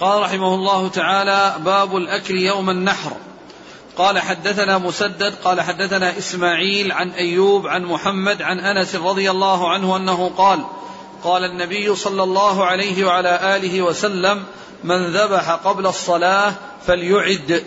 قال 0.00 0.22
رحمه 0.22 0.54
الله 0.54 0.88
تعالى 0.88 1.54
باب 1.64 1.96
الأكل 1.96 2.34
يوم 2.34 2.70
النحر. 2.70 3.12
قال 3.96 4.18
حدثنا 4.18 4.78
مسدد 4.78 5.34
قال 5.44 5.60
حدثنا 5.60 6.18
إسماعيل 6.18 6.92
عن 6.92 7.10
أيوب 7.10 7.66
عن 7.66 7.84
محمد 7.84 8.42
عن 8.42 8.60
أنس 8.60 8.94
رضي 8.94 9.30
الله 9.30 9.70
عنه 9.70 9.96
أنه 9.96 10.28
قال 10.36 10.64
قال 11.24 11.44
النبي 11.44 11.94
صلى 11.94 12.22
الله 12.22 12.64
عليه 12.64 13.04
وعلى 13.04 13.56
آله 13.56 13.82
وسلم 13.82 14.44
من 14.84 15.12
ذبح 15.12 15.50
قبل 15.50 15.86
الصلاة 15.86 16.52
فليعد. 16.86 17.64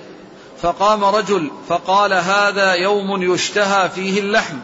فقام 0.62 1.04
رجل 1.04 1.52
فقال 1.70 2.14
هذا 2.14 2.74
يوم 2.74 3.34
يشتهى 3.34 3.90
فيه 3.90 4.20
اللحم 4.20 4.58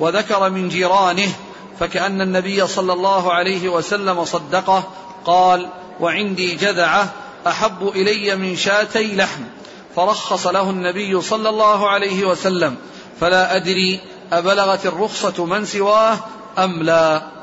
وذكر 0.00 0.50
من 0.50 0.68
جيرانه 0.68 1.32
فكأن 1.80 2.20
النبي 2.20 2.66
صلى 2.66 2.92
الله 2.92 3.32
عليه 3.32 3.68
وسلم 3.68 4.24
صدقه 4.24 4.84
قال 5.24 5.68
وعندي 6.00 6.54
جذعة 6.54 7.12
أحب 7.46 7.88
إلي 7.88 8.36
من 8.36 8.56
شاتي 8.56 9.16
لحم. 9.16 9.42
فرخص 9.96 10.46
له 10.46 10.70
النبي 10.70 11.20
صلى 11.20 11.48
الله 11.48 11.88
عليه 11.88 12.24
وسلم 12.24 12.76
فلا 13.20 13.56
أدري 13.56 14.00
أبلغت 14.32 14.86
الرخصة 14.86 15.44
من 15.44 15.64
سواه 15.64 16.18
أم 16.58 16.82
لا. 16.82 17.33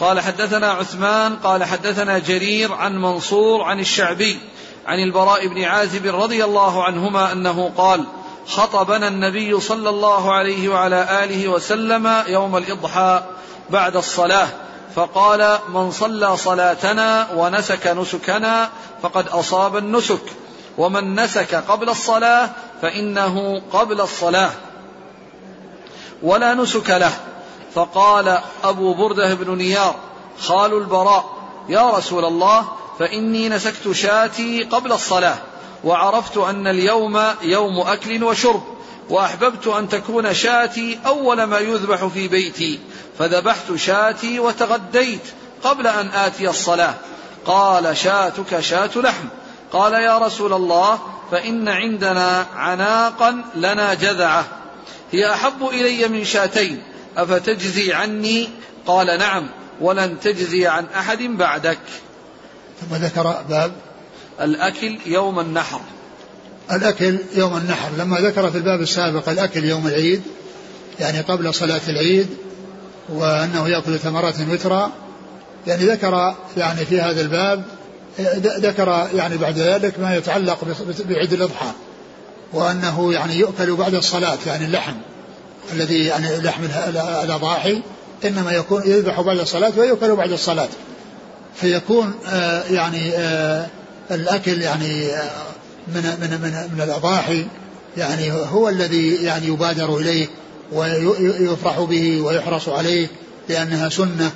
قال 0.00 0.20
حدثنا 0.20 0.70
عثمان 0.70 1.36
قال 1.36 1.64
حدثنا 1.64 2.18
جرير 2.18 2.74
عن 2.74 3.02
منصور 3.02 3.62
عن 3.62 3.80
الشعبي 3.80 4.38
عن 4.86 4.98
البراء 4.98 5.46
بن 5.46 5.62
عازب 5.62 6.06
رضي 6.06 6.44
الله 6.44 6.84
عنهما 6.84 7.32
أنه 7.32 7.72
قال 7.76 8.04
خطبنا 8.46 9.08
النبي 9.08 9.60
صلى 9.60 9.88
الله 9.88 10.32
عليه 10.32 10.68
وعلى 10.68 11.24
آله 11.24 11.48
وسلم 11.48 12.22
يوم 12.26 12.56
الإضحى 12.56 13.22
بعد 13.70 13.96
الصلاة 13.96 14.48
فقال 14.94 15.58
من 15.68 15.90
صلى 15.90 16.36
صلاتنا 16.36 17.28
ونسك 17.34 17.86
نسكنا 17.86 18.68
فقد 19.02 19.28
أصاب 19.28 19.76
النسك 19.76 20.22
ومن 20.78 21.20
نسك 21.20 21.54
قبل 21.54 21.88
الصلاة 21.88 22.50
فإنه 22.82 23.62
قبل 23.72 24.00
الصلاة 24.00 24.50
ولا 26.22 26.54
نسك 26.54 26.90
له. 26.90 27.12
فقال 27.74 28.38
أبو 28.64 28.94
بردة 28.94 29.34
بن 29.34 29.56
نيار 29.56 29.94
خال 30.40 30.74
البراء 30.74 31.24
يا 31.68 31.90
رسول 31.90 32.24
الله 32.24 32.64
فإني 32.98 33.48
نسكت 33.48 33.92
شاتي 33.92 34.62
قبل 34.62 34.92
الصلاة 34.92 35.38
وعرفت 35.84 36.36
أن 36.36 36.66
اليوم 36.66 37.22
يوم 37.42 37.80
أكل 37.80 38.24
وشرب 38.24 38.62
وأحببت 39.10 39.66
أن 39.66 39.88
تكون 39.88 40.34
شاتي 40.34 40.98
أول 41.06 41.42
ما 41.42 41.58
يذبح 41.58 42.04
في 42.04 42.28
بيتي 42.28 42.80
فذبحت 43.18 43.74
شاتي 43.76 44.40
وتغديت 44.40 45.20
قبل 45.64 45.86
أن 45.86 46.08
آتي 46.08 46.48
الصلاة. 46.48 46.94
قال 47.46 47.96
شاتك 47.96 48.60
شات 48.60 48.96
لحم. 48.96 49.28
قال 49.72 49.92
يا 49.92 50.18
رسول 50.18 50.52
الله 50.52 50.98
فإن 51.30 51.68
عندنا 51.68 52.46
عناقا 52.56 53.44
لنا 53.54 53.94
جذعة 53.94 54.44
هي 55.12 55.32
أحب 55.32 55.68
إلي 55.68 56.08
من 56.08 56.24
شاتين 56.24 56.82
أفتجزي 57.16 57.92
عني؟ 57.92 58.48
قال 58.86 59.18
نعم 59.18 59.50
ولن 59.80 60.20
تجزي 60.20 60.66
عن 60.66 60.84
أحد 60.84 61.22
بعدك. 61.22 61.78
ثم 62.80 62.96
ذكر 62.96 63.44
باب. 63.48 63.72
الأكل 64.40 64.98
يوم 65.06 65.40
النحر. 65.40 65.80
الأكل 66.72 67.18
يوم 67.34 67.56
النحر. 67.56 67.90
لما 67.98 68.20
ذكر 68.20 68.50
في 68.50 68.58
الباب 68.58 68.80
السابق 68.80 69.28
الأكل 69.28 69.64
يوم 69.64 69.86
العيد 69.86 70.22
يعني 71.00 71.20
قبل 71.20 71.54
صلاة 71.54 71.80
العيد 71.88 72.26
وأنه 73.08 73.68
يأكل 73.68 73.98
ثمرات 73.98 74.34
وترا 74.40 74.92
يعني 75.66 75.84
ذكر 75.84 76.34
يعني 76.56 76.84
في 76.84 77.00
هذا 77.00 77.20
الباب 77.20 77.64
ذكر 78.40 79.08
يعني 79.14 79.36
بعد 79.36 79.58
ذلك 79.58 79.98
ما 80.00 80.16
يتعلق 80.16 80.58
بعيد 81.08 81.32
الأضحى 81.32 81.70
وأنه 82.52 83.12
يعني 83.12 83.34
يؤكل 83.34 83.74
بعد 83.76 83.94
الصلاة 83.94 84.38
يعني 84.46 84.64
اللحم. 84.64 84.94
الذي 85.72 86.04
يعني 86.04 86.38
لحم 86.38 86.64
الأضاحي 87.24 87.82
إنما 88.24 88.52
يكون 88.52 88.82
يذبح 88.86 89.20
بعد 89.20 89.38
الصلاة 89.38 89.72
ويؤكل 89.78 90.16
بعد 90.16 90.32
الصلاة. 90.32 90.68
فيكون 91.54 92.14
آه 92.28 92.62
يعني 92.70 93.12
آه 93.14 93.66
الأكل 94.10 94.62
يعني 94.62 95.06
آه 95.06 95.30
من 95.88 96.02
من 96.02 96.40
من 96.42 96.70
من 96.74 96.80
الأضاحي 96.80 97.46
يعني 97.96 98.32
هو 98.32 98.68
الذي 98.68 99.14
يعني 99.14 99.46
يبادر 99.46 99.96
إليه 99.96 100.28
ويفرح 100.72 101.80
به 101.80 102.20
ويحرص 102.20 102.68
عليه 102.68 103.08
لأنها 103.48 103.88
سنة 103.88 104.30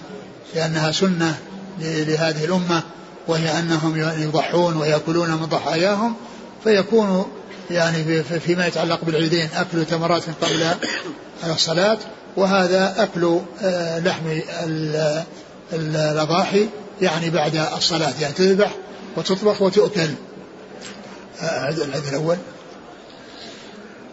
لأنها 0.55 0.93
سنة 0.93 1.39
لهذه 1.81 2.45
الأمة 2.45 2.83
وهي 3.29 3.59
أنهم 3.59 3.97
يضحون 4.23 4.77
ويأكلون 4.77 5.31
من 5.31 5.47
ضحاياهم 5.47 6.15
فيكون 6.65 7.27
يعني 7.71 8.23
فيما 8.23 8.67
يتعلق 8.67 9.05
بالعيدين 9.05 9.49
أكل 9.57 9.85
تمرات 9.85 10.23
قبل 10.43 10.67
الصلاة 11.45 11.99
وهذا 12.37 12.95
أكل 12.99 13.41
آه، 13.63 13.99
لحم 13.99 14.41
الأضاحي 15.73 16.69
يعني 17.01 17.31
بعد 17.31 17.57
الصلاة 17.77 18.13
يعني 18.21 18.35
تذبح 18.35 18.71
وتطبخ 19.17 19.63
وتؤكل. 19.63 20.11
آه، 21.41 21.69
العيد 21.69 22.07
الأول. 22.09 22.37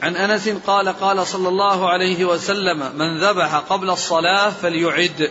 عن 0.02 0.16
أنس 0.16 0.50
قال 0.68 0.90
قال 0.90 1.28
صلى 1.28 1.50
الله 1.50 1.90
عليه 1.90 2.26
وسلم 2.26 2.98
من 2.98 3.20
ذبح 3.20 3.56
قبل 3.56 3.90
الصلاة 3.90 4.50
فليعد. 4.50 5.30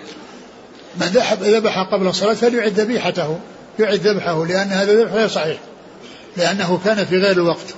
من 0.96 1.06
ذبح 1.42 1.78
قبل 1.92 2.06
الصلاة 2.06 2.34
فليعد 2.34 2.80
ذبيحته 2.80 3.40
يعد 3.78 4.06
ذبحه 4.06 4.46
لأن 4.46 4.68
هذا 4.68 4.92
ذبح 4.92 5.12
غير 5.12 5.28
صحيح 5.28 5.58
لأنه 6.36 6.80
كان 6.84 7.04
في 7.04 7.16
غير 7.16 7.32
الوقت. 7.32 7.74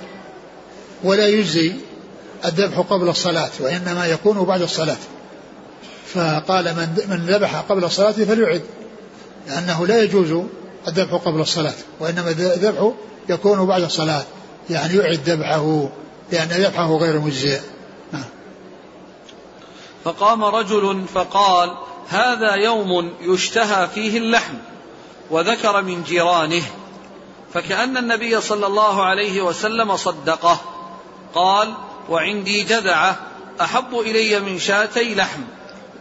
ولا 1.03 1.27
يجزي 1.27 1.73
الذبح 2.45 2.79
قبل 2.79 3.09
الصلاة 3.09 3.51
وإنما 3.59 4.05
يكون 4.05 4.45
بعد 4.45 4.61
الصلاة. 4.61 4.97
فقال 6.13 6.65
من 6.65 6.87
من 7.09 7.25
ذبح 7.25 7.55
قبل 7.55 7.83
الصلاة 7.83 8.11
فليعد 8.11 8.61
لأنه 9.47 9.87
لا 9.87 10.03
يجوز 10.03 10.43
الذبح 10.87 11.13
قبل 11.13 11.41
الصلاة 11.41 11.73
وإنما 11.99 12.29
الذبح 12.29 12.91
يكون 13.29 13.65
بعد 13.65 13.81
الصلاة 13.81 14.23
يعني 14.69 14.95
يعد 14.95 15.29
ذبحه 15.29 15.89
لأن 16.31 16.47
ذبحه 16.47 16.97
غير 16.97 17.19
مجزئ. 17.19 17.59
نعم. 18.11 18.23
فقام 20.03 20.43
رجل 20.43 21.05
فقال 21.13 21.77
هذا 22.09 22.53
يوم 22.55 23.13
يشتهى 23.21 23.87
فيه 23.87 24.17
اللحم 24.17 24.53
وذكر 25.31 25.81
من 25.81 26.03
جيرانه 26.03 26.63
فكأن 27.53 27.97
النبي 27.97 28.41
صلى 28.41 28.67
الله 28.67 29.03
عليه 29.03 29.41
وسلم 29.41 29.97
صدقه. 29.97 30.61
قال 31.35 31.73
وعندي 32.09 32.63
جذعة 32.63 33.19
أحب 33.61 33.99
إلي 33.99 34.39
من 34.39 34.59
شاتي 34.59 35.15
لحم. 35.15 35.41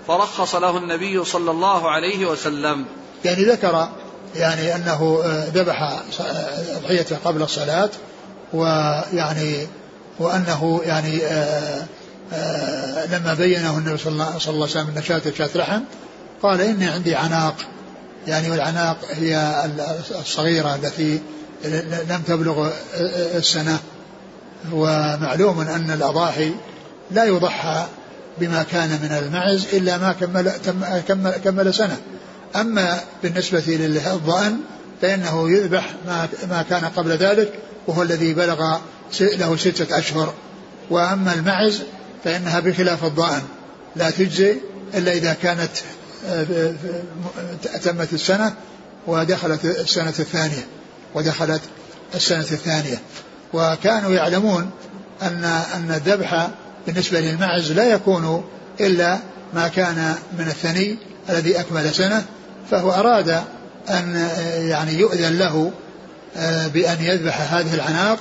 فرخص 0.08 0.54
له 0.54 0.76
النبي 0.76 1.24
صلى 1.24 1.50
الله 1.50 1.90
عليه 1.90 2.26
وسلم. 2.26 2.84
يعني 3.24 3.44
ذكر 3.44 3.88
يعني 4.36 4.74
أنه 4.74 5.22
آه، 5.24 5.48
ذبح 5.48 6.00
أضحيته 6.76 7.16
قبل 7.24 7.42
الصلاة 7.42 7.90
ويعني 8.52 9.66
وأنه 10.18 10.80
يعني 10.84 11.22
آه، 11.24 11.86
آه، 12.32 13.06
لما 13.06 13.34
بينه 13.34 13.78
النبي 13.78 13.98
صلى 13.98 14.12
الله 14.12 14.26
عليه 14.26 14.64
وسلم 14.64 14.92
أن 14.96 15.02
شاة 15.02 15.22
شاة 15.38 15.50
لحم 15.54 15.80
قال 16.42 16.60
إني 16.60 16.86
عندي 16.88 17.14
عناق. 17.14 17.54
يعني 18.26 18.50
والعناق 18.50 18.96
هي 19.10 19.64
الصغيرة 20.20 20.74
التي 20.74 21.20
لم 22.08 22.22
تبلغ 22.26 22.70
السنة. 23.34 23.78
ومعلوم 24.72 25.60
أن 25.60 25.90
الأضاحي 25.90 26.52
لا 27.10 27.24
يضحى 27.24 27.86
بما 28.38 28.62
كان 28.62 28.88
من 28.90 29.12
المعز 29.12 29.66
إلا 29.72 29.98
ما 29.98 30.12
كمل, 30.12 30.52
كمل, 31.08 31.30
كمل 31.44 31.74
سنة. 31.74 31.96
أما 32.56 33.00
بالنسبة 33.22 33.62
للضأن 33.66 34.56
فإنه 35.02 35.50
يذبح 35.50 35.90
ما, 36.06 36.28
ما 36.50 36.64
كان 36.70 36.84
قبل 36.84 37.10
ذلك 37.10 37.52
وهو 37.86 38.02
الذي 38.02 38.34
بلغ 38.34 38.78
له 39.20 39.56
ستة 39.56 39.98
أشهر. 39.98 40.34
وأما 40.90 41.34
المعز 41.34 41.82
فإنها 42.24 42.60
بخلاف 42.60 43.04
الضأن. 43.04 43.42
لا 43.96 44.10
تجزي 44.10 44.56
إلا 44.94 45.12
إذا 45.12 45.36
كانت 45.42 45.70
آه، 46.26 46.74
تمت 47.82 48.12
السنة 48.12 48.54
ودخلت 49.06 49.64
السنة 49.64 50.14
الثانية. 50.18 50.66
ودخلت 51.14 51.60
السنة 52.14 52.38
الثانية. 52.40 52.98
وكانوا 53.54 54.10
يعلمون 54.10 54.70
أن 55.22 55.44
أن 55.74 55.90
الذبح 55.90 56.48
بالنسبة 56.86 57.20
للمعز 57.20 57.72
لا 57.72 57.84
يكون 57.84 58.44
إلا 58.80 59.18
ما 59.54 59.68
كان 59.68 60.14
من 60.38 60.46
الثني 60.46 60.96
الذي 61.30 61.60
أكمل 61.60 61.94
سنة 61.94 62.24
فهو 62.70 62.90
أراد 62.90 63.42
أن 63.90 64.28
يعني 64.56 64.94
يؤذن 64.94 65.38
له 65.38 65.72
آه، 66.36 66.66
بأن 66.66 66.96
يذبح 67.00 67.54
هذه 67.54 67.74
العناق 67.74 68.18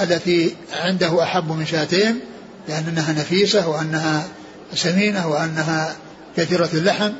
التي 0.00 0.56
عنده 0.72 1.22
أحب 1.22 1.52
من 1.52 1.66
شاتين 1.66 2.20
لأن 2.68 2.84
أنها 2.88 3.12
نفيسة 3.12 3.68
وأنها 3.68 4.26
سمينة 4.74 5.28
وأنها 5.28 5.96
كثيرة 6.36 6.68
اللحم 6.74 7.12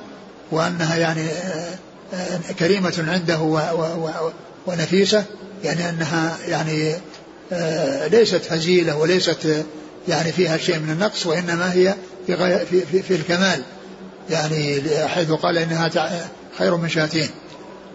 وأنها 0.50 0.96
يعني 0.96 1.26
آه، 1.28 1.78
آه، 2.14 2.52
كريمة 2.58 3.04
عنده 3.08 3.38
ونفيسة 4.66 5.24
يعني 5.64 5.88
أنها 5.88 6.36
يعني 6.48 6.94
ليست 8.10 8.52
هزيلة 8.52 8.96
وليست 8.96 9.64
يعني 10.08 10.32
فيها 10.32 10.56
شيء 10.56 10.78
من 10.78 10.90
النقص 10.90 11.26
وإنما 11.26 11.72
هي 11.72 11.94
في, 12.26 12.66
في, 12.66 12.80
في, 12.80 13.02
في 13.02 13.14
الكمال. 13.14 13.62
يعني 14.30 14.82
حيث 15.06 15.30
قال 15.30 15.58
إنها 15.58 15.90
خير 16.58 16.76
من 16.76 16.88
شاتين. 16.88 17.30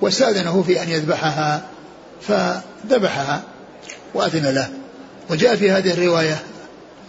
واستأذنه 0.01 0.63
في 0.67 0.83
أن 0.83 0.89
يذبحها 0.89 1.65
فذبحها 2.21 3.43
وأذن 4.13 4.55
له. 4.55 4.69
وجاء 5.29 5.55
في 5.55 5.71
هذه 5.71 5.93
الرواية 5.93 6.43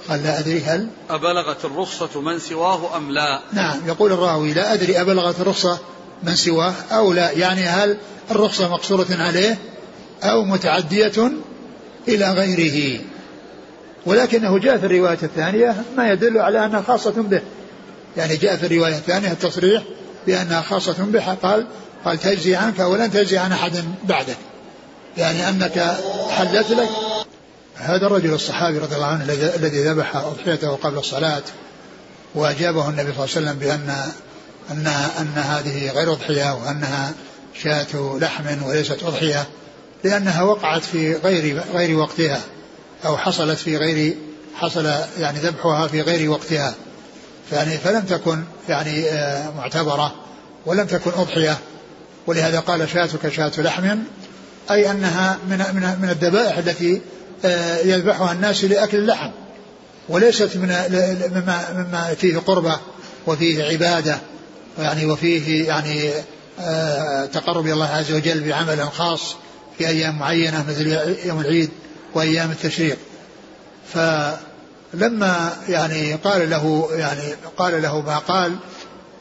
قال 0.09 0.23
لا 0.23 0.39
أدري 0.39 0.61
هل 0.61 0.89
أبلغت 1.11 1.65
الرخصة 1.65 2.21
من 2.21 2.39
سواه 2.39 2.97
أم 2.97 3.11
لا؟ 3.11 3.41
نعم 3.53 3.79
يقول 3.87 4.13
الراوي 4.13 4.53
لا 4.53 4.73
أدري 4.73 5.01
أبلغت 5.01 5.41
الرخصة 5.41 5.79
من 6.23 6.35
سواه 6.35 6.73
أو 6.91 7.13
لا. 7.13 7.31
يعني 7.31 7.61
هل 7.61 7.97
الرخصة 8.31 8.69
مقصورة 8.69 9.07
عليه 9.11 9.59
أو 10.23 10.45
متعدية 10.45 11.33
إلى 12.09 12.33
غيره. 12.33 13.01
ولكنه 14.07 14.59
جاء 14.59 14.79
في 14.79 14.87
الرواية 14.87 15.19
الثانية 15.23 15.75
ما 15.97 16.13
يدل 16.13 16.39
على 16.39 16.65
أنها 16.65 16.83
خاصة 16.83 17.23
به. 17.23 17.41
يعني 18.17 18.37
جاء 18.37 18.57
في 18.57 18.67
الرواية 18.67 18.95
الثانية 18.95 19.33
التصريح 19.33 19.83
بأنها 20.27 20.61
خاصة 20.61 20.97
به 21.05 21.35
قال 21.35 21.67
قال 22.05 22.19
تجزي 22.19 22.57
عنك 22.57 22.79
ولن 22.79 23.11
تجزي 23.11 23.39
عن 23.39 23.53
أحد 23.53 23.85
بعدك. 24.05 24.37
يعني 25.17 25.49
أنك 25.49 25.97
حلت 26.31 26.71
لك. 26.71 26.89
هذا 27.77 28.07
الرجل 28.07 28.35
الصحابي 28.35 28.79
رضي 28.79 28.95
الله 28.95 29.07
عنه 29.07 29.25
الذي 29.57 29.85
ذبح 29.85 30.17
أضحيته 30.17 30.69
قبل 30.77 30.99
الصلاة 30.99 31.43
وأجابه 32.35 32.89
النبي 32.89 33.13
صلى 33.13 33.25
الله 33.25 33.37
عليه 33.37 33.47
وسلم 33.47 33.59
بأن 33.59 33.95
أن 34.71 34.87
أن 35.21 35.33
هذه 35.37 35.91
غير 35.91 36.13
أضحية 36.13 36.55
وأنها 36.55 37.13
شاة 37.63 38.19
لحم 38.21 38.63
وليست 38.63 39.03
أضحية. 39.03 39.47
لأنها 40.05 40.43
وقعت 40.43 40.85
في 40.85 41.15
غير 41.15 41.63
غير 41.75 41.99
وقتها 41.99 42.41
أو 43.05 43.17
حصلت 43.17 43.59
في 43.59 43.77
غير 43.77 44.17
حصل 44.55 44.87
يعني 45.19 45.39
ذبحها 45.39 45.87
في 45.87 46.01
غير 46.01 46.31
وقتها. 46.31 46.75
يعني 47.53 47.79
فلم 47.79 48.01
تكن 48.01 48.43
يعني 48.69 49.05
آه، 49.11 49.51
معتبرة 49.51 50.15
ولم 50.67 50.87
تكن 50.87 51.11
أضحية. 51.11 51.59
ولهذا 52.27 52.61
قال 52.61 52.89
شاتك 52.89 53.29
شاة 53.29 53.53
لحم 53.59 53.99
أي 54.71 54.91
أنها 54.91 55.39
من 55.49 55.59
من 55.59 55.97
من 56.03 56.11
الذبائح 56.11 56.59
التي 56.59 57.01
آه، 57.45 57.79
يذبحها 57.79 58.33
الناس 58.33 58.65
لأكل 58.65 58.97
اللحم. 58.97 59.31
وليست 60.09 60.57
من 60.57 60.69
مما 61.35 61.65
مما 61.73 62.15
فيه 62.15 62.39
قربة 62.39 62.79
وفيه 63.27 63.65
عبادة 63.65 64.19
يعني 64.79 65.07
وفيه 65.07 65.69
يعني 65.69 66.11
آه، 66.61 67.27
تقرب 67.27 67.67
الله 67.67 67.87
عز 67.87 68.13
وجل 68.13 68.41
بعمل 68.41 68.83
خاص. 68.83 69.37
في 69.79 69.89
أيام 69.89 70.19
معينة 70.19 70.65
مثل 70.69 70.87
يوم 71.25 71.41
العيد 71.41 71.71
وأيام 72.15 72.51
التشريق. 72.51 72.99
فلما 73.95 75.57
يعني 75.69 76.15
قال 76.15 76.51
له 76.51 76.89
يعني 76.93 77.35
قال 77.57 77.83
له 77.83 78.01
ما 78.01 78.19
قال 78.19 78.57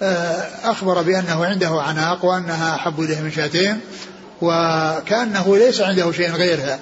آه، 0.02 0.48
أخبر 0.64 1.02
بأنه 1.02 1.46
عنده 1.46 1.82
عناق 1.82 2.26
وأنها 2.26 2.76
أحب 2.76 3.00
إليه 3.00 3.22
من 3.22 3.32
شاتين 3.32 3.80
وكأنه 4.42 5.58
ليس 5.58 5.82
عنده 5.82 6.12
شيء 6.12 6.32
غيرها. 6.32 6.80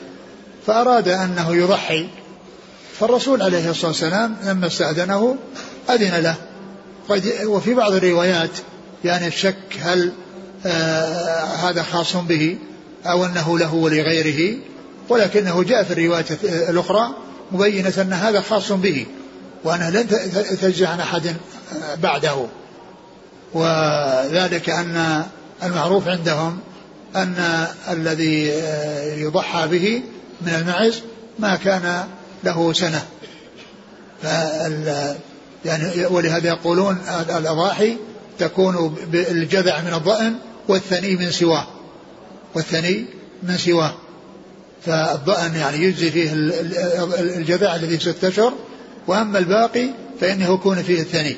فأراد 0.67 1.07
أنه 1.07 1.55
يضحي. 1.55 2.09
فالرسول 2.99 3.41
عليه 3.41 3.69
الصلاة 3.69 3.87
والسلام 3.87 4.35
لما 4.43 4.67
استأذنه 4.67 5.37
أذن 5.89 6.19
له. 6.19 6.35
وفي 7.45 7.73
بعض 7.73 7.93
الروايات 7.93 8.49
يعني 9.03 9.27
الشك 9.27 9.79
هل 9.81 10.11
آه 10.65 11.43
هذا 11.43 11.83
خاص 11.83 12.15
به. 12.15 12.57
أو 13.05 13.25
أنه 13.25 13.59
له 13.59 13.73
ولغيره 13.73 14.57
ولكنه 15.09 15.63
جاء 15.63 15.83
في 15.83 15.93
الرواية 15.93 16.25
الأخرى 16.43 17.09
مبينة 17.51 17.93
أن 17.97 18.13
هذا 18.13 18.41
خاص 18.41 18.71
به 18.71 19.05
وأنه 19.63 19.89
لن 19.89 20.07
تجزي 20.61 20.85
عن 20.85 20.99
أحد 20.99 21.35
بعده. 21.97 22.45
وذلك 23.53 24.69
أن 24.69 25.23
المعروف 25.63 26.07
عندهم 26.07 26.59
أن 27.15 27.67
الذي 27.91 28.47
يضحى 29.21 29.67
به 29.67 30.01
من 30.41 30.53
المعز 30.53 31.01
ما 31.39 31.55
كان 31.55 32.07
له 32.43 32.73
سنة. 32.73 33.03
يعني 35.65 36.05
ولهذا 36.05 36.47
يقولون 36.47 36.97
الأضاحي 37.37 37.97
تكون 38.39 38.95
بالجذع 39.11 39.81
من 39.81 39.93
الضأن 39.93 40.35
والثني 40.67 41.15
من 41.15 41.31
سواه. 41.31 41.67
والثني 42.55 43.05
من 43.43 43.57
سواه. 43.57 43.93
فالضأن 44.85 45.55
يعني 45.55 45.77
يجزي 45.77 46.11
فيه 46.11 46.33
الجذع 47.37 47.75
الذي 47.75 47.99
ستة 47.99 48.27
أشهر 48.27 48.53
وأما 49.07 49.39
الباقي 49.39 49.89
فإنه 50.21 50.53
يكون 50.53 50.83
فيه 50.83 51.01
الثني 51.01 51.37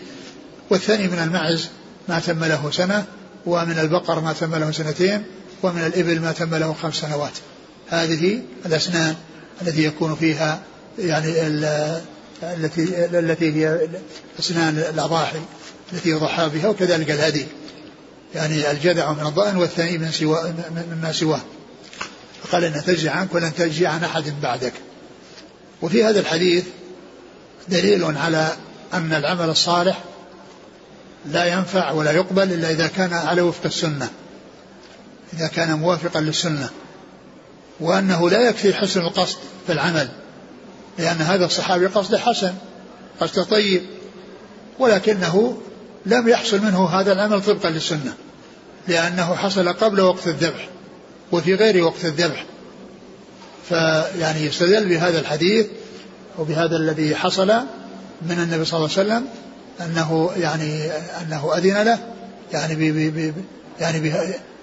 والثني 0.70 1.08
من 1.08 1.20
المعز 1.20 1.70
ما 2.10 2.20
تم 2.20 2.44
له 2.44 2.72
سنة 2.72 3.06
ومن 3.46 3.80
البقر 3.80 4.20
ما 4.20 4.34
تم 4.34 4.56
له 4.56 4.72
سنتين 4.72 5.24
ومن 5.64 5.86
الإبل 5.86 6.20
ما 6.20 6.32
تم 6.32 6.56
له 6.56 6.74
خمس 6.74 6.96
سنوات. 6.96 7.34
هذه 7.90 8.42
الأسنان 8.66 9.16
التي 9.62 9.84
يكون 9.84 10.16
فيها 10.16 10.62
يعني 11.00 11.42
التي 12.44 13.06
التي 13.06 13.54
هي 13.54 13.88
أسنان 14.40 14.78
الأضاحي 14.78 15.40
التي 15.94 16.10
يضحى 16.10 16.50
بها 16.50 16.68
وكذلك 16.68 17.12
الهدي. 17.12 17.46
يعني 18.36 18.72
الجذع 18.72 19.14
من 19.14 19.28
الضأن 19.28 19.58
والثاني 19.58 19.98
من 19.98 20.12
سوى 20.12 20.54
مما 20.92 21.12
سواه. 21.12 21.42
فقال 22.44 22.64
أن 22.64 22.84
تجزي 22.84 23.10
عنك 23.10 23.36
ولن 23.36 23.56
تجزي 23.56 23.86
عن 23.86 24.04
أحد 24.04 24.42
بعدك. 24.42 24.74
وفي 25.82 26.04
هذا 26.04 26.20
الحديث 26.20 26.66
دليل 27.68 28.18
على 28.18 28.52
أن 28.94 29.14
العمل 29.14 29.50
الصالح 29.50 30.04
لا 31.26 31.46
ينفع 31.46 31.92
ولا 31.92 32.12
يقبل 32.12 32.54
إلا 32.54 32.72
إذا 32.72 32.88
كان 32.88 33.14
على 33.14 33.42
وفق 33.42 33.66
السنة. 33.66 34.10
إذا 35.34 35.48
كان 35.48 35.80
موافقا 35.80 36.20
للسنة. 36.22 36.70
وأنه 37.80 38.30
لا 38.30 38.50
يكفي 38.50 38.74
حسن 38.74 39.02
القصد 39.02 39.38
في 39.68 39.74
العمل. 39.74 40.10
لأن 40.98 41.18
هذا 41.18 41.46
الصحابي 41.46 41.86
قصده 41.86 42.20
حسن 42.20 42.54
قصده 43.20 43.44
طيب 43.44 43.82
ولكنه 44.80 45.58
لم 46.06 46.30
يحصل 46.30 46.62
منه 46.62 46.90
هذا 46.90 47.14
العمل 47.14 47.42
طبقا 47.42 47.70
للسنة. 47.70 48.14
لأنه 48.88 49.36
حصل 49.36 49.74
قبل 49.74 50.02
وقت 50.02 50.28
الذبح 50.28 50.70
وفي 51.32 51.56
غير 51.56 51.84
وقت 51.84 52.06
الذبح. 52.06 52.46
فيعني 53.70 54.46
يستدل 54.46 54.86
بهذا 54.86 55.20
الحديث 55.20 55.68
وبهذا 56.40 56.78
الذي 56.78 57.16
حصل 57.16 57.48
من 58.22 58.40
النبي 58.40 58.66
صلى 58.66 58.78
الله 58.78 58.90
عليه 58.98 59.10
وسلم 59.10 59.28
أنه 59.82 60.32
يعني 60.38 60.92
أنه 61.22 61.58
أذن 61.58 61.84
له 61.84 62.00
يعني 62.54 62.76
بي 62.76 63.10
بي 63.10 63.34
يعني 63.80 64.14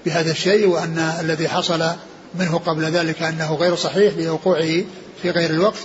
بهذا 0.06 0.30
الشيء 0.30 0.68
وأن 0.68 0.98
الذي 0.98 1.48
حصل 1.48 1.90
منه 2.34 2.58
قبل 2.58 2.84
ذلك 2.84 3.22
أنه 3.22 3.54
غير 3.54 3.76
صحيح 3.76 4.14
لوقوعه 4.16 4.84
في 5.22 5.30
غير 5.30 5.50
الوقت. 5.50 5.80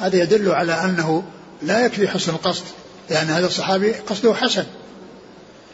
هذا 0.00 0.22
يدل 0.22 0.50
على 0.50 0.72
أنه 0.72 1.22
لا 1.62 1.86
يكفي 1.86 2.08
حسن 2.08 2.32
القصد 2.32 2.64
لأن 3.10 3.26
هذا 3.26 3.46
الصحابي 3.46 3.92
قصده 3.92 4.34
حسن. 4.34 4.64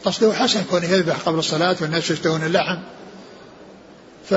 قصده 0.07 0.33
حسن 0.33 0.65
كونه 0.71 0.87
يذبح 0.87 1.17
قبل 1.17 1.39
الصلاة 1.39 1.77
والناس 1.81 2.11
يشتهون 2.11 2.45
اللحم. 2.45 2.79
ف 4.31 4.35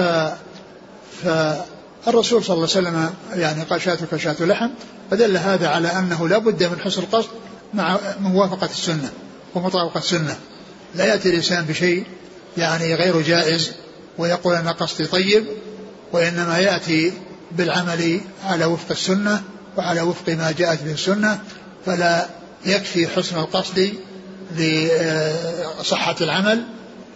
فالرسول 1.23 2.43
صلى 2.43 2.55
الله 2.55 2.69
عليه 2.75 2.87
وسلم 2.89 3.09
يعني 3.33 3.63
قال 3.63 3.81
شاتك 3.81 4.41
لحم 4.41 4.69
فدل 5.11 5.37
هذا 5.37 5.67
على 5.67 5.87
أنه 5.87 6.27
لا 6.27 6.37
بد 6.37 6.63
من 6.63 6.79
حسن 6.79 7.01
القصد 7.01 7.29
مع 7.73 7.99
موافقة 8.19 8.69
السنة 8.71 9.09
ومطابقة 9.55 9.97
السنة. 9.97 10.37
لا 10.95 11.05
يأتي 11.05 11.29
الإنسان 11.29 11.65
بشيء 11.65 12.05
يعني 12.57 12.95
غير 12.95 13.21
جائز 13.21 13.71
ويقول 14.17 14.55
أن 14.55 14.67
قصدي 14.67 15.05
طيب 15.05 15.45
وإنما 16.11 16.59
يأتي 16.59 17.13
بالعمل 17.51 18.21
على 18.45 18.65
وفق 18.65 18.91
السنة 18.91 19.43
وعلى 19.77 20.01
وفق 20.01 20.29
ما 20.29 20.53
جاءت 20.57 20.83
به 20.83 20.91
السنة 20.91 21.39
فلا 21.85 22.29
يكفي 22.65 23.07
حسن 23.07 23.39
القصد 23.39 23.93
لصحة 24.57 26.15
العمل 26.21 26.63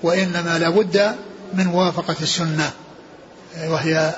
وإنما 0.03 0.59
لابد 0.59 1.15
من 1.53 1.65
موافقة 1.65 2.15
السنة. 2.21 2.71
وهي 3.67 4.13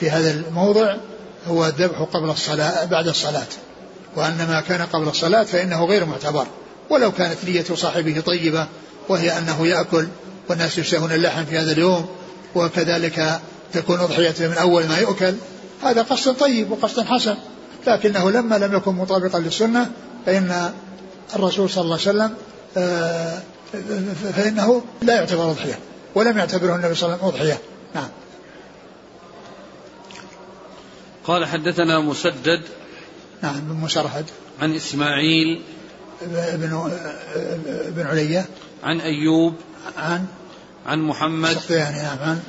في 0.00 0.10
هذا 0.10 0.30
الموضع 0.30 0.96
هو 1.46 1.66
الذبح 1.66 1.98
قبل 1.98 2.30
الصلاة 2.30 2.84
بعد 2.84 3.08
الصلاة. 3.08 3.46
وأن 4.16 4.46
ما 4.48 4.60
كان 4.60 4.82
قبل 4.82 5.08
الصلاة 5.08 5.42
فإنه 5.42 5.84
غير 5.84 6.04
معتبر. 6.04 6.46
ولو 6.90 7.12
كانت 7.12 7.36
نية 7.44 7.64
صاحبه 7.74 8.20
طيبة 8.20 8.66
وهي 9.08 9.38
أنه 9.38 9.66
يأكل 9.66 10.06
والناس 10.48 10.78
يشتهون 10.78 11.12
اللحم 11.12 11.44
في 11.44 11.58
هذا 11.58 11.72
اليوم 11.72 12.06
وكذلك 12.54 13.40
تكون 13.72 14.00
أضحية 14.00 14.34
من 14.48 14.58
أول 14.58 14.86
ما 14.86 14.98
يؤكل 14.98 15.34
هذا 15.82 16.02
قصد 16.02 16.36
طيب 16.36 16.70
وقصد 16.70 17.04
حسن. 17.04 17.36
لكنه 17.86 18.30
لما 18.30 18.58
لم 18.58 18.74
يكن 18.76 18.94
مطابقا 18.94 19.38
للسنة 19.38 19.90
فإن 20.26 20.72
الرسول 21.36 21.70
صلى 21.70 21.84
الله 21.84 21.98
عليه 22.00 22.08
وسلم 22.08 22.34
آه، 22.76 23.42
فإنه 24.36 24.84
لا 25.02 25.14
يعتبر 25.14 25.50
أضحية 25.50 25.78
ولم 26.14 26.38
يعتبره 26.38 26.76
النبي 26.76 26.94
صلى 26.94 27.06
الله 27.06 27.18
عليه 27.18 27.28
وسلم 27.28 27.42
أضحية. 27.42 27.60
نعم. 27.94 28.08
قال 31.24 31.46
حدثنا 31.46 32.00
مسدد 32.00 32.62
نعم 33.42 33.60
بن 33.60 33.74
مسرهد 33.74 34.24
عن 34.60 34.74
إسماعيل 34.74 35.62
بن 36.22 36.90
بن 37.86 38.06
علية. 38.06 38.46
عن 38.82 39.00
أيوب 39.00 39.54
عن؟ 39.96 40.26
عن 40.86 41.00
محمد 41.00 41.58
يعني 41.70 42.02
نعم 42.02 42.18
عن؟ 42.18 42.42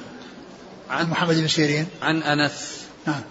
عن 0.90 1.10
محمد 1.10 1.36
بن 1.36 1.48
سيرين. 1.48 1.88
عن 2.02 2.24
أنس. 2.24 2.86
نعم. 3.08 3.22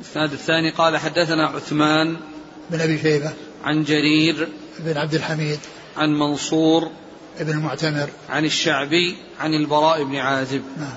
الإسناد 0.00 0.32
الثاني 0.32 0.70
قال 0.70 0.96
حدثنا 0.96 1.46
عثمان 1.46 2.16
بن 2.70 2.80
أبي 2.80 2.98
شيبة. 2.98 3.32
عن 3.66 3.84
جرير 3.84 4.48
بن 4.78 4.96
عبد 4.96 5.14
الحميد 5.14 5.58
عن 5.96 6.18
منصور 6.18 6.90
بن 7.40 7.50
المعتمر. 7.50 8.08
عن 8.30 8.44
الشعبي 8.44 9.16
عن 9.40 9.54
البراء 9.54 10.04
بن 10.04 10.16
عازب. 10.16 10.62
نعم. 10.78 10.96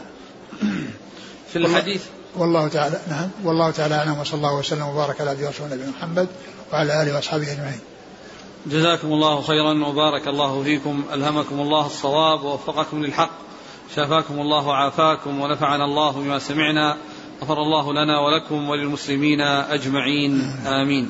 في 1.49 1.55
الحديث 1.55 2.03
والله 2.36 2.67
تعالى 2.67 2.99
نعم. 3.09 3.30
والله 3.43 3.72
تعالى 3.72 3.95
أعلم 3.95 4.20
وصلى 4.20 4.38
الله 4.38 4.55
وسلم 4.57 4.88
وبارك 4.88 5.22
على 5.22 5.30
عبده 5.30 5.45
ورسوله 5.45 5.74
نبينا 5.74 5.89
محمد 5.89 6.28
وعلى 6.74 7.03
آله 7.03 7.15
وأصحابه 7.15 7.51
أجمعين. 7.51 7.80
جزاكم 8.65 9.07
الله 9.07 9.41
خيرا 9.41 9.88
وبارك 9.88 10.28
الله 10.28 10.63
فيكم 10.63 11.03
ألهمكم 11.13 11.59
الله 11.59 11.86
الصواب 11.86 12.43
ووفقكم 12.43 13.05
للحق 13.05 13.32
شافاكم 13.95 14.39
الله 14.39 14.67
وعافاكم 14.67 15.41
ونفعنا 15.41 15.86
الله 15.86 16.11
بما 16.11 16.39
سمعنا 16.39 16.97
غفر 17.41 17.61
الله 17.61 17.93
لنا 17.93 18.20
ولكم 18.20 18.70
وللمسلمين 18.70 19.41
أجمعين. 19.41 20.55
آمين. 20.67 21.09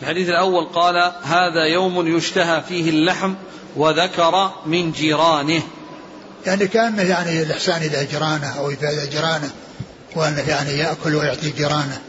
في 0.00 0.06
الحديث 0.06 0.28
الأول 0.28 0.64
قال 0.64 1.12
هذا 1.22 1.64
يوم 1.64 2.16
يشتهى 2.16 2.62
فيه 2.68 2.90
اللحم 2.90 3.34
وذكر 3.76 4.50
من 4.66 4.92
جيرانه. 4.92 5.62
يعني 6.46 6.66
كأنه 6.66 7.02
يعني 7.02 7.42
الإحسان 7.42 7.82
إلى 7.82 8.06
جيرانه 8.06 8.58
أو 8.58 8.70
افاده 8.70 9.04
جيرانه 9.04 9.50
وأنه 10.16 10.48
يعني 10.48 10.70
يأكل 10.70 11.14
ويعطي 11.14 11.50
جيرانه. 11.50 12.00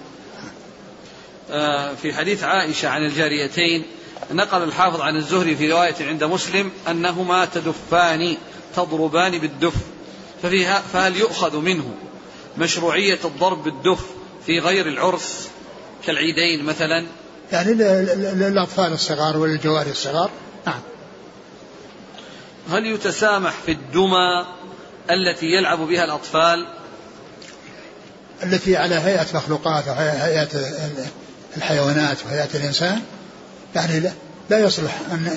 آه، 1.51 1.93
في 1.93 2.13
حديث 2.13 2.43
عائشة 2.43 2.89
عن 2.89 3.05
الجاريتين 3.05 3.85
نقل 4.31 4.63
الحافظ 4.63 5.01
عن 5.01 5.15
الزهري 5.15 5.55
في 5.55 5.71
رواية 5.71 5.95
عند 6.01 6.23
مسلم 6.23 6.71
أنهما 6.89 7.45
تدفان 7.45 8.37
تضربان 8.75 9.37
بالدف 9.39 9.73
ففيها 10.43 10.83
فهل 10.93 11.17
يؤخذ 11.17 11.57
منه 11.57 11.93
مشروعية 12.57 13.19
الضرب 13.25 13.63
بالدف 13.63 14.05
في 14.45 14.59
غير 14.59 14.87
العرس 14.87 15.49
كالعيدين 16.05 16.65
مثلا 16.65 17.05
يعني 17.51 17.73
للأطفال 18.33 18.93
الصغار 18.93 19.37
وللجواري 19.37 19.91
الصغار. 19.91 20.29
نعم. 20.65 20.79
هل 22.71 22.85
يتسامح 22.85 23.53
في 23.65 23.71
الدمى 23.71 24.45
التي 25.11 25.45
يلعب 25.45 25.79
بها 25.79 26.03
الأطفال؟ 26.03 26.67
التي 28.43 28.77
على 28.77 28.95
هيئة 28.95 29.25
مخلوقات 29.33 29.87
وهيئة 29.87 30.49
الحيوانات 31.57 32.17
وهيئة 32.25 32.49
الإنسان؟ 32.55 33.01
يعني 33.75 33.99
لا, 33.99 34.11
لا 34.49 34.59
يصلح 34.59 34.99
أن 35.11 35.27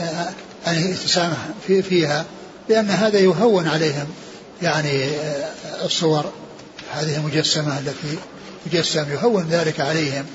أن 0.66 0.90
يتسامح 0.90 1.36
في 1.66 1.82
فيها 1.82 2.24
لأن 2.68 2.90
هذا 2.90 3.18
يهون 3.18 3.68
عليهم 3.68 4.06
يعني 4.62 5.08
الصور. 5.84 6.32
هذه 6.92 7.16
المجسمة 7.16 7.78
التي 7.78 8.18
تجسم 8.66 9.12
يهون 9.12 9.48
ذلك 9.50 9.80
عليهم. 9.80 10.26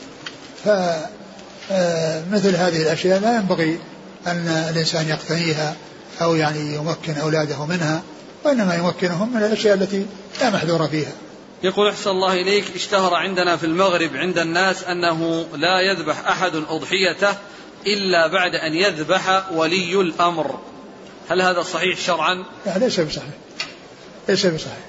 فمثل 1.69 2.55
هذه 2.55 2.81
الأشياء 2.81 3.19
لا 3.19 3.35
ينبغي 3.35 3.79
أن 4.27 4.47
الإنسان 4.47 5.09
يقتنيها 5.09 5.75
أو 6.21 6.35
يعني 6.35 6.75
يمكن 6.75 7.13
أولاده 7.13 7.65
منها 7.65 8.01
وإنما 8.43 8.75
يمكنهم 8.75 9.35
من 9.35 9.43
الأشياء 9.43 9.75
التي 9.75 10.05
لا 10.41 10.49
محذور 10.49 10.87
فيها. 10.87 11.11
يقول 11.63 11.89
أحسن 11.89 12.09
الله 12.09 12.33
إليك 12.33 12.75
اشتهر 12.75 13.13
عندنا 13.13 13.57
في 13.57 13.65
المغرب 13.65 14.15
عند 14.15 14.37
الناس 14.37 14.83
أنه 14.83 15.45
لا 15.53 15.79
يذبح 15.79 16.27
أحد 16.27 16.55
أضحيته 16.55 17.35
إلا 17.87 18.27
بعد 18.27 18.55
أن 18.55 18.73
يذبح 18.73 19.51
ولي 19.51 20.01
الأمر. 20.01 20.59
هل 21.29 21.41
هذا 21.41 21.61
صحيح 21.61 21.99
شرعا؟ 21.99 22.45
لا 22.65 22.77
ليس 22.77 22.99
بصحيح. 22.99 23.33
ليس 24.29 24.45
بصحيح. 24.45 24.85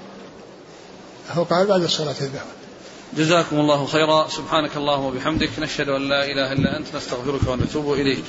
هو 1.31 1.43
قال 1.43 1.67
بعد 1.67 1.83
الصلاة 1.83 2.15
يذبحون. 2.21 2.60
جزاكم 3.17 3.61
الله 3.61 3.87
خيرا. 3.87 4.29
سبحانك 4.29 4.77
اللهم 4.77 5.05
وبحمدك 5.05 5.51
نشهد 5.59 5.89
أن 5.89 6.09
لا 6.09 6.25
إله 6.25 6.53
إلا 6.53 6.77
أنت 6.77 6.95
نستغفرك 6.97 7.49
ونتوب 7.49 7.93
إليك. 7.95 8.25